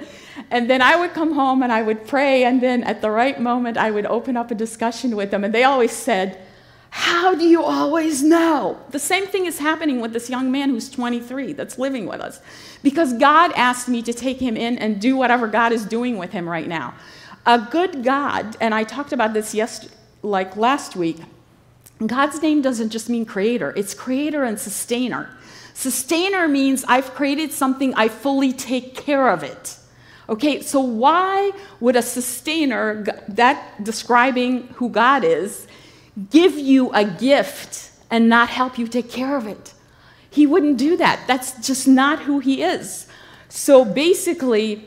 and 0.50 0.70
then 0.70 0.80
i 0.80 0.94
would 0.94 1.12
come 1.12 1.32
home 1.32 1.62
and 1.64 1.72
i 1.72 1.82
would 1.82 2.06
pray 2.06 2.44
and 2.44 2.62
then 2.62 2.84
at 2.84 3.02
the 3.02 3.10
right 3.10 3.40
moment 3.40 3.76
i 3.76 3.90
would 3.90 4.06
open 4.06 4.36
up 4.36 4.52
a 4.52 4.54
discussion 4.54 5.16
with 5.16 5.32
them 5.32 5.42
and 5.42 5.52
they 5.52 5.64
always 5.64 5.90
said 5.90 6.40
how 6.90 7.34
do 7.34 7.44
you 7.44 7.64
always 7.64 8.22
know? 8.22 8.78
The 8.90 9.00
same 9.00 9.26
thing 9.26 9.46
is 9.46 9.58
happening 9.58 10.00
with 10.00 10.12
this 10.12 10.30
young 10.30 10.52
man 10.52 10.70
who's 10.70 10.88
23 10.88 11.52
that's 11.54 11.76
living 11.76 12.06
with 12.06 12.20
us 12.20 12.40
because 12.84 13.12
god 13.14 13.50
asked 13.56 13.88
me 13.88 14.00
to 14.02 14.12
take 14.12 14.38
him 14.38 14.56
in 14.56 14.78
and 14.78 15.00
do 15.00 15.16
whatever 15.16 15.48
god 15.48 15.72
is 15.72 15.84
doing 15.84 16.16
with 16.16 16.30
him 16.30 16.48
right 16.48 16.68
now. 16.68 16.94
A 17.46 17.58
good 17.58 18.04
god 18.04 18.56
and 18.60 18.72
i 18.72 18.84
talked 18.84 19.12
about 19.12 19.34
this 19.34 19.52
yesterday 19.52 20.03
like 20.24 20.56
last 20.56 20.96
week, 20.96 21.18
God's 22.04 22.42
name 22.42 22.62
doesn't 22.62 22.90
just 22.90 23.08
mean 23.08 23.24
creator, 23.24 23.72
it's 23.76 23.94
creator 23.94 24.42
and 24.44 24.58
sustainer. 24.58 25.30
Sustainer 25.74 26.48
means 26.48 26.84
I've 26.86 27.14
created 27.14 27.52
something, 27.52 27.94
I 27.94 28.08
fully 28.08 28.52
take 28.52 28.96
care 28.96 29.28
of 29.28 29.42
it. 29.42 29.76
Okay, 30.28 30.62
so 30.62 30.80
why 30.80 31.52
would 31.80 31.96
a 31.96 32.02
sustainer, 32.02 33.04
that 33.28 33.84
describing 33.84 34.68
who 34.74 34.88
God 34.88 35.22
is, 35.22 35.66
give 36.30 36.54
you 36.58 36.90
a 36.92 37.04
gift 37.04 37.90
and 38.10 38.28
not 38.28 38.48
help 38.48 38.78
you 38.78 38.86
take 38.88 39.10
care 39.10 39.36
of 39.36 39.46
it? 39.46 39.74
He 40.30 40.46
wouldn't 40.46 40.78
do 40.78 40.96
that. 40.96 41.24
That's 41.26 41.64
just 41.64 41.86
not 41.86 42.22
who 42.22 42.38
he 42.38 42.62
is. 42.62 43.06
So 43.48 43.84
basically, 43.84 44.84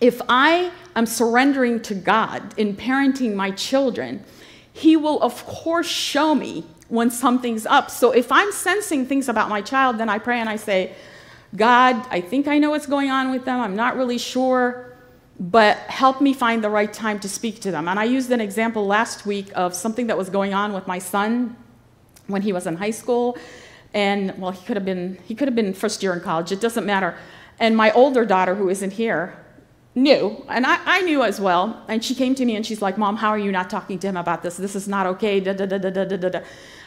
if 0.00 0.20
I 0.28 0.70
am 0.94 1.06
surrendering 1.06 1.80
to 1.82 1.94
God 1.94 2.58
in 2.58 2.76
parenting 2.76 3.34
my 3.34 3.50
children, 3.50 4.24
he 4.72 4.96
will, 4.96 5.20
of 5.22 5.46
course, 5.46 5.88
show 5.88 6.34
me 6.34 6.64
when 6.88 7.10
something's 7.10 7.66
up. 7.66 7.90
So 7.90 8.12
if 8.12 8.30
I'm 8.30 8.52
sensing 8.52 9.06
things 9.06 9.28
about 9.28 9.48
my 9.48 9.60
child, 9.62 9.98
then 9.98 10.08
I 10.08 10.18
pray 10.18 10.38
and 10.38 10.48
I 10.48 10.56
say, 10.56 10.94
God, 11.54 12.06
I 12.10 12.20
think 12.20 12.46
I 12.46 12.58
know 12.58 12.70
what's 12.70 12.86
going 12.86 13.10
on 13.10 13.30
with 13.30 13.44
them. 13.44 13.60
I'm 13.60 13.74
not 13.74 13.96
really 13.96 14.18
sure, 14.18 14.92
but 15.40 15.76
help 15.78 16.20
me 16.20 16.32
find 16.34 16.62
the 16.62 16.70
right 16.70 16.92
time 16.92 17.18
to 17.20 17.28
speak 17.28 17.60
to 17.60 17.70
them. 17.70 17.88
And 17.88 17.98
I 17.98 18.04
used 18.04 18.30
an 18.30 18.40
example 18.40 18.86
last 18.86 19.26
week 19.26 19.50
of 19.54 19.74
something 19.74 20.08
that 20.08 20.18
was 20.18 20.28
going 20.28 20.54
on 20.54 20.72
with 20.72 20.86
my 20.86 20.98
son 20.98 21.56
when 22.26 22.42
he 22.42 22.52
was 22.52 22.66
in 22.66 22.76
high 22.76 22.90
school. 22.90 23.38
And 23.94 24.38
well, 24.38 24.50
he 24.50 24.64
could 24.66 24.76
have 24.76 24.84
been 24.84 25.18
he 25.24 25.34
could 25.34 25.48
have 25.48 25.54
been 25.54 25.72
first 25.72 26.02
year 26.02 26.12
in 26.12 26.20
college. 26.20 26.52
It 26.52 26.60
doesn't 26.60 26.84
matter. 26.84 27.16
And 27.58 27.76
my 27.76 27.90
older 27.92 28.26
daughter, 28.26 28.54
who 28.54 28.68
isn't 28.68 28.92
here, 28.92 29.38
knew, 29.96 30.44
and 30.48 30.66
I, 30.66 30.78
I 30.84 31.00
knew 31.02 31.24
as 31.24 31.40
well. 31.40 31.82
And 31.88 32.04
she 32.04 32.14
came 32.14 32.34
to 32.36 32.44
me 32.44 32.54
and 32.54 32.64
she's 32.64 32.82
like, 32.82 32.98
Mom, 32.98 33.16
how 33.16 33.30
are 33.30 33.38
you 33.38 33.50
not 33.50 33.70
talking 33.70 33.98
to 33.98 34.06
him 34.06 34.16
about 34.16 34.42
this? 34.42 34.58
This 34.58 34.76
is 34.76 34.86
not 34.86 35.06
okay. 35.06 35.40
Da, 35.40 35.54
da, 35.54 35.64
da, 35.66 35.78
da, 35.78 35.90
da, 35.90 36.04
da, 36.04 36.28
da. 36.28 36.40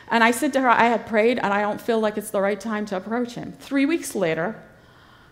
And 0.09 0.23
I 0.23 0.31
said 0.31 0.53
to 0.53 0.61
her, 0.61 0.69
I 0.69 0.85
had 0.85 1.05
prayed 1.07 1.39
and 1.39 1.51
I 1.51 1.61
don't 1.61 1.81
feel 1.81 1.99
like 1.99 2.17
it's 2.17 2.29
the 2.29 2.39
right 2.39 2.59
time 2.59 2.85
to 2.85 2.97
approach 2.97 3.33
him. 3.33 3.51
Three 3.59 3.85
weeks 3.85 4.15
later, 4.15 4.63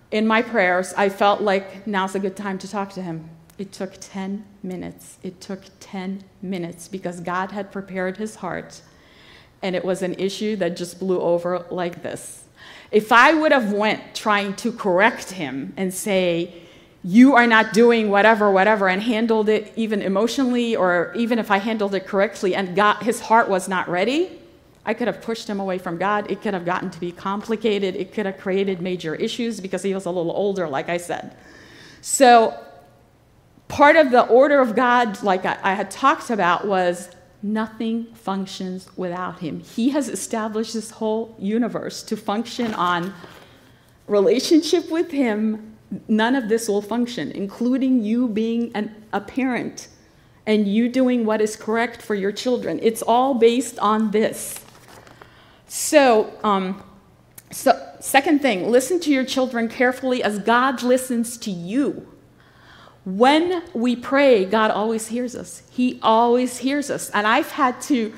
in 0.09 0.25
my 0.25 0.41
prayers, 0.41 0.93
I 0.97 1.09
felt 1.09 1.41
like 1.41 1.85
now's 1.85 2.15
a 2.15 2.19
good 2.19 2.35
time 2.35 2.57
to 2.59 2.67
talk 2.67 2.91
to 2.93 3.01
him. 3.01 3.29
It 3.59 3.71
took 3.71 3.93
10 3.99 4.43
minutes. 4.63 5.17
It 5.21 5.39
took 5.39 5.61
10 5.79 6.23
minutes 6.41 6.87
because 6.87 7.19
God 7.19 7.51
had 7.51 7.71
prepared 7.71 8.17
his 8.17 8.35
heart. 8.35 8.81
And 9.61 9.75
it 9.75 9.85
was 9.85 10.01
an 10.01 10.15
issue 10.15 10.55
that 10.57 10.77
just 10.77 10.99
blew 10.99 11.19
over 11.19 11.65
like 11.69 12.01
this. 12.01 12.45
If 12.91 13.11
I 13.11 13.33
would 13.33 13.51
have 13.51 13.71
went 13.71 14.15
trying 14.15 14.55
to 14.57 14.71
correct 14.71 15.31
him 15.31 15.73
and 15.77 15.93
say, 15.93 16.66
you 17.03 17.35
are 17.35 17.47
not 17.47 17.73
doing 17.73 18.09
whatever, 18.09 18.51
whatever, 18.51 18.89
and 18.89 19.01
handled 19.01 19.49
it 19.49 19.71
even 19.75 20.01
emotionally, 20.01 20.75
or 20.75 21.13
even 21.15 21.39
if 21.39 21.51
I 21.51 21.57
handled 21.57 21.93
it 21.95 22.07
correctly 22.07 22.55
and 22.55 22.75
got 22.75 23.03
his 23.03 23.21
heart 23.21 23.49
was 23.49 23.67
not 23.67 23.87
ready, 23.87 24.39
I 24.85 24.93
could 24.93 25.07
have 25.07 25.21
pushed 25.21 25.49
him 25.49 25.59
away 25.59 25.77
from 25.77 25.97
God. 25.97 26.31
It 26.31 26.41
could 26.41 26.53
have 26.53 26.65
gotten 26.65 26.89
to 26.89 26.99
be 26.99 27.11
complicated. 27.11 27.95
It 27.95 28.13
could 28.13 28.25
have 28.25 28.37
created 28.37 28.81
major 28.81 29.15
issues 29.15 29.59
because 29.59 29.83
he 29.83 29.93
was 29.93 30.05
a 30.05 30.11
little 30.11 30.31
older, 30.31 30.67
like 30.67 30.89
I 30.89 30.97
said. 30.97 31.35
So, 32.01 32.57
part 33.67 33.97
of 33.97 34.11
the 34.11 34.23
order 34.23 34.59
of 34.59 34.75
God, 34.75 35.21
like 35.23 35.45
I, 35.45 35.57
I 35.61 35.73
had 35.73 35.91
talked 35.91 36.29
about, 36.29 36.65
was 36.65 37.09
nothing 37.43 38.05
functions 38.13 38.89
without 38.95 39.39
him. 39.39 39.59
He 39.59 39.89
has 39.89 40.09
established 40.09 40.73
this 40.73 40.91
whole 40.91 41.35
universe 41.37 42.01
to 42.03 42.17
function 42.17 42.73
on 42.73 43.13
relationship 44.07 44.89
with 44.89 45.11
him 45.11 45.76
none 46.07 46.35
of 46.35 46.49
this 46.49 46.67
will 46.67 46.81
function, 46.81 47.31
including 47.31 48.03
you 48.03 48.27
being 48.27 48.71
an, 48.75 48.93
a 49.13 49.21
parent 49.21 49.87
and 50.45 50.67
you 50.67 50.89
doing 50.89 51.25
what 51.25 51.41
is 51.41 51.55
correct 51.55 52.01
for 52.01 52.15
your 52.15 52.31
children. 52.31 52.79
It's 52.81 53.01
all 53.01 53.33
based 53.33 53.77
on 53.79 54.11
this. 54.11 54.63
So, 55.67 56.33
um, 56.43 56.81
so, 57.51 57.95
second 57.99 58.41
thing, 58.41 58.69
listen 58.69 58.99
to 59.01 59.11
your 59.11 59.25
children 59.25 59.67
carefully 59.67 60.23
as 60.23 60.39
God 60.39 60.83
listens 60.83 61.37
to 61.39 61.51
you. 61.51 62.07
When 63.05 63.63
we 63.73 63.95
pray, 63.95 64.45
God 64.45 64.71
always 64.71 65.07
hears 65.07 65.35
us. 65.35 65.63
He 65.69 65.99
always 66.01 66.57
hears 66.57 66.89
us. 66.89 67.09
And 67.11 67.25
I've 67.25 67.51
had 67.51 67.79
to 67.83 68.13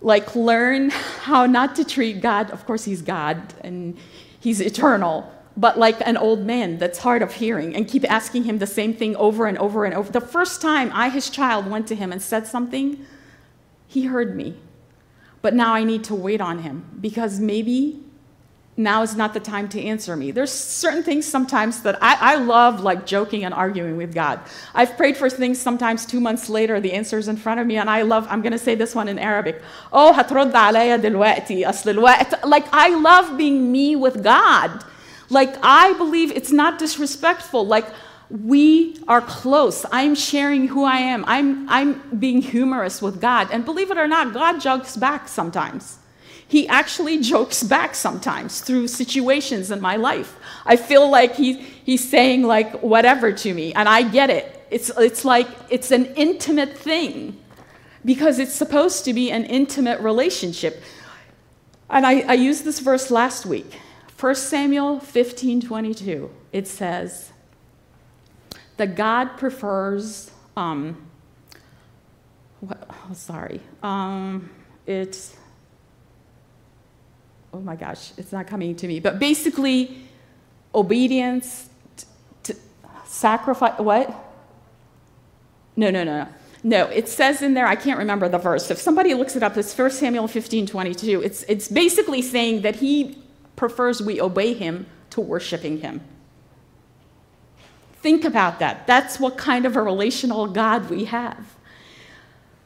like 0.00 0.34
learn 0.34 0.90
how 1.22 1.46
not 1.46 1.76
to 1.76 1.84
treat 1.84 2.20
God. 2.20 2.50
Of 2.50 2.66
course, 2.66 2.84
He's 2.84 3.02
God 3.02 3.54
and 3.62 3.96
He's 4.38 4.60
eternal 4.60 5.30
but 5.57 5.77
like 5.77 5.99
an 6.07 6.15
old 6.15 6.45
man 6.45 6.77
that's 6.77 6.99
hard 6.99 7.21
of 7.21 7.33
hearing 7.33 7.75
and 7.75 7.87
keep 7.87 8.09
asking 8.09 8.45
him 8.45 8.59
the 8.59 8.67
same 8.67 8.93
thing 8.93 9.15
over 9.17 9.45
and 9.45 9.57
over 9.57 9.83
and 9.85 9.93
over. 9.93 10.11
The 10.11 10.21
first 10.21 10.61
time 10.61 10.89
I, 10.93 11.09
his 11.09 11.29
child, 11.29 11.69
went 11.69 11.87
to 11.87 11.95
him 11.95 12.11
and 12.11 12.21
said 12.21 12.47
something, 12.47 13.05
he 13.87 14.05
heard 14.05 14.35
me. 14.35 14.55
but 15.41 15.53
now 15.53 15.73
I 15.73 15.83
need 15.83 16.03
to 16.05 16.15
wait 16.15 16.41
on 16.41 16.59
him 16.59 16.85
because 16.99 17.39
maybe 17.39 17.99
now 18.75 19.01
is 19.01 19.15
not 19.15 19.33
the 19.33 19.39
time 19.41 19.67
to 19.69 19.81
answer 19.81 20.15
me. 20.15 20.31
There's 20.31 20.51
certain 20.51 21.03
things 21.03 21.25
sometimes 21.25 21.81
that 21.81 22.01
I, 22.01 22.33
I 22.33 22.35
love, 22.35 22.79
like 22.79 23.05
joking 23.05 23.43
and 23.43 23.53
arguing 23.53 23.97
with 23.97 24.13
God. 24.13 24.39
I've 24.73 24.95
prayed 24.95 25.17
for 25.17 25.29
things 25.29 25.59
sometimes 25.59 26.05
two 26.05 26.21
months 26.21 26.47
later, 26.49 26.79
the 26.79 26.93
answer's 26.93 27.27
in 27.27 27.35
front 27.35 27.59
of 27.59 27.67
me, 27.67 27.75
and 27.75 27.89
I 27.89 28.03
love, 28.03 28.25
I'm 28.29 28.41
going 28.41 28.53
to 28.53 28.57
say 28.59 28.75
this 28.75 28.95
one 28.95 29.09
in 29.09 29.19
Arabic. 29.19 29.61
Oh, 29.91 30.13
هترد 30.13 30.53
عليا 30.53 30.97
دلوقتي 30.97 31.65
أصل 31.65 31.97
الوقت. 31.97 32.45
Like, 32.45 32.67
I 32.71 32.95
love 32.95 33.37
being 33.37 33.69
me 33.69 33.97
with 33.97 34.23
God. 34.23 34.85
like, 35.30 35.56
I 35.62 35.92
believe 35.94 36.30
it's 36.32 36.52
not 36.52 36.78
disrespectful. 36.78 37.66
Like, 37.66 37.86
we 38.30 38.98
are 39.06 39.20
close. 39.20 39.84
I'm 39.92 40.14
sharing 40.14 40.68
who 40.68 40.84
I 40.84 40.98
am. 40.98 41.24
I'm, 41.26 41.68
I'm 41.68 42.18
being 42.18 42.42
humorous 42.42 43.02
with 43.02 43.20
God. 43.20 43.48
And 43.50 43.64
believe 43.64 43.90
it 43.90 43.98
or 43.98 44.08
not, 44.08 44.32
God 44.32 44.60
jokes 44.60 44.96
back 44.96 45.28
sometimes. 45.28 45.98
He 46.46 46.68
actually 46.68 47.20
jokes 47.32 47.62
back 47.62 47.94
sometimes 47.94 48.60
through 48.60 48.88
situations 48.88 49.70
in 49.70 49.80
my 49.80 49.96
life. 49.96 50.36
I 50.64 50.76
feel 50.76 51.08
like 51.10 51.34
he, 51.34 51.54
he's 51.54 52.08
saying 52.08 52.42
like 52.42 52.82
whatever 52.82 53.32
to 53.32 53.54
me, 53.54 53.72
and 53.74 53.88
I 53.88 54.02
get 54.02 54.30
it. 54.30 54.66
It's, 54.70 54.90
it's 54.96 55.24
like 55.24 55.48
it's 55.70 55.90
an 55.90 56.06
intimate 56.16 56.76
thing 56.76 57.38
because 58.04 58.38
it's 58.38 58.52
supposed 58.52 59.04
to 59.04 59.14
be 59.14 59.30
an 59.30 59.44
intimate 59.44 60.00
relationship. 60.00 60.82
And 61.88 62.06
I, 62.06 62.20
I 62.20 62.34
used 62.34 62.64
this 62.64 62.80
verse 62.80 63.10
last 63.10 63.46
week. 63.46 63.78
1 64.18 64.34
Samuel 64.36 65.00
15 65.00 65.60
22. 65.60 66.30
It 66.52 66.68
says 66.68 67.32
that 68.76 68.94
God 68.94 69.36
prefers, 69.36 70.30
um, 70.56 71.06
what, 72.60 72.88
oh, 72.88 73.14
sorry, 73.14 73.60
um, 73.82 74.50
it's, 74.86 75.36
oh 77.52 77.60
my 77.60 77.76
gosh, 77.76 78.12
it's 78.16 78.32
not 78.32 78.46
coming 78.46 78.74
to 78.76 78.86
me. 78.86 79.00
But 79.00 79.18
basically, 79.18 79.98
obedience, 80.74 81.68
t- 81.96 82.06
t- 82.42 82.58
sacrifice, 83.06 83.78
what? 83.78 84.14
No, 85.76 85.90
no, 85.90 86.04
no, 86.04 86.24
no. 86.24 86.28
No, 86.66 86.86
it 86.86 87.08
says 87.08 87.42
in 87.42 87.52
there, 87.52 87.66
I 87.66 87.76
can't 87.76 87.98
remember 87.98 88.26
the 88.26 88.38
verse. 88.38 88.70
If 88.70 88.78
somebody 88.78 89.12
looks 89.12 89.36
it 89.36 89.42
up, 89.42 89.56
it's 89.58 89.76
1 89.76 89.90
Samuel 89.90 90.26
15 90.26 90.66
22. 90.66 91.20
It's, 91.22 91.42
it's 91.42 91.68
basically 91.68 92.22
saying 92.22 92.62
that 92.62 92.76
he 92.76 93.18
prefers 93.56 94.02
we 94.02 94.20
obey 94.20 94.54
him 94.54 94.86
to 95.10 95.20
worshiping 95.20 95.80
him. 95.80 96.00
Think 98.04 98.24
about 98.24 98.58
that. 98.58 98.86
That's 98.86 99.18
what 99.18 99.38
kind 99.38 99.64
of 99.64 99.76
a 99.76 99.82
relational 99.82 100.46
God 100.46 100.90
we 100.90 101.04
have. 101.04 101.54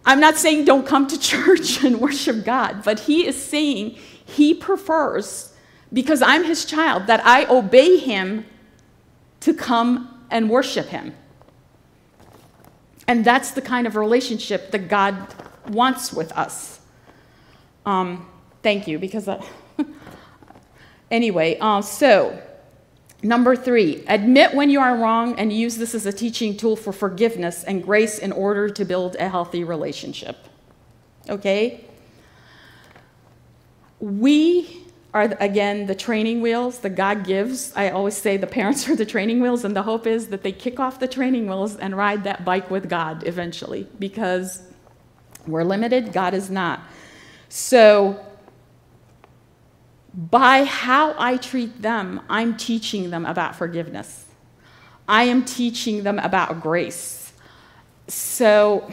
I'm 0.04 0.20
not 0.20 0.36
saying 0.36 0.64
don't 0.64 0.86
come 0.86 1.06
to 1.06 1.18
church 1.32 1.84
and 1.84 2.00
worship 2.00 2.44
God, 2.44 2.82
but 2.82 3.00
he 3.00 3.26
is 3.26 3.40
saying 3.40 3.90
he 4.24 4.54
prefers, 4.54 5.54
because 5.92 6.22
I'm 6.22 6.44
his 6.44 6.64
child, 6.64 7.06
that 7.06 7.24
I 7.24 7.46
obey 7.46 7.98
him 7.98 8.46
to 9.40 9.54
come 9.54 10.24
and 10.30 10.50
worship 10.50 10.86
him. 10.86 11.14
And 13.06 13.24
that's 13.24 13.52
the 13.52 13.62
kind 13.62 13.86
of 13.86 13.96
relationship 13.96 14.70
that 14.72 14.88
God 14.88 15.34
wants 15.68 16.12
with 16.12 16.32
us. 16.32 16.80
Um, 17.86 18.28
thank 18.62 18.88
you, 18.88 18.98
because. 18.98 19.28
Anyway, 21.10 21.58
uh, 21.60 21.82
so 21.82 22.40
number 23.22 23.56
three, 23.56 24.04
admit 24.06 24.54
when 24.54 24.70
you 24.70 24.80
are 24.80 24.96
wrong 24.96 25.38
and 25.38 25.52
use 25.52 25.76
this 25.76 25.94
as 25.94 26.06
a 26.06 26.12
teaching 26.12 26.56
tool 26.56 26.76
for 26.76 26.92
forgiveness 26.92 27.64
and 27.64 27.82
grace 27.82 28.18
in 28.18 28.32
order 28.32 28.68
to 28.68 28.84
build 28.84 29.16
a 29.16 29.28
healthy 29.28 29.64
relationship. 29.64 30.36
Okay? 31.28 31.84
We 34.00 34.84
are, 35.14 35.36
again, 35.40 35.86
the 35.86 35.94
training 35.94 36.40
wheels 36.42 36.80
that 36.80 36.90
God 36.90 37.24
gives. 37.24 37.72
I 37.74 37.90
always 37.90 38.16
say 38.16 38.36
the 38.36 38.46
parents 38.46 38.88
are 38.90 38.96
the 38.96 39.06
training 39.06 39.40
wheels, 39.40 39.64
and 39.64 39.74
the 39.74 39.82
hope 39.82 40.06
is 40.06 40.28
that 40.28 40.42
they 40.42 40.52
kick 40.52 40.78
off 40.78 41.00
the 41.00 41.08
training 41.08 41.48
wheels 41.48 41.76
and 41.76 41.96
ride 41.96 42.24
that 42.24 42.44
bike 42.44 42.70
with 42.70 42.88
God 42.88 43.26
eventually 43.26 43.88
because 43.98 44.62
we're 45.46 45.64
limited, 45.64 46.12
God 46.12 46.34
is 46.34 46.50
not. 46.50 46.80
So, 47.48 48.24
by 50.18 50.64
how 50.64 51.14
I 51.16 51.36
treat 51.36 51.80
them, 51.80 52.20
I'm 52.28 52.56
teaching 52.56 53.10
them 53.10 53.24
about 53.24 53.54
forgiveness. 53.54 54.24
I 55.06 55.22
am 55.24 55.44
teaching 55.44 56.02
them 56.02 56.18
about 56.18 56.60
grace. 56.60 57.32
So, 58.08 58.90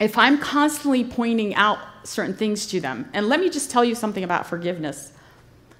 if 0.00 0.18
I'm 0.18 0.38
constantly 0.38 1.04
pointing 1.04 1.54
out 1.54 1.78
certain 2.02 2.34
things 2.34 2.66
to 2.66 2.80
them. 2.80 3.08
And 3.12 3.28
let 3.28 3.38
me 3.38 3.48
just 3.48 3.70
tell 3.70 3.84
you 3.84 3.94
something 3.94 4.24
about 4.24 4.46
forgiveness. 4.46 5.12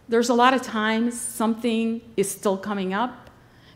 There's 0.09 0.29
a 0.29 0.35
lot 0.35 0.55
of 0.55 0.63
times 0.63 1.19
something 1.19 2.01
is 2.17 2.31
still 2.31 2.57
coming 2.57 2.95
up 2.95 3.31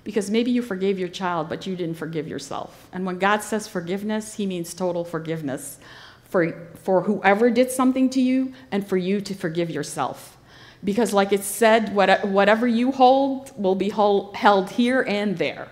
because 0.04 0.30
maybe 0.30 0.50
you 0.50 0.62
forgave 0.62 0.98
your 0.98 1.08
child, 1.08 1.48
but 1.48 1.66
you 1.66 1.76
didn't 1.76 1.96
forgive 1.96 2.28
yourself. 2.28 2.88
And 2.92 3.04
when 3.04 3.18
God 3.18 3.42
says 3.42 3.66
forgiveness, 3.66 4.34
He 4.34 4.46
means 4.46 4.74
total 4.74 5.04
forgiveness 5.04 5.78
for, 6.24 6.70
for 6.76 7.02
whoever 7.02 7.50
did 7.50 7.70
something 7.70 8.10
to 8.10 8.20
you 8.20 8.52
and 8.70 8.86
for 8.86 8.96
you 8.96 9.20
to 9.20 9.34
forgive 9.34 9.70
yourself. 9.70 10.38
Because, 10.85 11.12
like 11.12 11.33
it 11.33 11.45
said, 11.45 11.95
whatever 11.95 12.66
you 12.66 12.91
hold 12.91 13.53
will 13.61 13.76
be 13.76 13.89
hold, 13.89 14.35
held 14.35 14.70
here 14.70 15.03
and 15.03 15.39
there. 15.39 15.68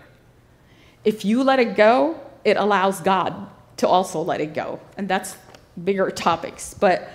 If 1.05 1.25
you 1.25 1.43
let 1.43 1.59
it 1.59 1.77
go, 1.77 2.21
it 2.45 2.57
allows 2.57 3.01
God 3.01 3.49
to 3.79 3.89
also 3.89 4.21
let 4.23 4.41
it 4.41 4.55
go. 4.55 4.81
And 4.97 5.09
that's 5.09 5.37
bigger 5.83 6.11
topics, 6.11 6.75
but 6.75 7.11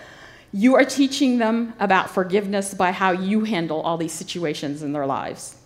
you 0.52 0.76
are 0.76 0.86
teaching 0.86 1.38
them 1.38 1.74
about 1.80 2.10
forgiveness 2.10 2.74
by 2.74 2.92
how 2.92 3.12
you 3.12 3.44
handle 3.44 3.82
all 3.82 3.98
these 3.98 4.14
situations 4.14 4.84
in 4.84 4.94
their 4.94 5.06
lives. 5.06 5.58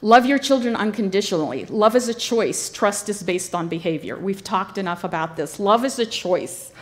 Love 0.00 0.26
your 0.26 0.38
children 0.38 0.76
unconditionally. 0.76 1.64
Love 1.66 1.96
is 1.96 2.08
a 2.08 2.14
choice. 2.14 2.70
Trust 2.70 3.08
is 3.08 3.22
based 3.22 3.54
on 3.54 3.68
behavior. 3.68 4.18
We've 4.18 4.44
talked 4.44 4.78
enough 4.78 5.02
about 5.02 5.36
this. 5.36 5.58
Love 5.58 5.84
is 5.84 5.98
a 5.98 6.06
choice. 6.06 6.72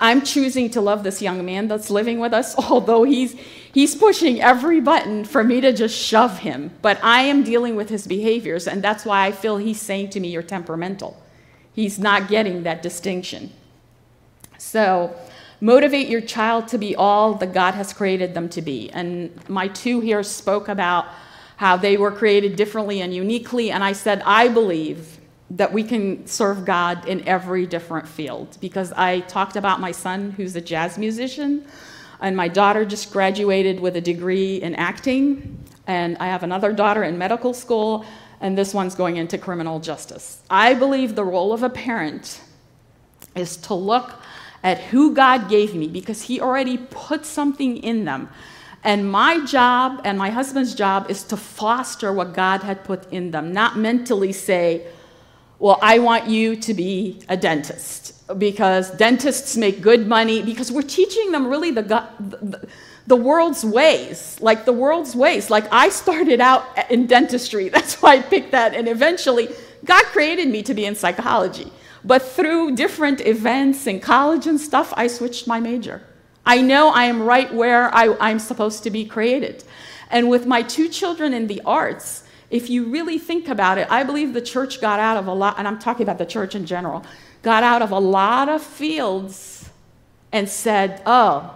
I'm 0.00 0.22
choosing 0.22 0.70
to 0.70 0.80
love 0.80 1.02
this 1.02 1.20
young 1.20 1.44
man 1.44 1.68
that's 1.68 1.90
living 1.90 2.18
with 2.18 2.32
us, 2.32 2.56
although 2.70 3.02
he's, 3.02 3.36
he's 3.72 3.94
pushing 3.94 4.40
every 4.40 4.80
button 4.80 5.24
for 5.24 5.42
me 5.44 5.60
to 5.60 5.72
just 5.72 5.96
shove 5.96 6.38
him. 6.38 6.70
But 6.82 6.98
I 7.02 7.22
am 7.22 7.42
dealing 7.42 7.76
with 7.76 7.88
his 7.88 8.06
behaviors, 8.06 8.66
and 8.66 8.82
that's 8.82 9.04
why 9.04 9.26
I 9.26 9.32
feel 9.32 9.56
he's 9.56 9.80
saying 9.80 10.10
to 10.10 10.20
me, 10.20 10.28
You're 10.28 10.42
temperamental. 10.42 11.20
He's 11.72 11.98
not 11.98 12.28
getting 12.28 12.64
that 12.64 12.82
distinction. 12.82 13.52
So, 14.58 15.14
motivate 15.60 16.08
your 16.08 16.20
child 16.20 16.68
to 16.68 16.78
be 16.78 16.96
all 16.96 17.34
that 17.34 17.52
God 17.52 17.74
has 17.74 17.92
created 17.92 18.34
them 18.34 18.48
to 18.50 18.62
be. 18.62 18.90
And 18.90 19.30
my 19.48 19.68
two 19.68 20.00
here 20.00 20.22
spoke 20.22 20.68
about 20.68 21.06
how 21.56 21.76
they 21.76 21.96
were 21.96 22.12
created 22.12 22.56
differently 22.56 23.00
and 23.00 23.14
uniquely. 23.14 23.70
And 23.70 23.82
I 23.82 23.92
said, 23.92 24.22
I 24.24 24.48
believe 24.48 25.18
that 25.50 25.72
we 25.72 25.82
can 25.82 26.26
serve 26.26 26.64
God 26.64 27.06
in 27.08 27.26
every 27.26 27.66
different 27.66 28.06
field 28.06 28.58
because 28.60 28.92
I 28.92 29.20
talked 29.20 29.56
about 29.56 29.80
my 29.80 29.92
son 29.92 30.30
who's 30.32 30.54
a 30.56 30.60
jazz 30.60 30.98
musician, 30.98 31.66
and 32.20 32.36
my 32.36 32.48
daughter 32.48 32.84
just 32.84 33.12
graduated 33.12 33.80
with 33.80 33.96
a 33.96 34.00
degree 34.00 34.56
in 34.56 34.74
acting, 34.74 35.58
and 35.86 36.16
I 36.18 36.26
have 36.26 36.42
another 36.42 36.72
daughter 36.72 37.02
in 37.02 37.18
medical 37.18 37.54
school, 37.54 38.04
and 38.40 38.56
this 38.56 38.74
one's 38.74 38.94
going 38.94 39.16
into 39.16 39.38
criminal 39.38 39.80
justice. 39.80 40.40
I 40.50 40.74
believe 40.74 41.14
the 41.14 41.24
role 41.24 41.52
of 41.52 41.62
a 41.62 41.70
parent 41.70 42.40
is 43.34 43.56
to 43.56 43.74
look 43.74 44.20
at 44.62 44.78
who 44.78 45.14
God 45.14 45.48
gave 45.48 45.74
me 45.74 45.88
because 45.88 46.22
He 46.22 46.40
already 46.40 46.78
put 46.90 47.24
something 47.24 47.76
in 47.78 48.04
them. 48.04 48.28
And 48.84 49.10
my 49.10 49.44
job 49.44 50.00
and 50.04 50.18
my 50.18 50.30
husband's 50.30 50.74
job 50.74 51.10
is 51.10 51.24
to 51.24 51.36
foster 51.36 52.12
what 52.12 52.32
God 52.34 52.62
had 52.62 52.84
put 52.84 53.10
in 53.12 53.30
them, 53.30 53.52
not 53.52 53.76
mentally 53.76 54.32
say, 54.32 54.86
well, 55.58 55.78
I 55.82 55.98
want 55.98 56.28
you 56.28 56.54
to 56.56 56.74
be 56.74 57.20
a 57.28 57.36
dentist 57.36 58.17
because 58.36 58.90
dentists 58.90 59.56
make 59.56 59.80
good 59.80 60.06
money, 60.06 60.42
because 60.42 60.70
we're 60.70 60.82
teaching 60.82 61.32
them 61.32 61.46
really 61.46 61.70
the, 61.70 61.82
the, 61.82 62.68
the 63.06 63.16
world's 63.16 63.64
ways, 63.64 64.36
like 64.40 64.64
the 64.64 64.72
world's 64.72 65.16
ways. 65.16 65.48
Like 65.50 65.66
I 65.72 65.88
started 65.88 66.40
out 66.40 66.64
in 66.90 67.06
dentistry, 67.06 67.68
that's 67.76 68.02
why 68.02 68.16
I 68.16 68.22
picked 68.22 68.52
that, 68.52 68.74
and 68.74 68.88
eventually 68.88 69.48
God 69.84 70.04
created 70.06 70.48
me 70.48 70.62
to 70.64 70.74
be 70.74 70.84
in 70.84 70.94
psychology. 70.94 71.72
But 72.04 72.22
through 72.22 72.76
different 72.76 73.20
events 73.20 73.86
in 73.86 74.00
college 74.00 74.46
and 74.46 74.60
stuff, 74.60 74.92
I 74.96 75.06
switched 75.06 75.46
my 75.46 75.60
major. 75.60 76.02
I 76.46 76.62
know 76.62 76.88
I 76.88 77.04
am 77.04 77.22
right 77.22 77.52
where 77.52 77.94
I, 77.94 78.30
am 78.30 78.38
supposed 78.38 78.82
to 78.84 78.90
be 78.90 79.04
created. 79.04 79.64
And 80.10 80.30
with 80.30 80.46
my 80.46 80.62
two 80.62 80.88
children 80.88 81.34
in 81.34 81.46
the 81.46 81.60
arts, 81.66 82.24
if 82.50 82.70
you 82.70 82.84
really 82.84 83.18
think 83.18 83.48
about 83.48 83.76
it, 83.76 83.86
I 83.90 84.04
believe 84.04 84.32
the 84.32 84.40
church 84.40 84.80
got 84.80 85.00
out 85.00 85.18
of 85.18 85.26
a 85.26 85.34
lot, 85.34 85.58
and 85.58 85.68
I'm 85.68 85.78
talking 85.78 86.04
about 86.04 86.16
the 86.18 86.24
church 86.24 86.54
in 86.54 86.64
general, 86.64 87.04
got 87.42 87.62
out 87.62 87.82
of 87.82 87.90
a 87.90 87.98
lot 87.98 88.48
of 88.48 88.62
fields 88.62 89.70
and 90.32 90.48
said, 90.48 91.02
oh, 91.06 91.54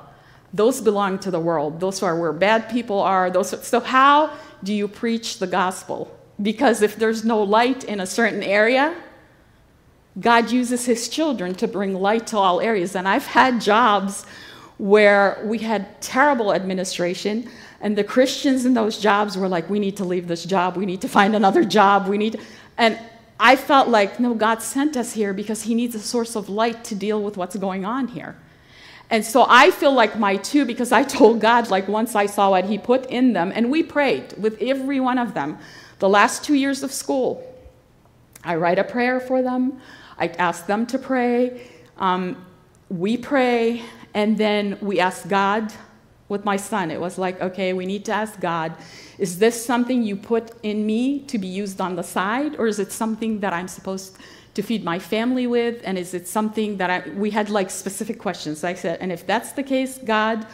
those 0.54 0.80
belong 0.80 1.18
to 1.20 1.30
the 1.30 1.40
world. 1.40 1.80
Those 1.80 2.02
are 2.02 2.18
where 2.18 2.32
bad 2.32 2.68
people 2.70 3.00
are. 3.00 3.30
Those 3.30 3.54
are, 3.54 3.62
so, 3.62 3.80
how 3.80 4.32
do 4.62 4.72
you 4.74 4.86
preach 4.86 5.38
the 5.38 5.46
gospel? 5.46 6.14
Because 6.40 6.82
if 6.82 6.96
there's 6.96 7.24
no 7.24 7.42
light 7.42 7.84
in 7.84 8.00
a 8.00 8.06
certain 8.06 8.42
area, 8.42 8.94
God 10.20 10.50
uses 10.50 10.84
his 10.84 11.08
children 11.08 11.54
to 11.54 11.66
bring 11.66 11.94
light 11.94 12.26
to 12.28 12.38
all 12.38 12.60
areas. 12.60 12.94
And 12.94 13.08
I've 13.08 13.26
had 13.26 13.60
jobs 13.60 14.26
where 14.76 15.40
we 15.44 15.58
had 15.58 16.00
terrible 16.02 16.52
administration, 16.52 17.48
and 17.80 17.96
the 17.96 18.04
Christians 18.04 18.64
in 18.64 18.74
those 18.74 18.98
jobs 18.98 19.36
were 19.36 19.48
like, 19.48 19.70
we 19.70 19.78
need 19.78 19.96
to 19.98 20.04
leave 20.04 20.28
this 20.28 20.44
job, 20.44 20.76
we 20.76 20.86
need 20.86 21.00
to 21.02 21.08
find 21.08 21.36
another 21.36 21.64
job, 21.64 22.08
we 22.08 22.18
need, 22.18 22.40
and 22.78 22.98
I 23.38 23.56
felt 23.56 23.88
like, 23.88 24.20
no, 24.20 24.34
God 24.34 24.62
sent 24.62 24.96
us 24.96 25.12
here 25.12 25.32
because 25.32 25.62
He 25.62 25.74
needs 25.74 25.94
a 25.94 26.00
source 26.00 26.36
of 26.36 26.48
light 26.48 26.84
to 26.84 26.94
deal 26.94 27.22
with 27.22 27.36
what's 27.36 27.56
going 27.56 27.84
on 27.84 28.08
here. 28.08 28.36
And 29.10 29.24
so 29.24 29.44
I 29.48 29.70
feel 29.70 29.92
like 29.92 30.18
my 30.18 30.36
two, 30.36 30.64
because 30.64 30.92
I 30.92 31.02
told 31.02 31.40
God, 31.40 31.68
like, 31.68 31.88
once 31.88 32.14
I 32.14 32.26
saw 32.26 32.50
what 32.50 32.64
He 32.64 32.78
put 32.78 33.06
in 33.06 33.32
them, 33.32 33.52
and 33.54 33.70
we 33.70 33.82
prayed 33.82 34.34
with 34.38 34.60
every 34.62 35.00
one 35.00 35.18
of 35.18 35.34
them 35.34 35.58
the 35.98 36.08
last 36.08 36.44
two 36.44 36.54
years 36.54 36.82
of 36.82 36.92
school. 36.92 37.46
I 38.42 38.56
write 38.56 38.78
a 38.78 38.84
prayer 38.84 39.20
for 39.20 39.42
them, 39.42 39.80
I 40.18 40.28
ask 40.28 40.66
them 40.66 40.86
to 40.86 40.98
pray. 40.98 41.68
Um, 41.98 42.44
we 42.88 43.16
pray, 43.16 43.82
and 44.14 44.36
then 44.36 44.78
we 44.80 45.00
ask 45.00 45.28
God 45.28 45.72
with 46.32 46.44
my 46.44 46.56
son. 46.56 46.90
It 46.90 47.00
was 47.00 47.18
like, 47.18 47.40
okay, 47.40 47.72
we 47.72 47.86
need 47.86 48.04
to 48.06 48.12
ask 48.12 48.40
God, 48.40 48.74
is 49.18 49.38
this 49.38 49.64
something 49.64 50.02
you 50.02 50.16
put 50.16 50.50
in 50.64 50.84
me 50.84 51.20
to 51.30 51.38
be 51.38 51.46
used 51.46 51.80
on 51.80 51.94
the 51.94 52.02
side, 52.02 52.56
or 52.58 52.66
is 52.66 52.78
it 52.80 52.90
something 52.90 53.38
that 53.40 53.52
I'm 53.52 53.68
supposed 53.68 54.16
to 54.54 54.62
feed 54.62 54.82
my 54.82 54.98
family 54.98 55.46
with? 55.46 55.80
And 55.84 55.96
is 55.96 56.14
it 56.14 56.26
something 56.26 56.78
that 56.78 56.90
I, 56.90 57.08
we 57.10 57.30
had 57.30 57.50
like 57.50 57.70
specific 57.70 58.18
questions. 58.18 58.64
I 58.64 58.74
said, 58.74 58.98
and 59.00 59.12
if 59.12 59.26
that's 59.26 59.52
the 59.52 59.62
case, 59.62 59.98
God, 60.04 60.46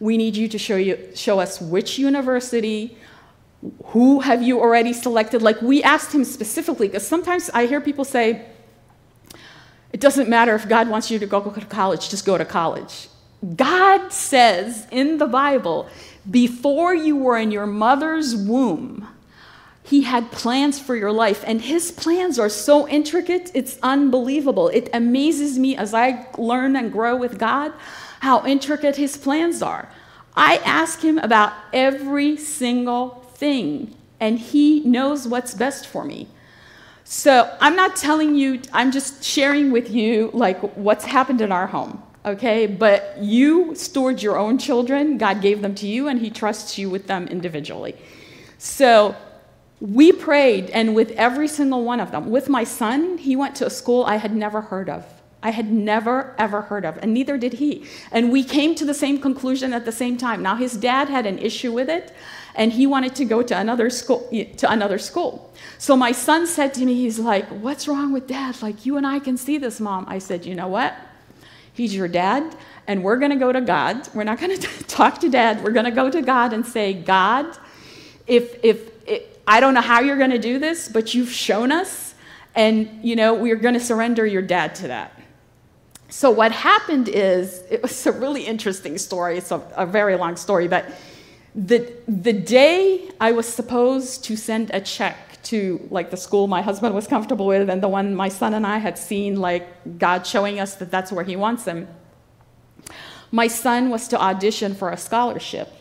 we 0.00 0.16
need 0.16 0.36
you 0.36 0.48
to 0.48 0.58
show, 0.58 0.76
you, 0.76 0.98
show 1.14 1.38
us 1.38 1.60
which 1.60 1.98
university, 1.98 2.98
who 3.86 4.20
have 4.20 4.42
you 4.42 4.60
already 4.60 4.92
selected? 4.92 5.40
Like 5.40 5.62
we 5.62 5.82
asked 5.82 6.12
him 6.12 6.24
specifically, 6.24 6.88
because 6.88 7.06
sometimes 7.06 7.48
I 7.54 7.66
hear 7.66 7.80
people 7.80 8.04
say, 8.04 8.46
it 9.92 10.00
doesn't 10.00 10.28
matter 10.28 10.54
if 10.54 10.68
God 10.68 10.88
wants 10.88 11.10
you 11.10 11.18
to 11.18 11.26
go, 11.26 11.40
go 11.40 11.50
to 11.50 11.66
college, 11.66 12.10
just 12.10 12.26
go 12.26 12.36
to 12.36 12.44
college. 12.44 13.08
God 13.56 14.12
says 14.12 14.86
in 14.90 15.18
the 15.18 15.26
Bible, 15.26 15.88
before 16.30 16.94
you 16.94 17.16
were 17.16 17.36
in 17.36 17.50
your 17.50 17.66
mother's 17.66 18.36
womb, 18.36 19.08
he 19.82 20.02
had 20.02 20.30
plans 20.30 20.78
for 20.78 20.94
your 20.94 21.10
life, 21.10 21.42
and 21.44 21.60
his 21.60 21.90
plans 21.90 22.38
are 22.38 22.48
so 22.48 22.86
intricate, 22.88 23.50
it's 23.52 23.78
unbelievable. 23.82 24.68
It 24.68 24.88
amazes 24.94 25.58
me 25.58 25.76
as 25.76 25.92
I 25.92 26.28
learn 26.38 26.76
and 26.76 26.92
grow 26.92 27.16
with 27.16 27.38
God 27.38 27.72
how 28.20 28.46
intricate 28.46 28.94
his 28.94 29.16
plans 29.16 29.60
are. 29.60 29.88
I 30.36 30.58
ask 30.58 31.00
him 31.00 31.18
about 31.18 31.52
every 31.72 32.36
single 32.36 33.26
thing, 33.34 33.96
and 34.20 34.38
he 34.38 34.80
knows 34.80 35.26
what's 35.26 35.52
best 35.52 35.88
for 35.88 36.04
me. 36.04 36.28
So 37.02 37.54
I'm 37.60 37.74
not 37.74 37.96
telling 37.96 38.36
you, 38.36 38.62
I'm 38.72 38.92
just 38.92 39.24
sharing 39.24 39.72
with 39.72 39.90
you 39.90 40.30
like 40.32 40.60
what's 40.76 41.04
happened 41.04 41.40
in 41.40 41.50
our 41.50 41.66
home, 41.66 42.00
okay? 42.24 42.66
But 42.66 43.16
you 43.20 43.74
stored 43.74 44.22
your 44.22 44.38
own 44.38 44.58
children, 44.58 45.18
God 45.18 45.40
gave 45.40 45.62
them 45.62 45.74
to 45.76 45.86
you, 45.86 46.08
and 46.08 46.20
He 46.20 46.30
trusts 46.30 46.78
you 46.78 46.90
with 46.90 47.06
them 47.06 47.26
individually. 47.28 47.96
So 48.58 49.16
we 49.80 50.12
prayed, 50.12 50.70
and 50.70 50.94
with 50.94 51.10
every 51.12 51.48
single 51.48 51.82
one 51.82 51.98
of 51.98 52.12
them, 52.12 52.30
with 52.30 52.48
my 52.48 52.62
son, 52.62 53.18
he 53.18 53.34
went 53.34 53.56
to 53.56 53.66
a 53.66 53.70
school 53.70 54.04
I 54.04 54.16
had 54.16 54.32
never 54.32 54.60
heard 54.60 54.88
of. 54.88 55.04
I 55.42 55.50
had 55.50 55.72
never, 55.72 56.36
ever 56.38 56.60
heard 56.62 56.84
of, 56.84 56.96
and 57.02 57.12
neither 57.12 57.36
did 57.36 57.54
he. 57.54 57.84
And 58.12 58.30
we 58.30 58.44
came 58.44 58.76
to 58.76 58.84
the 58.84 58.94
same 58.94 59.18
conclusion 59.18 59.72
at 59.72 59.84
the 59.84 59.90
same 59.90 60.16
time. 60.16 60.40
Now, 60.40 60.54
his 60.54 60.76
dad 60.76 61.08
had 61.08 61.26
an 61.26 61.40
issue 61.40 61.72
with 61.72 61.90
it, 61.90 62.14
and 62.54 62.72
he 62.72 62.86
wanted 62.86 63.16
to 63.16 63.24
go 63.24 63.42
to 63.42 63.58
another 63.58 63.90
school. 63.90 64.28
To 64.58 64.70
another 64.70 64.98
school. 64.98 65.52
So 65.78 65.96
my 65.96 66.12
son 66.12 66.46
said 66.46 66.72
to 66.74 66.84
me, 66.84 66.94
he's 66.94 67.18
like, 67.18 67.48
"What's 67.48 67.88
wrong 67.88 68.12
with 68.12 68.28
dad? 68.28 68.62
Like 68.62 68.86
you 68.86 68.96
and 68.96 69.04
I 69.04 69.18
can 69.18 69.36
see 69.36 69.58
this, 69.58 69.80
mom." 69.80 70.04
I 70.06 70.18
said, 70.20 70.46
"You 70.46 70.54
know 70.54 70.68
what? 70.68 70.94
He's 71.74 71.94
your 71.94 72.08
dad, 72.08 72.54
and 72.86 73.02
we're 73.02 73.16
going 73.16 73.30
to 73.30 73.36
go 73.36 73.52
to 73.52 73.60
God. 73.60 74.08
We're 74.14 74.24
not 74.24 74.40
going 74.40 74.56
to 74.58 74.84
talk 74.84 75.20
to 75.20 75.28
dad. 75.28 75.62
We're 75.62 75.72
going 75.72 75.86
to 75.86 75.90
go 75.90 76.10
to 76.10 76.22
God 76.22 76.52
and 76.52 76.64
say, 76.66 76.92
God, 76.92 77.56
if 78.26 78.62
if 78.64 78.90
I 79.46 79.60
don't 79.60 79.74
know 79.74 79.80
how 79.80 80.00
you're 80.00 80.18
going 80.18 80.30
to 80.30 80.38
do 80.38 80.58
this, 80.58 80.88
but 80.88 81.14
you've 81.14 81.32
shown 81.32 81.72
us, 81.72 82.14
and 82.54 83.00
you 83.02 83.16
know 83.16 83.34
we're 83.34 83.56
going 83.56 83.74
to 83.74 83.80
surrender 83.80 84.26
your 84.26 84.42
dad 84.42 84.74
to 84.76 84.88
that." 84.88 85.18
So 86.08 86.30
what 86.30 86.52
happened 86.52 87.08
is 87.08 87.64
it 87.70 87.80
was 87.80 88.06
a 88.06 88.12
really 88.12 88.44
interesting 88.44 88.98
story. 88.98 89.38
It's 89.38 89.50
a, 89.50 89.62
a 89.74 89.86
very 89.86 90.16
long 90.16 90.36
story, 90.36 90.68
but 90.68 90.84
the 91.54 91.90
the 92.06 92.32
day 92.32 93.10
I 93.20 93.32
was 93.32 93.46
supposed 93.46 94.24
to 94.24 94.36
send 94.36 94.70
a 94.74 94.80
check 94.80 95.31
to 95.44 95.86
like 95.90 96.10
the 96.10 96.16
school 96.16 96.46
my 96.46 96.62
husband 96.62 96.94
was 96.94 97.06
comfortable 97.06 97.46
with 97.46 97.68
and 97.68 97.82
the 97.82 97.88
one 97.88 98.14
my 98.14 98.28
son 98.28 98.54
and 98.54 98.66
I 98.66 98.78
had 98.78 98.96
seen 98.96 99.40
like 99.40 99.98
God 99.98 100.26
showing 100.26 100.60
us 100.60 100.74
that 100.76 100.90
that's 100.90 101.10
where 101.12 101.24
he 101.24 101.36
wants 101.36 101.64
him. 101.64 101.88
My 103.30 103.48
son 103.48 103.90
was 103.90 104.08
to 104.08 104.20
audition 104.20 104.74
for 104.74 104.90
a 104.90 104.96
scholarship. 104.96 105.72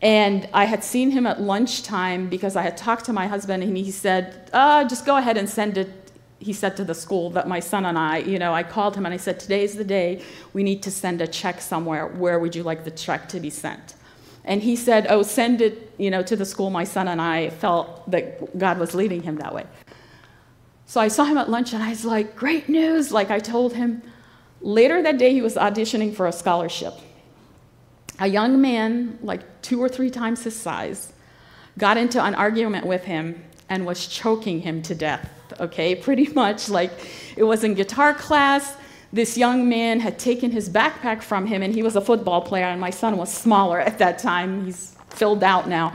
And 0.00 0.48
I 0.52 0.64
had 0.64 0.84
seen 0.84 1.10
him 1.12 1.26
at 1.26 1.40
lunchtime 1.40 2.28
because 2.28 2.56
I 2.56 2.62
had 2.62 2.76
talked 2.76 3.06
to 3.06 3.12
my 3.12 3.26
husband 3.26 3.62
and 3.62 3.76
he 3.76 3.90
said, 3.90 4.50
uh, 4.52 4.84
just 4.84 5.06
go 5.06 5.16
ahead 5.16 5.36
and 5.38 5.48
send 5.48 5.78
it 5.78 6.04
he 6.44 6.52
said 6.52 6.76
to 6.76 6.84
the 6.84 6.94
school 6.94 7.30
that 7.30 7.48
my 7.48 7.58
son 7.58 7.86
and 7.86 7.96
I, 7.96 8.18
you 8.18 8.38
know, 8.38 8.52
I 8.52 8.64
called 8.64 8.96
him 8.96 9.06
and 9.06 9.14
I 9.14 9.16
said, 9.16 9.40
today's 9.40 9.76
the 9.76 9.84
day 9.84 10.22
we 10.52 10.62
need 10.62 10.82
to 10.82 10.90
send 10.90 11.22
a 11.22 11.26
check 11.26 11.60
somewhere. 11.60 12.06
Where 12.06 12.38
would 12.38 12.54
you 12.54 12.62
like 12.62 12.84
the 12.84 12.90
check 12.90 13.30
to 13.30 13.40
be 13.40 13.48
sent? 13.48 13.94
And 14.44 14.62
he 14.62 14.76
said, 14.76 15.06
oh, 15.08 15.22
send 15.22 15.60
it, 15.60 15.94
you 15.98 16.10
know, 16.10 16.22
to 16.22 16.36
the 16.36 16.44
school 16.44 16.70
my 16.70 16.84
son 16.84 17.08
and 17.08 17.20
I 17.20 17.50
felt 17.50 18.10
that 18.10 18.58
God 18.58 18.78
was 18.78 18.94
leading 18.94 19.22
him 19.22 19.36
that 19.36 19.54
way. 19.54 19.64
So 20.86 21.00
I 21.00 21.08
saw 21.08 21.24
him 21.24 21.38
at 21.38 21.48
lunch 21.48 21.72
and 21.72 21.82
I 21.82 21.90
was 21.90 22.04
like, 22.04 22.36
great 22.36 22.68
news. 22.68 23.10
Like 23.10 23.30
I 23.30 23.38
told 23.38 23.72
him. 23.72 24.02
Later 24.60 25.02
that 25.02 25.18
day, 25.18 25.32
he 25.32 25.42
was 25.42 25.56
auditioning 25.56 26.14
for 26.14 26.26
a 26.26 26.32
scholarship. 26.32 26.94
A 28.18 28.26
young 28.26 28.60
man, 28.60 29.18
like 29.22 29.62
two 29.62 29.82
or 29.82 29.88
three 29.88 30.10
times 30.10 30.44
his 30.44 30.56
size, 30.56 31.12
got 31.76 31.96
into 31.96 32.22
an 32.22 32.34
argument 32.34 32.86
with 32.86 33.04
him 33.04 33.44
and 33.68 33.84
was 33.84 34.06
choking 34.06 34.60
him 34.60 34.80
to 34.82 34.94
death 34.94 35.28
okay? 35.60 35.94
Pretty 36.06 36.28
much 36.32 36.68
like 36.68 36.92
it 37.36 37.44
was 37.44 37.64
in 37.64 37.74
guitar 37.74 38.14
class. 38.14 38.76
This 39.14 39.38
young 39.38 39.68
man 39.68 40.00
had 40.00 40.18
taken 40.18 40.50
his 40.50 40.68
backpack 40.68 41.22
from 41.22 41.46
him, 41.46 41.62
and 41.62 41.72
he 41.72 41.84
was 41.84 41.94
a 41.94 42.00
football 42.00 42.42
player, 42.42 42.64
and 42.64 42.80
my 42.80 42.90
son 42.90 43.16
was 43.16 43.32
smaller 43.32 43.78
at 43.78 43.98
that 43.98 44.18
time. 44.18 44.64
He's 44.64 44.96
filled 45.10 45.44
out 45.44 45.68
now. 45.68 45.92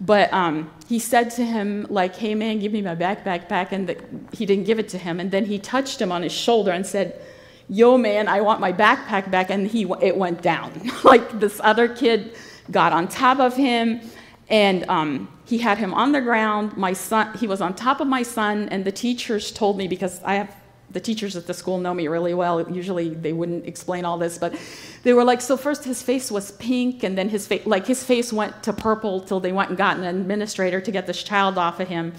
But 0.00 0.32
um, 0.32 0.70
he 0.88 1.00
said 1.00 1.30
to 1.32 1.44
him, 1.44 1.84
like, 1.90 2.14
hey 2.14 2.36
man, 2.36 2.60
give 2.60 2.70
me 2.70 2.80
my 2.80 2.94
backpack 2.94 3.48
back. 3.48 3.72
And 3.72 3.88
the, 3.88 4.00
he 4.32 4.46
didn't 4.46 4.66
give 4.66 4.78
it 4.78 4.88
to 4.90 4.98
him. 4.98 5.18
And 5.18 5.32
then 5.32 5.46
he 5.46 5.58
touched 5.58 6.00
him 6.00 6.12
on 6.12 6.22
his 6.22 6.30
shoulder 6.30 6.70
and 6.70 6.86
said, 6.86 7.20
yo 7.68 7.98
man, 7.98 8.28
I 8.28 8.40
want 8.40 8.60
my 8.60 8.72
backpack 8.72 9.32
back. 9.32 9.50
And 9.50 9.66
he, 9.66 9.82
it 10.00 10.16
went 10.16 10.40
down. 10.40 10.72
like 11.04 11.40
this 11.40 11.60
other 11.64 11.88
kid 11.88 12.36
got 12.70 12.92
on 12.92 13.08
top 13.08 13.40
of 13.40 13.56
him. 13.56 14.00
And 14.48 14.88
um, 14.88 15.28
he 15.44 15.58
had 15.58 15.76
him 15.76 15.92
on 15.92 16.12
the 16.12 16.20
ground. 16.20 16.76
My 16.76 16.92
son, 16.92 17.36
he 17.36 17.48
was 17.48 17.60
on 17.60 17.74
top 17.74 18.00
of 18.00 18.06
my 18.06 18.22
son, 18.22 18.68
and 18.68 18.84
the 18.84 18.92
teachers 18.92 19.50
told 19.50 19.76
me 19.76 19.88
because 19.88 20.22
I 20.22 20.34
have 20.34 20.56
the 20.90 21.00
teachers 21.00 21.36
at 21.36 21.46
the 21.46 21.54
school 21.54 21.78
know 21.78 21.94
me 21.94 22.08
really 22.08 22.34
well. 22.34 22.68
Usually 22.70 23.10
they 23.10 23.32
wouldn't 23.32 23.66
explain 23.66 24.04
all 24.04 24.18
this, 24.18 24.38
but 24.38 24.54
they 25.02 25.12
were 25.12 25.24
like, 25.24 25.40
so 25.40 25.56
first 25.56 25.84
his 25.84 26.02
face 26.02 26.30
was 26.30 26.52
pink, 26.52 27.02
and 27.02 27.16
then 27.16 27.28
his 27.28 27.46
face, 27.46 27.64
like 27.66 27.86
his 27.86 28.02
face 28.02 28.32
went 28.32 28.62
to 28.64 28.72
purple 28.72 29.20
till 29.20 29.40
they 29.40 29.52
went 29.52 29.70
and 29.70 29.78
got 29.78 29.96
an 29.96 30.04
administrator 30.04 30.80
to 30.80 30.90
get 30.90 31.06
this 31.06 31.22
child 31.22 31.58
off 31.58 31.80
of 31.80 31.88
him. 31.88 32.12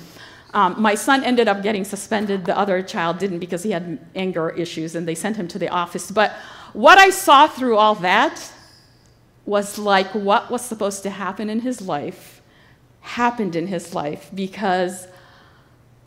Um, 0.53 0.81
my 0.81 0.95
son 0.95 1.23
ended 1.23 1.47
up 1.47 1.63
getting 1.63 1.85
suspended. 1.85 2.45
The 2.45 2.57
other 2.57 2.81
child 2.81 3.19
didn't 3.19 3.39
because 3.39 3.63
he 3.63 3.71
had 3.71 3.99
anger 4.15 4.49
issues, 4.49 4.95
and 4.95 5.07
they 5.07 5.15
sent 5.15 5.37
him 5.37 5.47
to 5.49 5.59
the 5.59 5.69
office. 5.69 6.11
But 6.11 6.31
what 6.73 6.97
I 6.97 7.09
saw 7.09 7.47
through 7.47 7.77
all 7.77 7.95
that 7.95 8.51
was 9.45 9.77
like 9.77 10.13
what 10.13 10.51
was 10.51 10.63
supposed 10.63 11.03
to 11.03 11.09
happen 11.09 11.49
in 11.49 11.61
his 11.61 11.81
life 11.81 12.41
happened 13.01 13.55
in 13.55 13.67
his 13.67 13.95
life 13.95 14.29
because 14.33 15.07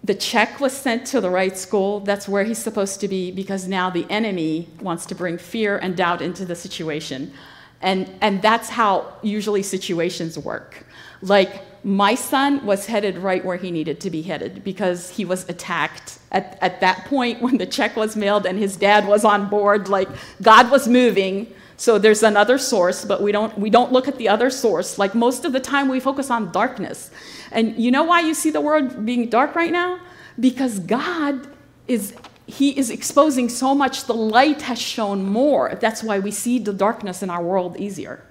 the 0.04 0.14
check 0.14 0.60
was 0.60 0.74
sent 0.74 1.06
to 1.06 1.20
the 1.20 1.30
right 1.30 1.56
school. 1.56 2.00
That's 2.00 2.28
where 2.28 2.44
he's 2.44 2.58
supposed 2.58 3.00
to 3.00 3.08
be 3.08 3.32
because 3.32 3.66
now 3.66 3.88
the 3.88 4.06
enemy 4.10 4.68
wants 4.82 5.06
to 5.06 5.14
bring 5.14 5.38
fear 5.38 5.78
and 5.78 5.96
doubt 5.96 6.20
into 6.20 6.44
the 6.44 6.54
situation. 6.54 7.32
And, 7.80 8.10
and 8.20 8.42
that's 8.42 8.68
how 8.68 9.14
usually 9.22 9.62
situations 9.62 10.38
work. 10.38 10.86
Like, 11.22 11.62
my 11.86 12.14
son 12.14 12.64
was 12.66 12.86
headed 12.86 13.16
right 13.16 13.42
where 13.44 13.56
he 13.56 13.70
needed 13.70 14.00
to 14.00 14.10
be 14.10 14.20
headed 14.22 14.62
because 14.62 15.08
he 15.10 15.24
was 15.24 15.48
attacked 15.48 16.18
at, 16.32 16.58
at 16.60 16.80
that 16.80 17.06
point 17.06 17.40
when 17.40 17.56
the 17.56 17.66
check 17.66 17.96
was 17.96 18.14
mailed 18.14 18.44
and 18.44 18.58
his 18.58 18.76
dad 18.76 19.08
was 19.08 19.24
on 19.24 19.48
board. 19.48 19.88
Like, 19.88 20.08
God 20.42 20.70
was 20.70 20.86
moving 20.86 21.52
so 21.76 21.98
there's 21.98 22.22
another 22.22 22.58
source, 22.58 23.04
but 23.04 23.20
we 23.22 23.32
don't, 23.32 23.58
we 23.58 23.68
don't 23.68 23.92
look 23.92 24.06
at 24.06 24.16
the 24.16 24.28
other 24.28 24.50
source. 24.50 24.98
Like 24.98 25.14
most 25.14 25.44
of 25.44 25.52
the 25.52 25.60
time, 25.60 25.88
we 25.88 26.00
focus 26.00 26.30
on 26.30 26.52
darkness. 26.52 27.10
And 27.50 27.76
you 27.76 27.90
know 27.90 28.04
why 28.04 28.20
you 28.20 28.34
see 28.34 28.50
the 28.50 28.60
world 28.60 29.04
being 29.04 29.28
dark 29.28 29.54
right 29.54 29.72
now? 29.72 29.98
Because 30.38 30.78
God 30.78 31.48
is, 31.88 32.14
He 32.46 32.78
is 32.78 32.90
exposing 32.90 33.48
so 33.48 33.74
much, 33.74 34.04
the 34.04 34.14
light 34.14 34.62
has 34.62 34.80
shown 34.80 35.24
more. 35.24 35.74
That's 35.80 36.02
why 36.02 36.20
we 36.20 36.30
see 36.30 36.58
the 36.58 36.72
darkness 36.72 37.22
in 37.22 37.30
our 37.30 37.42
world 37.42 37.76
easier. 37.76 38.24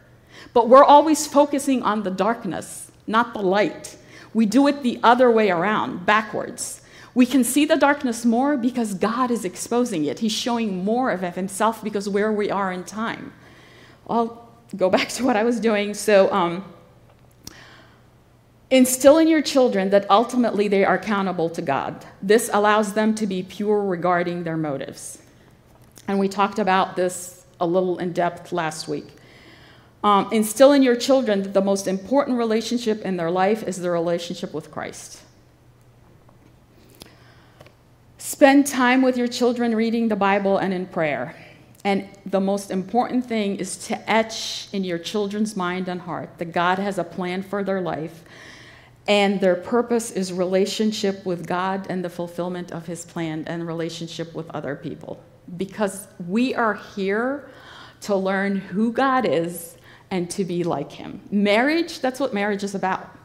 But 0.54 0.70
we're 0.70 0.84
always 0.84 1.28
focusing 1.28 1.84
on 1.84 2.04
the 2.04 2.12
darkness, 2.12 2.92
not 3.08 3.34
the 3.34 3.42
light. 3.42 3.98
We 4.34 4.46
do 4.46 4.68
it 4.68 4.84
the 4.84 5.00
other 5.04 5.30
way 5.30 5.50
around, 5.52 6.06
backwards. 6.06 6.82
We 7.16 7.26
can 7.26 7.44
see 7.44 7.66
the 7.66 7.76
darkness 7.76 8.26
more 8.26 8.58
because 8.58 8.96
God 8.96 9.30
is 9.30 9.46
exposing 9.46 10.06
it. 10.06 10.20
He's 10.20 10.32
showing 10.32 10.84
more 10.84 11.12
of 11.12 11.22
himself 11.22 11.84
because 11.84 12.10
where 12.10 12.32
we 12.32 12.50
are 12.50 12.72
in 12.72 12.84
time. 12.84 13.34
I'll 14.10 14.50
go 14.76 14.90
back 14.90 15.10
to 15.10 15.26
what 15.26 15.36
I 15.36 15.44
was 15.44 15.60
doing. 15.60 15.94
So, 15.94 16.32
um, 16.34 16.66
instill 18.72 19.20
in 19.20 19.28
your 19.28 19.42
children 19.42 19.92
that 19.92 20.10
ultimately 20.10 20.68
they 20.68 20.84
are 20.84 20.96
accountable 20.96 21.50
to 21.52 21.62
God. 21.62 22.06
This 22.24 22.50
allows 22.52 22.94
them 22.94 23.14
to 23.16 23.28
be 23.28 23.44
pure 23.44 23.84
regarding 23.84 24.44
their 24.44 24.58
motives. 24.58 25.22
And 26.08 26.18
we 26.18 26.28
talked 26.28 26.58
about 26.58 26.96
this 26.96 27.46
a 27.62 27.68
little 27.68 28.00
in 28.00 28.14
depth 28.14 28.52
last 28.52 28.88
week. 28.88 29.08
Um, 30.04 30.28
instill 30.34 30.74
in 30.74 30.84
your 30.84 30.96
children 30.96 31.44
that 31.44 31.54
the 31.54 31.62
most 31.62 31.88
important 31.88 32.38
relationship 32.38 33.02
in 33.04 33.16
their 33.16 33.32
life 33.32 33.64
is 33.64 33.80
their 33.80 33.92
relationship 33.92 34.54
with 34.54 34.70
Christ. 34.70 35.23
Spend 38.26 38.66
time 38.66 39.02
with 39.02 39.18
your 39.18 39.28
children 39.28 39.76
reading 39.76 40.08
the 40.08 40.16
Bible 40.16 40.58
and 40.58 40.74
in 40.74 40.86
prayer. 40.86 41.36
And 41.84 42.08
the 42.26 42.40
most 42.40 42.72
important 42.72 43.26
thing 43.26 43.58
is 43.58 43.76
to 43.88 44.10
etch 44.10 44.70
in 44.72 44.86
your 44.86 44.98
children's 44.98 45.58
mind 45.58 45.90
and 45.90 46.00
heart 46.00 46.38
that 46.38 46.54
God 46.54 46.80
has 46.80 46.98
a 46.98 47.04
plan 47.04 47.44
for 47.44 47.66
their 47.66 47.82
life 47.82 48.24
and 49.10 49.42
their 49.42 49.58
purpose 49.58 50.10
is 50.10 50.32
relationship 50.32 51.26
with 51.26 51.46
God 51.46 51.86
and 51.90 52.02
the 52.02 52.10
fulfillment 52.10 52.72
of 52.72 52.86
his 52.86 53.04
plan 53.04 53.44
and 53.46 53.68
relationship 53.68 54.34
with 54.34 54.50
other 54.52 54.78
people. 54.78 55.22
Because 55.58 56.08
we 56.26 56.56
are 56.56 56.76
here 56.96 57.50
to 58.04 58.16
learn 58.16 58.56
who 58.56 58.94
God 58.94 59.26
is 59.26 59.76
and 60.12 60.30
to 60.30 60.46
be 60.46 60.64
like 60.64 60.94
him. 60.94 61.20
Marriage, 61.30 62.00
that's 62.00 62.22
what 62.22 62.34
marriage 62.34 62.64
is 62.64 62.74
about. 62.74 63.18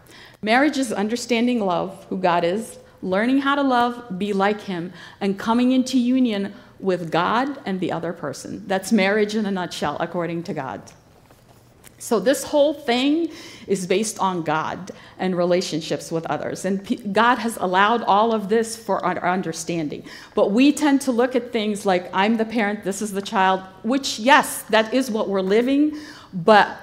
Marriage 0.43 0.77
is 0.77 0.93
understanding 0.93 1.61
love, 1.61 2.05
who 2.09 2.19
God 2.19 2.43
is, 2.43 2.81
learning 3.03 3.39
how 3.39 3.55
to 3.55 3.63
love, 3.63 4.19
be 4.19 4.33
like 4.33 4.63
him, 4.63 4.93
and 5.21 5.39
coming 5.39 5.73
into 5.73 5.99
union 5.99 6.55
with 6.81 7.11
God 7.11 7.61
and 7.67 7.81
the 7.81 7.93
other 7.93 8.13
person. 8.13 8.65
That's 8.67 8.93
marriage 8.93 9.35
in 9.35 9.47
a 9.47 9.51
nutshell, 9.51 9.97
according 10.01 10.45
to 10.45 10.55
God. 10.55 10.83
So, 12.01 12.21
this 12.21 12.45
whole 12.45 12.75
thing 12.75 13.33
is 13.67 13.87
based 13.87 14.21
on 14.21 14.43
God 14.43 14.93
and 15.19 15.37
relationships 15.37 16.13
with 16.13 16.25
others. 16.27 16.65
And 16.65 17.13
God 17.13 17.39
has 17.39 17.57
allowed 17.57 18.03
all 18.05 18.33
of 18.33 18.49
this 18.49 18.77
for 18.77 19.05
our 19.05 19.29
understanding. 19.29 20.05
But 20.37 20.53
we 20.53 20.73
tend 20.73 21.01
to 21.03 21.13
look 21.13 21.35
at 21.35 21.53
things 21.53 21.85
like, 21.85 22.09
I'm 22.13 22.37
the 22.37 22.45
parent, 22.45 22.85
this 22.85 23.03
is 23.03 23.13
the 23.13 23.23
child, 23.23 23.63
which, 23.83 24.21
yes, 24.21 24.63
that 24.65 24.95
is 24.95 25.11
what 25.11 25.29
we're 25.29 25.41
living, 25.41 25.99
but 26.33 26.79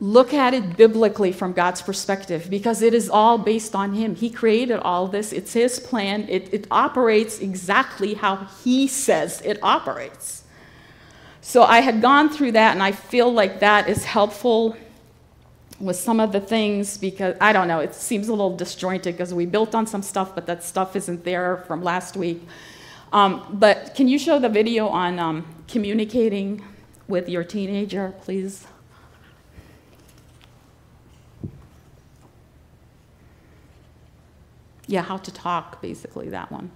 look 0.00 0.32
at 0.32 0.54
it 0.54 0.76
biblically 0.76 1.32
from 1.32 1.52
God's 1.52 1.82
perspective 1.82 2.48
because 2.48 2.82
it 2.82 2.94
is 2.94 3.10
all 3.10 3.36
based 3.36 3.74
on 3.74 3.94
Him. 3.94 4.14
He 4.14 4.30
created 4.30 4.78
all 4.80 5.08
this, 5.08 5.32
it's 5.32 5.52
His 5.52 5.80
plan, 5.80 6.26
it, 6.28 6.52
it 6.54 6.66
operates 6.70 7.40
exactly 7.40 8.14
how 8.14 8.46
He 8.62 8.86
says 8.86 9.40
it 9.44 9.58
operates. 9.62 10.44
So 11.40 11.62
I 11.62 11.80
had 11.80 12.02
gone 12.02 12.28
through 12.28 12.52
that, 12.52 12.72
and 12.72 12.82
I 12.82 12.92
feel 12.92 13.32
like 13.32 13.60
that 13.60 13.88
is 13.88 14.04
helpful 14.04 14.76
with 15.80 15.96
some 15.96 16.20
of 16.20 16.32
the 16.32 16.40
things 16.40 16.98
because 16.98 17.36
I 17.40 17.52
don't 17.52 17.68
know, 17.68 17.78
it 17.78 17.94
seems 17.94 18.28
a 18.28 18.32
little 18.32 18.56
disjointed 18.56 19.14
because 19.14 19.32
we 19.32 19.46
built 19.46 19.74
on 19.74 19.86
some 19.86 20.02
stuff, 20.02 20.34
but 20.34 20.46
that 20.46 20.62
stuff 20.62 20.96
isn't 20.96 21.24
there 21.24 21.58
from 21.68 21.82
last 21.82 22.16
week. 22.16 22.46
Um, 23.12 23.46
but 23.52 23.94
can 23.94 24.08
you 24.08 24.18
show 24.18 24.38
the 24.38 24.48
video 24.48 24.88
on 24.88 25.18
um, 25.18 25.46
communicating 25.68 26.64
with 27.06 27.28
your 27.28 27.44
teenager, 27.44 28.12
please? 28.22 28.66
Yeah, 34.90 35.02
how 35.02 35.18
to 35.18 35.30
talk, 35.30 35.82
basically, 35.82 36.30
that 36.30 36.50
one. 36.50 36.70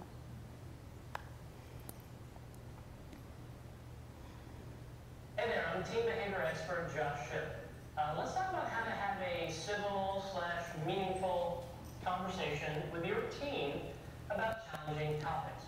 Hey 5.38 5.46
there, 5.48 5.72
I'm 5.74 5.82
team 5.82 6.04
behavior 6.04 6.44
expert 6.46 6.90
Josh 6.94 7.30
Shipp. 7.30 7.56
Uh, 7.96 8.16
let's 8.18 8.34
talk 8.34 8.50
about 8.50 8.68
how 8.68 8.84
to 8.84 8.90
have 8.90 9.16
a 9.22 9.50
civil 9.50 10.22
slash 10.30 10.62
meaningful 10.86 11.66
conversation 12.04 12.82
with 12.92 13.06
your 13.06 13.22
teen 13.40 13.80
about 14.28 14.56
challenging 14.70 15.18
topics. 15.22 15.64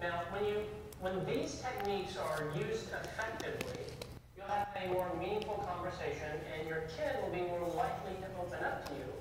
Now, 0.00 0.22
when 0.30 0.44
you 0.44 0.62
when 1.00 1.26
these 1.26 1.60
techniques 1.60 2.16
are 2.16 2.44
used 2.56 2.90
effectively, 2.94 3.82
you'll 4.36 4.46
have 4.46 4.68
a 4.84 4.86
more 4.92 5.10
meaningful 5.18 5.66
conversation, 5.66 6.30
and 6.54 6.68
your 6.68 6.82
kid 6.94 7.18
will 7.20 7.32
be 7.34 7.42
more 7.42 7.66
likely 7.74 8.14
to 8.22 8.28
open 8.40 8.64
up 8.64 8.86
to 8.86 8.94
you 8.94 9.17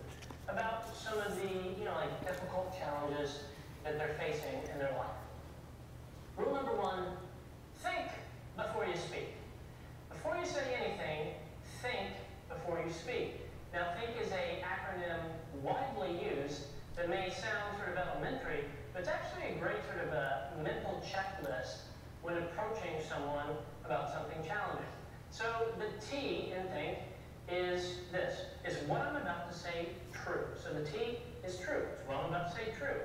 about 0.47 0.95
some 0.95 1.17
of 1.19 1.35
the, 1.35 1.79
you 1.79 1.85
know, 1.85 1.95
like 1.95 2.25
difficult 2.25 2.77
challenges 2.77 3.39
that 3.83 3.97
they're 3.97 4.15
facing 4.19 4.59
in 4.71 4.79
their 4.79 4.91
life. 4.97 5.19
Rule 6.37 6.53
number 6.53 6.75
one, 6.75 7.03
think 7.83 8.07
before 8.55 8.85
you 8.85 8.95
speak. 8.95 9.33
Before 10.09 10.37
you 10.37 10.45
say 10.45 10.75
anything, 10.75 11.33
think 11.81 12.15
before 12.49 12.81
you 12.85 12.91
speak. 12.91 13.41
Now, 13.73 13.93
think 13.99 14.19
is 14.21 14.31
a 14.31 14.63
acronym 14.63 15.19
widely 15.61 16.19
used 16.23 16.63
that 16.95 17.09
may 17.09 17.29
sound 17.29 17.77
sort 17.77 17.97
of 17.97 17.97
elementary, 17.97 18.65
but 18.93 19.01
it's 19.01 19.09
actually 19.09 19.55
a 19.55 19.59
great 19.59 19.83
sort 19.91 20.07
of 20.07 20.13
a 20.13 20.51
mental 20.63 21.01
checklist 21.05 21.85
when 22.21 22.37
approaching 22.37 22.97
someone 23.07 23.55
about 23.85 24.11
something 24.11 24.37
challenging. 24.45 24.85
So 25.29 25.45
the 25.77 25.87
T 26.05 26.53
in 26.57 26.67
think 26.69 26.97
is 27.49 27.99
this, 28.11 28.41
is 28.65 28.77
what 28.87 29.01
I'm 29.01 29.15
about 29.15 29.51
to 29.51 29.57
say 29.57 29.89
true. 30.13 30.45
So 30.61 30.73
the 30.73 30.83
T 30.85 31.19
is 31.45 31.59
true. 31.59 31.83
It's 31.93 32.07
what 32.07 32.17
I'm 32.17 32.29
about 32.29 32.51
to 32.51 32.55
say 32.55 32.73
true. 32.77 32.99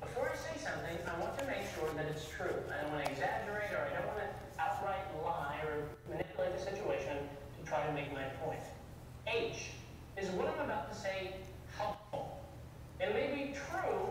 Before 0.00 0.28
I 0.28 0.36
say 0.36 0.58
something, 0.58 0.96
I 1.06 1.20
want 1.20 1.38
to 1.38 1.44
make 1.46 1.62
sure 1.74 1.88
that 1.94 2.06
it's 2.06 2.28
true. 2.28 2.54
I 2.70 2.82
don't 2.82 2.92
want 2.92 3.04
to 3.06 3.10
exaggerate 3.12 3.70
or 3.72 3.86
I 3.86 3.96
don't 3.96 4.06
want 4.06 4.18
to 4.18 4.62
outright 4.62 5.06
lie 5.22 5.60
or 5.64 5.88
manipulate 6.10 6.58
the 6.58 6.62
situation 6.62 7.16
to 7.58 7.68
try 7.68 7.86
to 7.86 7.92
make 7.92 8.12
my 8.12 8.24
point. 8.44 8.62
H 9.26 9.70
is 10.16 10.30
what 10.30 10.48
I'm 10.48 10.64
about 10.64 10.92
to 10.92 10.98
say 10.98 11.34
helpful. 11.76 12.40
It 13.00 13.14
may 13.14 13.34
be 13.34 13.54
true, 13.70 14.08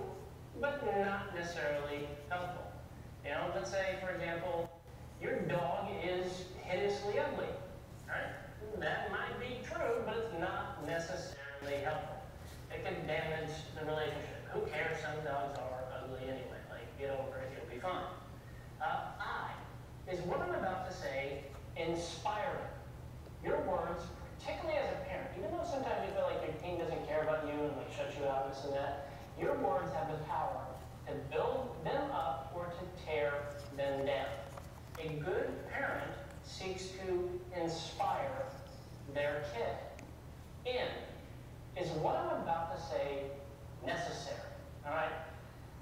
but 0.61 0.86
not 0.99 1.36
necessarily 1.36 2.07
helpful. 2.30 2.71
You 3.23 3.32
know, 3.32 3.51
let's 3.55 3.71
say, 3.71 3.97
for 4.01 4.11
example, 4.11 4.69
your 5.21 5.39
dog 5.41 5.89
is 6.03 6.45
hideously 6.61 7.19
ugly. 7.19 7.49
Right? 8.07 8.80
That 8.80 9.11
might 9.11 9.39
be 9.39 9.59
true, 9.65 10.03
but 10.05 10.17
it's 10.17 10.39
not 10.39 10.86
helpful. 11.74 12.22
It 12.72 12.86
can 12.86 13.07
damage 13.07 13.49
the 13.80 13.86
relationship. 13.86 14.45
Who 14.53 14.61
cares? 14.68 14.97
Some 15.01 15.24
dogs 15.26 15.57
are 15.57 15.84
ugly 15.97 16.30
anyway. 16.30 16.61
Like, 16.70 16.86
get 16.99 17.09
over 17.09 17.38
it, 17.41 17.49
you'll 17.55 17.74
be 17.74 17.82
fine. 17.82 18.05
Uh, 18.82 19.18
I 19.20 19.51
is 20.11 20.20
what 20.22 20.39
I'm 20.39 20.53
about 20.53 20.89
to 20.89 20.95
say 20.95 21.43
inspiring. 21.76 22.70
Your 23.43 23.59
words, 23.61 24.03
particularly 24.38 24.78
as 24.78 24.89
a 24.93 25.09
parent, 25.09 25.30
even 25.38 25.51
though 25.51 25.66
sometimes 25.66 26.05
you 26.07 26.13
feel 26.13 26.30
like 26.30 26.41
your 26.45 26.55
teen 26.61 26.78
doesn't 26.78 27.07
care 27.07 27.24
about 27.24 27.45
you 27.45 27.53
and 27.53 27.76
like 27.78 27.91
shuts 27.95 28.16
you 28.20 28.26
out, 28.26 28.53
this 28.53 28.63
and 28.66 28.74
that, 28.74 29.09
your 29.39 29.55
words 29.57 29.91
have 29.93 30.11
the 30.11 30.22
power 30.26 30.66
to 31.07 31.13
build 31.34 31.76
them 31.84 32.11
up 32.11 32.53
or 32.55 32.66
to 32.66 33.05
tear 33.05 33.34
them 33.78 34.05
down. 34.05 34.30
A 34.99 35.09
good 35.24 35.49
parent 35.70 36.11
seeks 36.43 36.89
to 37.05 37.30
inspire 37.59 38.45
their 39.13 39.43
kid. 39.53 39.76
In 40.66 40.88
is 41.80 41.89
what 41.99 42.15
I'm 42.15 42.41
about 42.41 42.76
to 42.76 42.82
say 42.82 43.32
necessary. 43.86 44.38
All 44.86 44.93
right? 44.93 45.11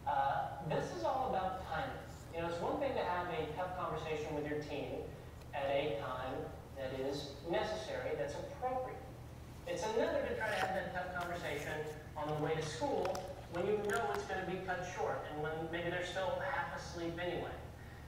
Uh, 0.08 0.48
this 0.70 0.86
is 0.98 1.04
all 1.04 1.30
about 1.30 1.66
timing. 1.70 1.94
You 2.34 2.42
know, 2.42 2.50
it's 2.50 2.62
one 2.62 2.80
thing 2.80 2.94
to 2.94 3.04
have 3.04 3.28
a 3.28 3.46
tough 3.56 3.78
conversation 3.78 4.34
with 4.36 4.48
your 4.48 4.60
team 4.60 5.06
at 5.54 5.70
a 5.70 5.98
time 6.02 6.34
that 6.78 7.00
is 7.00 7.32
necessary, 7.50 8.12
that's 8.18 8.34
appropriate. 8.34 8.98
It's 9.68 9.84
another 9.84 10.26
to 10.28 10.36
try 10.36 10.50
to 10.50 10.56
have 10.56 10.74
that 10.76 10.94
tough 10.94 11.16
conversation 11.22 11.74
on 12.18 12.28
the 12.28 12.44
way 12.44 12.56
to 12.56 12.66
school 12.66 13.08
when 13.54 13.68
you 13.68 13.78
know 13.88 14.02
it's 14.16 14.26
going 14.26 14.44
to 14.44 14.50
be 14.50 14.58
cut 14.66 14.84
short 14.98 15.24
and 15.32 15.44
when 15.44 15.54
maybe 15.72 15.90
they're 15.90 16.06
still 16.06 16.42
half 16.42 16.76
asleep 16.76 17.14
anyway. 17.22 17.54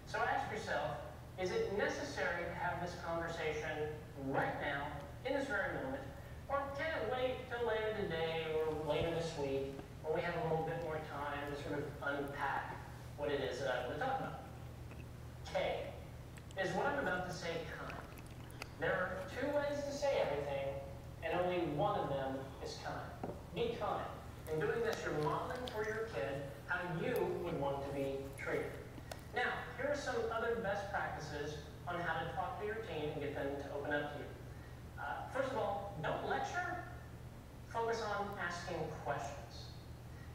So 0.08 0.18
ask 0.18 0.52
yourself, 0.52 0.98
is 1.40 1.52
it 1.52 1.78
necessary 1.78 2.44
to 2.46 2.54
have 2.56 2.82
this 2.82 2.96
conversation 3.06 3.94
right 4.28 4.60
now, 4.62 4.88
in 5.26 5.34
this 5.34 5.48
very 5.48 5.74
moment, 5.84 6.02
or 6.50 6.62
can 6.78 6.88
it 6.88 7.12
wait 7.12 7.36
till 7.50 7.68
later 7.68 7.94
today 8.02 8.46
or 8.56 8.90
later 8.90 9.10
this 9.12 9.32
week 9.40 9.74
when 10.04 10.16
we 10.16 10.22
have 10.22 10.36
a 10.36 10.44
little 10.50 10.66
bit 10.66 10.82
more 10.84 11.00
time 11.10 11.40
to 11.50 11.56
sort 11.64 11.80
of 11.80 11.86
unpack 12.04 12.78
what 13.18 13.32
it 13.32 13.42
is 13.42 13.60
that 13.60 13.70
I 13.70 13.88
want 13.88 14.00
to 14.00 14.06
talk 14.06 14.20
about? 14.20 14.40
K 15.52 15.90
is 16.62 16.72
what 16.76 16.86
I'm 16.86 17.00
about 17.00 17.28
to 17.28 17.34
say 17.34 17.66
kind. 17.78 17.94
There 18.80 18.92
are 18.92 19.18
two 19.34 19.48
ways 19.56 19.84
to 19.84 19.92
say 19.92 20.22
everything, 20.22 20.68
and 21.24 21.40
only 21.40 21.66
one 21.76 22.00
of 22.00 22.10
them 22.10 22.36
is 22.64 22.78
kind. 22.84 23.34
Be 23.56 23.76
kind. 23.80 24.06
In 24.52 24.60
doing 24.60 24.82
this, 24.82 24.98
you're 25.04 25.16
modeling 25.24 25.64
for 25.74 25.84
your 25.84 26.08
kid 26.14 26.44
how 26.68 26.80
you 27.02 27.16
would 27.44 27.60
want 27.60 27.82
to 27.88 27.90
be 27.96 28.18
treated. 28.38 28.72
Now, 29.36 29.52
here 29.78 29.90
are 29.92 29.98
some 29.98 30.16
other 30.32 30.56
best 30.62 30.92
practices 30.92 31.56
on 31.88 32.00
how 32.02 32.20
to 32.20 32.32
talk 32.36 32.60
to 32.60 32.66
your 32.66 32.78
teen 32.88 33.12
and 33.12 33.22
get 33.22 33.36
them 33.36 33.48
to 33.48 33.78
open 33.78 33.94
up 33.94 34.14
to 34.14 34.20
you. 34.20 34.25
First 35.36 35.52
of 35.52 35.58
all, 35.58 35.94
don't 36.02 36.30
lecture. 36.30 36.86
Focus 37.68 38.02
on 38.02 38.28
asking 38.40 38.80
questions. 39.04 39.68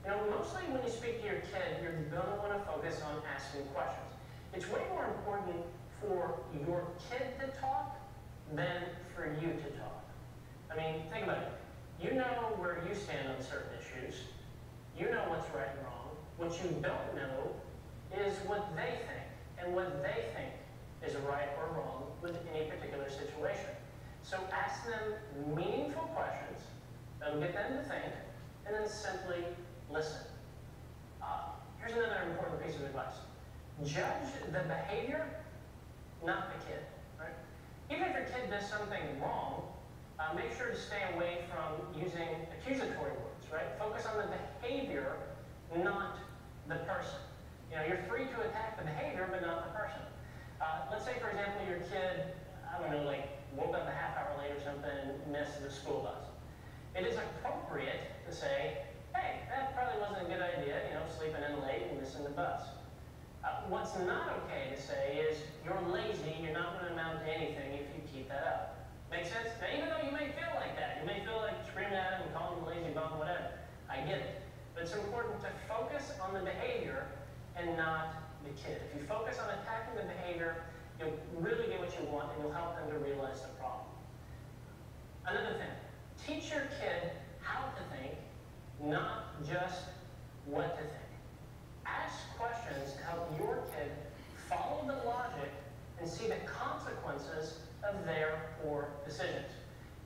You 0.05 0.11
know, 0.11 0.21
mostly 0.29 0.61
when 0.69 0.83
you 0.85 0.91
speak 0.91 1.23
to 1.23 1.27
your 1.27 1.41
kid, 1.49 1.81
you're 1.81 1.93
going 2.13 2.29
to 2.29 2.37
want 2.37 2.53
to 2.53 2.61
focus 2.69 3.01
on 3.01 3.23
asking 3.35 3.65
questions. 3.73 4.13
It's 4.53 4.69
way 4.69 4.83
more 4.93 5.07
important 5.07 5.65
for 6.03 6.37
your 6.53 6.85
kid 7.09 7.33
to 7.41 7.47
talk 7.59 7.97
than 8.53 8.83
for 9.17 9.25
you 9.41 9.49
to 9.49 9.69
talk. 9.81 10.05
I 10.71 10.77
mean, 10.77 11.03
think 11.11 11.25
about 11.25 11.39
it. 11.39 11.53
You 12.03 12.13
know 12.13 12.53
where 12.59 12.85
you 12.87 12.95
stand 12.95 13.29
on 13.29 13.41
certain 13.41 13.73
issues. 13.81 14.21
You 14.99 15.07
know 15.07 15.25
what's 15.29 15.49
right 15.57 15.69
and 15.73 15.87
wrong. 15.87 16.13
What 16.37 16.53
you 16.63 16.69
don't 16.83 17.17
know 17.17 17.57
is 18.21 18.37
what 18.47 18.77
they 18.77 19.01
think 19.09 19.25
and 19.57 19.75
what 19.75 20.03
they 20.03 20.29
think 20.37 20.53
is 21.07 21.17
right 21.25 21.49
or 21.57 21.79
wrong 21.79 22.05
with 22.21 22.37
any 22.53 22.69
particular 22.69 23.09
situation. 23.09 23.80
So 24.23 24.39
ask 24.53 24.85
them 24.87 25.55
meaningful 25.57 26.03
questions 26.15 26.63
that'll 27.19 27.41
get 27.41 27.55
them 27.55 27.79
to 27.79 27.83
think, 27.85 28.13
and 28.67 28.75
then 28.75 28.89
simply 28.89 29.45
listen. 29.91 30.23
Uh, 31.23 31.51
here's 31.79 31.93
another 31.93 32.23
important 32.31 32.65
piece 32.65 32.77
of 32.77 32.83
advice. 32.83 33.15
Judge 33.85 34.31
the 34.53 34.61
behavior, 34.61 35.27
not 36.25 36.53
the 36.53 36.67
kid. 36.67 36.81
Right? 37.19 37.35
Even 37.91 38.09
if 38.09 38.15
your 38.15 38.25
kid 38.25 38.51
does 38.51 38.69
something 38.69 39.21
wrong, 39.21 39.65
uh, 40.19 40.35
make 40.35 40.57
sure 40.57 40.69
to 40.69 40.77
stay 40.77 41.03
away 41.15 41.39
from 41.51 42.01
using 42.01 42.29
accusatory 42.57 43.13
words. 43.13 43.47
Right? 43.53 43.67
Focus 43.79 44.07
on 44.07 44.17
the 44.19 44.29
behavior, 44.61 45.17
not 45.77 46.19
the 46.69 46.77
person. 46.87 47.19
You 47.71 47.77
know, 47.77 47.85
you're 47.87 48.05
free 48.09 48.27
to 48.27 48.41
attack 48.49 48.79
the 48.79 48.85
behavior, 48.85 49.29
but 49.31 49.43
not 49.43 49.73
the 49.73 49.79
person. 49.79 50.03
Uh, 50.61 50.87
let's 50.91 51.05
say, 51.05 51.15
for 51.21 51.31
example, 51.31 51.63
your 51.67 51.81
kid, 51.89 52.35
I 52.69 52.81
don't 52.81 52.91
know, 52.93 53.03
like 53.03 53.40
woke 53.57 53.75
up 53.75 53.87
a 53.87 53.95
half 53.95 54.17
hour 54.17 54.35
late 54.39 54.53
or 54.53 54.63
something 54.63 54.91
and 54.91 55.33
missed 55.33 55.63
the 55.63 55.71
school 55.71 56.07
bus. 56.07 56.25
It 56.95 57.07
is 57.07 57.17
appropriate 57.17 58.11
to 58.27 58.35
say, 58.35 58.83
hey, 59.15 59.43
that 59.51 59.75
probably 59.75 60.01
wasn't 60.03 60.27
a 60.27 60.29
good 60.31 60.43
idea, 60.43 60.83
you 60.89 60.95
know, 60.95 61.07
sleeping 61.07 61.43
in 61.43 61.63
late 61.63 61.91
and 61.91 62.01
missing 62.01 62.25
the 62.25 62.35
bus. 62.35 62.63
Uh, 63.43 63.65
what's 63.69 63.97
not 64.05 64.37
okay 64.45 64.69
to 64.75 64.79
say 64.81 65.25
is, 65.25 65.39
you're 65.65 65.81
lazy, 65.89 66.37
you're 66.43 66.53
not 66.53 66.77
going 66.77 66.87
to 66.87 66.93
amount 66.93 67.25
to 67.25 67.29
anything 67.31 67.73
if 67.73 67.89
you 67.95 68.03
keep 68.13 68.29
that 68.29 68.45
up. 68.45 68.91
Make 69.11 69.25
sense? 69.25 69.49
Now, 69.59 69.73
even 69.75 69.89
though 69.89 70.05
you 70.05 70.13
may 70.13 70.31
feel 70.37 70.53
like 70.55 70.77
that, 70.77 71.01
you 71.01 71.07
may 71.07 71.25
feel 71.25 71.41
like 71.41 71.57
screaming 71.67 71.97
at 71.97 72.21
him 72.21 72.29
and 72.29 72.35
calling 72.35 72.61
him 72.61 72.67
lazy 72.69 72.93
bum, 72.95 73.19
whatever. 73.19 73.57
I 73.89 74.05
get 74.07 74.23
it. 74.23 74.43
But 74.75 74.85
it's 74.85 74.95
important 74.95 75.41
to 75.43 75.51
focus 75.67 76.13
on 76.23 76.35
the 76.35 76.45
behavior 76.47 77.07
and 77.57 77.77
not 77.77 78.23
the 78.45 78.55
kid. 78.55 78.79
If 78.87 79.01
you 79.01 79.07
focus 79.09 79.39
on 79.43 79.51
attacking 79.51 79.97
the 79.99 80.07
behavior, 80.07 80.63
you'll 81.01 81.17
really 81.41 81.67
get 81.69 81.81
what 81.81 81.91
you 81.99 82.07
want 82.13 82.29
and 82.35 82.45
you'll 82.45 82.53
help 82.53 82.77
them 82.77 82.91
to 82.91 82.99
realize 82.99 83.41
the 83.41 83.49
problem. 83.59 83.89
Another 85.27 85.57
thing, 85.57 85.75
teach 86.21 86.51
your 86.51 86.69
kid 86.81 87.11
how 87.41 87.65
to 87.73 87.83
think, 87.97 88.15
not 88.85 89.43
just 89.49 89.85
what 90.45 90.77
to 90.77 90.83
think. 90.83 91.11
Ask 91.87 92.15
questions 92.37 92.95
to 92.97 93.03
help 93.05 93.33
your 93.39 93.65
kid 93.73 93.91
follow 94.49 94.85
the 94.87 95.09
logic 95.09 95.51
and 96.01 96.09
see 96.09 96.29
the 96.29 96.41
consequences 96.45 97.61
of 97.83 98.05
their 98.05 98.53
poor 98.63 98.89
decisions. 99.07 99.49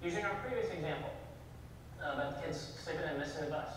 Using 0.03 0.25
our 0.25 0.35
previous 0.47 0.71
example 0.73 1.11
uh, 2.03 2.15
about 2.15 2.45
kids 2.45 2.75
sleeping 2.83 3.05
and 3.09 3.19
missing 3.19 3.45
the 3.47 3.51
bus. 3.51 3.69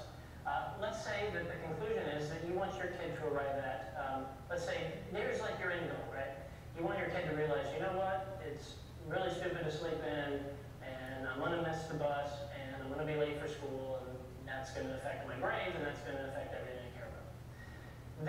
Uh, 0.46 0.70
let's 0.82 1.04
say 1.04 1.28
that 1.34 1.48
the 1.48 1.56
conclusion 1.66 2.04
is 2.16 2.30
that 2.30 2.40
you 2.48 2.54
want 2.54 2.76
your 2.78 2.88
kid 2.88 3.18
to 3.20 3.28
arrive 3.28 3.58
at, 3.58 3.96
um, 4.00 4.26
let's 4.50 4.66
say, 4.66 4.94
here's 5.12 5.42
like 5.42 5.60
your 5.60 5.72
end 5.72 5.90
goal, 5.90 6.14
right? 6.14 6.47
You 6.78 6.84
want 6.86 7.00
your 7.00 7.10
kid 7.10 7.28
to 7.28 7.36
realize, 7.36 7.66
you 7.74 7.82
know 7.82 7.98
what, 7.98 8.40
it's 8.46 8.78
really 9.10 9.34
stupid 9.34 9.66
to 9.66 9.72
sleep 9.74 9.98
in, 10.06 10.46
and 10.86 11.26
I'm 11.26 11.40
going 11.40 11.58
to 11.58 11.66
miss 11.66 11.90
the 11.90 11.98
bus, 11.98 12.30
and 12.54 12.78
I'm 12.78 12.94
going 12.94 13.02
to 13.02 13.12
be 13.12 13.18
late 13.18 13.42
for 13.42 13.48
school, 13.48 13.98
and 14.06 14.14
that's 14.46 14.70
going 14.78 14.86
to 14.86 14.94
affect 14.94 15.28
my 15.28 15.34
grades, 15.42 15.74
and 15.74 15.84
that's 15.84 16.06
going 16.06 16.22
to 16.22 16.30
affect 16.30 16.54
everything 16.54 16.86
I 16.86 16.94
care 16.94 17.10
about. 17.10 17.34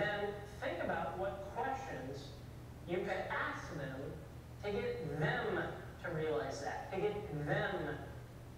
Then 0.01 0.33
think 0.65 0.83
about 0.83 1.19
what 1.19 1.53
questions 1.53 2.33
you 2.89 3.05
could 3.05 3.21
ask 3.29 3.69
them 3.77 4.01
to 4.65 4.73
get 4.73 5.21
them 5.21 5.61
to 6.03 6.09
realize 6.17 6.65
that, 6.65 6.91
to 6.95 7.01
get 7.03 7.13
them 7.45 8.01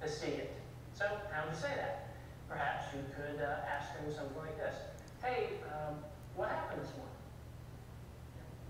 to 0.01 0.09
see 0.09 0.39
it. 0.39 0.55
So, 0.95 1.03
how 1.35 1.51
would 1.51 1.55
you 1.55 1.61
say 1.61 1.75
that? 1.75 2.15
Perhaps 2.49 2.95
you 2.95 3.03
could 3.19 3.43
uh, 3.43 3.67
ask 3.67 3.91
them 3.99 4.07
something 4.07 4.39
like 4.39 4.57
this. 4.57 4.77
Hey, 5.21 5.59
um, 5.67 5.99
what 6.37 6.49
happened 6.49 6.81
this 6.81 6.95
morning? 6.95 7.11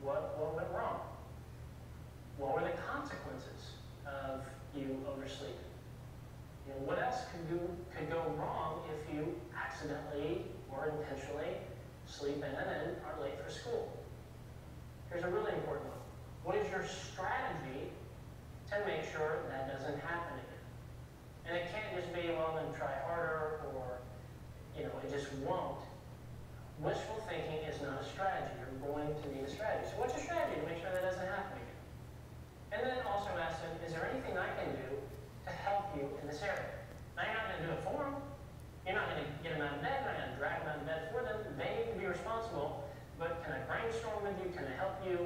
What, 0.00 0.40
what 0.40 0.56
went 0.56 0.68
wrong? 0.72 1.09
What 2.40 2.56
were 2.56 2.64
the 2.64 2.76
consequences 2.88 3.76
of 4.08 4.40
you 4.72 4.96
oversleeping? 5.04 5.68
You 6.64 6.72
know, 6.72 6.88
what 6.88 6.96
else 6.96 7.28
could, 7.28 7.44
do, 7.52 7.60
could 7.92 8.08
go 8.08 8.24
wrong 8.40 8.80
if 8.88 9.12
you 9.12 9.36
accidentally 9.52 10.48
or 10.72 10.88
intentionally 10.88 11.60
sleep 12.08 12.40
in 12.40 12.48
and 12.48 12.96
are 13.04 13.20
late 13.20 13.36
for 13.36 13.52
school? 13.52 13.92
Here's 15.12 15.22
a 15.22 15.28
really 15.28 15.52
important 15.52 15.92
one. 15.92 16.00
What 16.48 16.56
is 16.56 16.64
your 16.72 16.80
strategy 16.88 17.92
to 18.72 18.76
make 18.88 19.04
sure 19.12 19.44
that 19.52 19.68
doesn't 19.76 20.00
happen 20.00 20.40
again? 20.40 20.64
And 21.44 21.52
it 21.60 21.68
can't 21.68 21.92
just 21.92 22.08
be, 22.16 22.32
well, 22.32 22.56
then 22.56 22.72
try 22.72 22.96
harder 23.04 23.60
or, 23.76 24.00
you 24.72 24.88
know, 24.88 24.96
it 25.04 25.12
just 25.12 25.28
won't. 25.44 25.84
Wishful 26.80 27.20
thinking 27.28 27.60
is 27.68 27.76
not 27.84 28.00
a 28.00 28.06
strategy. 28.08 28.56
You're 28.56 28.80
going 28.80 29.12
to 29.12 29.26
need 29.28 29.44
a 29.44 29.50
strategy. 29.52 29.92
So 29.92 30.00
what's 30.00 30.16
your 30.16 30.24
strategy 30.24 30.56
to 30.56 30.64
make 30.64 30.80
sure 30.80 30.88
that 30.88 31.04
doesn't 31.04 31.28
happen? 31.28 31.59
And 32.70 32.80
then 32.86 32.98
also 33.06 33.30
ask 33.38 33.58
them, 33.62 33.74
is 33.82 33.92
there 33.92 34.06
anything 34.10 34.38
I 34.38 34.50
can 34.58 34.70
do 34.78 34.88
to 35.46 35.50
help 35.50 35.90
you 35.94 36.06
in 36.22 36.24
this 36.30 36.42
area? 36.42 36.70
Now, 37.18 37.26
you're 37.26 37.34
not 37.34 37.46
going 37.50 37.60
to 37.60 37.66
do 37.66 37.72
it 37.74 37.82
for 37.82 37.98
them. 38.06 38.16
You're 38.86 38.98
not 38.98 39.10
going 39.10 39.22
to 39.22 39.28
get 39.42 39.58
them 39.58 39.62
out 39.66 39.74
of 39.76 39.82
bed. 39.82 40.06
You're 40.06 40.14
not 40.14 40.18
going 40.22 40.32
to 40.34 40.38
drag 40.38 40.56
them 40.62 40.68
out 40.70 40.78
of 40.80 40.86
bed 40.86 41.00
for 41.10 41.20
them. 41.26 41.38
They 41.58 41.70
need 41.76 41.88
to 41.92 41.98
be 41.98 42.06
responsible. 42.06 42.86
But 43.18 43.42
can 43.42 43.58
I 43.58 43.60
brainstorm 43.66 44.22
with 44.22 44.38
you? 44.40 44.48
Can 44.54 44.70
I 44.70 44.74
help 44.78 44.96
you? 45.02 45.18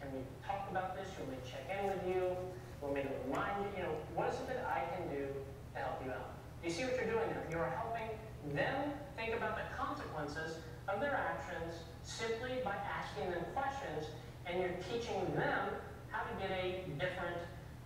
Can 0.00 0.08
we 0.14 0.22
talk 0.46 0.70
about 0.70 0.94
this? 0.94 1.10
Can 1.18 1.26
we 1.26 1.36
check 1.42 1.66
in 1.68 1.90
with 1.90 2.02
you? 2.06 2.34
Me 2.82 3.00
to 3.00 3.14
remind 3.30 3.62
you? 3.62 3.70
You 3.78 3.82
know, 3.86 3.94
what 4.12 4.28
is 4.28 4.34
it 4.42 4.48
that 4.50 4.66
I 4.66 4.82
can 4.92 5.06
do 5.08 5.30
to 5.74 5.80
help 5.80 6.00
you 6.04 6.12
out. 6.12 6.36
You 6.64 6.70
see 6.70 6.84
what 6.84 6.94
you're 6.96 7.10
doing 7.10 7.28
there? 7.28 7.46
You're 7.50 7.72
helping 7.76 8.08
them 8.54 8.92
think 9.16 9.34
about 9.36 9.56
the 9.56 9.66
consequences 9.76 10.58
of 10.88 11.00
their 11.00 11.14
actions 11.14 11.74
simply 12.02 12.60
by 12.64 12.74
asking 12.74 13.30
them 13.30 13.44
questions, 13.54 14.06
and 14.46 14.60
you're 14.60 14.76
teaching 14.90 15.18
them 15.34 15.68
how 16.12 16.22
to 16.22 16.34
get 16.38 16.50
a 16.50 16.84
different, 17.00 17.38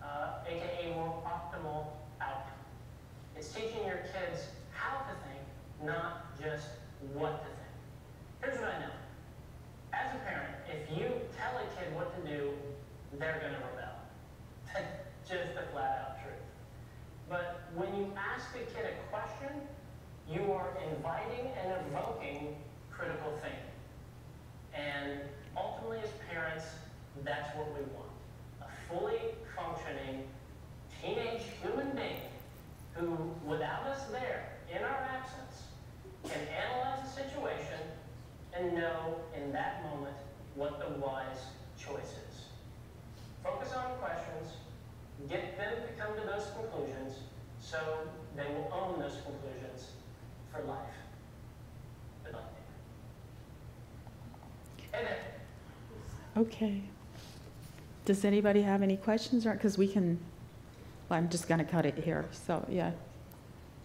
uh, 0.02 0.44
aka 0.46 0.92
more 0.94 1.22
optimal 1.24 1.86
outcome. 2.20 2.60
It's 3.36 3.52
teaching 3.52 3.86
your 3.86 4.02
kids 4.12 4.50
how 4.72 4.98
to 5.06 5.14
think, 5.24 5.42
not 5.84 6.36
just 6.38 6.66
what 7.14 7.40
to 7.42 7.46
think. 7.46 7.66
Here's 8.42 8.60
what 8.60 8.74
I 8.74 8.78
know. 8.80 8.94
As 9.92 10.14
a 10.14 10.18
parent, 10.28 10.54
if 10.68 10.98
you 10.98 11.08
tell 11.38 11.56
a 11.56 11.66
kid 11.78 11.94
what 11.94 12.12
to 12.16 12.30
do, 12.30 12.50
they're 13.18 13.38
going 13.40 13.54
to 13.54 13.62
rebel. 13.72 13.96
just 15.28 15.54
the 15.54 15.62
flat 15.72 16.02
out 16.02 16.22
truth. 16.22 16.42
But 17.28 17.62
when 17.74 17.94
you 17.96 18.12
ask 18.16 18.46
a 18.54 18.64
kid 18.74 18.86
a 18.86 18.94
question, 19.10 19.54
you 20.28 20.52
are 20.52 20.68
inviting 20.90 21.50
and 21.62 21.72
evoking 21.88 22.56
critical 22.90 23.32
thinking. 23.42 23.60
And 24.74 25.20
ultimately, 25.56 25.98
as 26.02 26.10
parents, 26.30 26.64
that's 27.24 27.56
what 27.56 27.68
we 27.68 27.80
want. 27.94 28.05
Fully 28.88 29.18
functioning 29.56 30.24
teenage 31.02 31.42
human 31.62 31.90
being 31.96 32.20
who, 32.94 33.30
without 33.44 33.82
us 33.86 34.04
there, 34.04 34.52
in 34.74 34.82
our 34.82 35.08
absence, 35.10 35.64
can 36.24 36.40
analyze 36.48 36.98
a 37.04 37.10
situation 37.10 37.80
and 38.54 38.74
know 38.74 39.16
in 39.36 39.52
that 39.52 39.82
moment 39.84 40.16
what 40.54 40.78
the 40.80 40.98
wise 41.00 41.46
choice 41.78 42.14
is. 42.28 42.44
Focus 43.42 43.72
on 43.74 43.96
questions, 43.98 44.54
get 45.28 45.56
them 45.58 45.74
to 45.86 46.02
come 46.02 46.14
to 46.16 46.26
those 46.26 46.50
conclusions 46.54 47.18
so 47.60 47.78
they 48.36 48.46
will 48.54 48.70
own 48.72 48.98
those 49.00 49.18
conclusions 49.24 49.90
for 50.52 50.62
life. 50.62 50.78
Good 52.24 52.34
luck. 52.34 52.52
Then, 54.92 55.06
Okay. 56.36 56.82
Does 58.06 58.24
anybody 58.24 58.62
have 58.62 58.82
any 58.82 58.96
questions 58.96 59.44
or, 59.44 59.52
because 59.52 59.76
we 59.76 59.88
can, 59.88 60.18
well, 61.08 61.18
I'm 61.18 61.28
just 61.28 61.48
going 61.48 61.58
to 61.58 61.64
cut 61.64 61.84
it 61.84 61.98
here, 61.98 62.24
so, 62.30 62.64
yeah. 62.70 62.92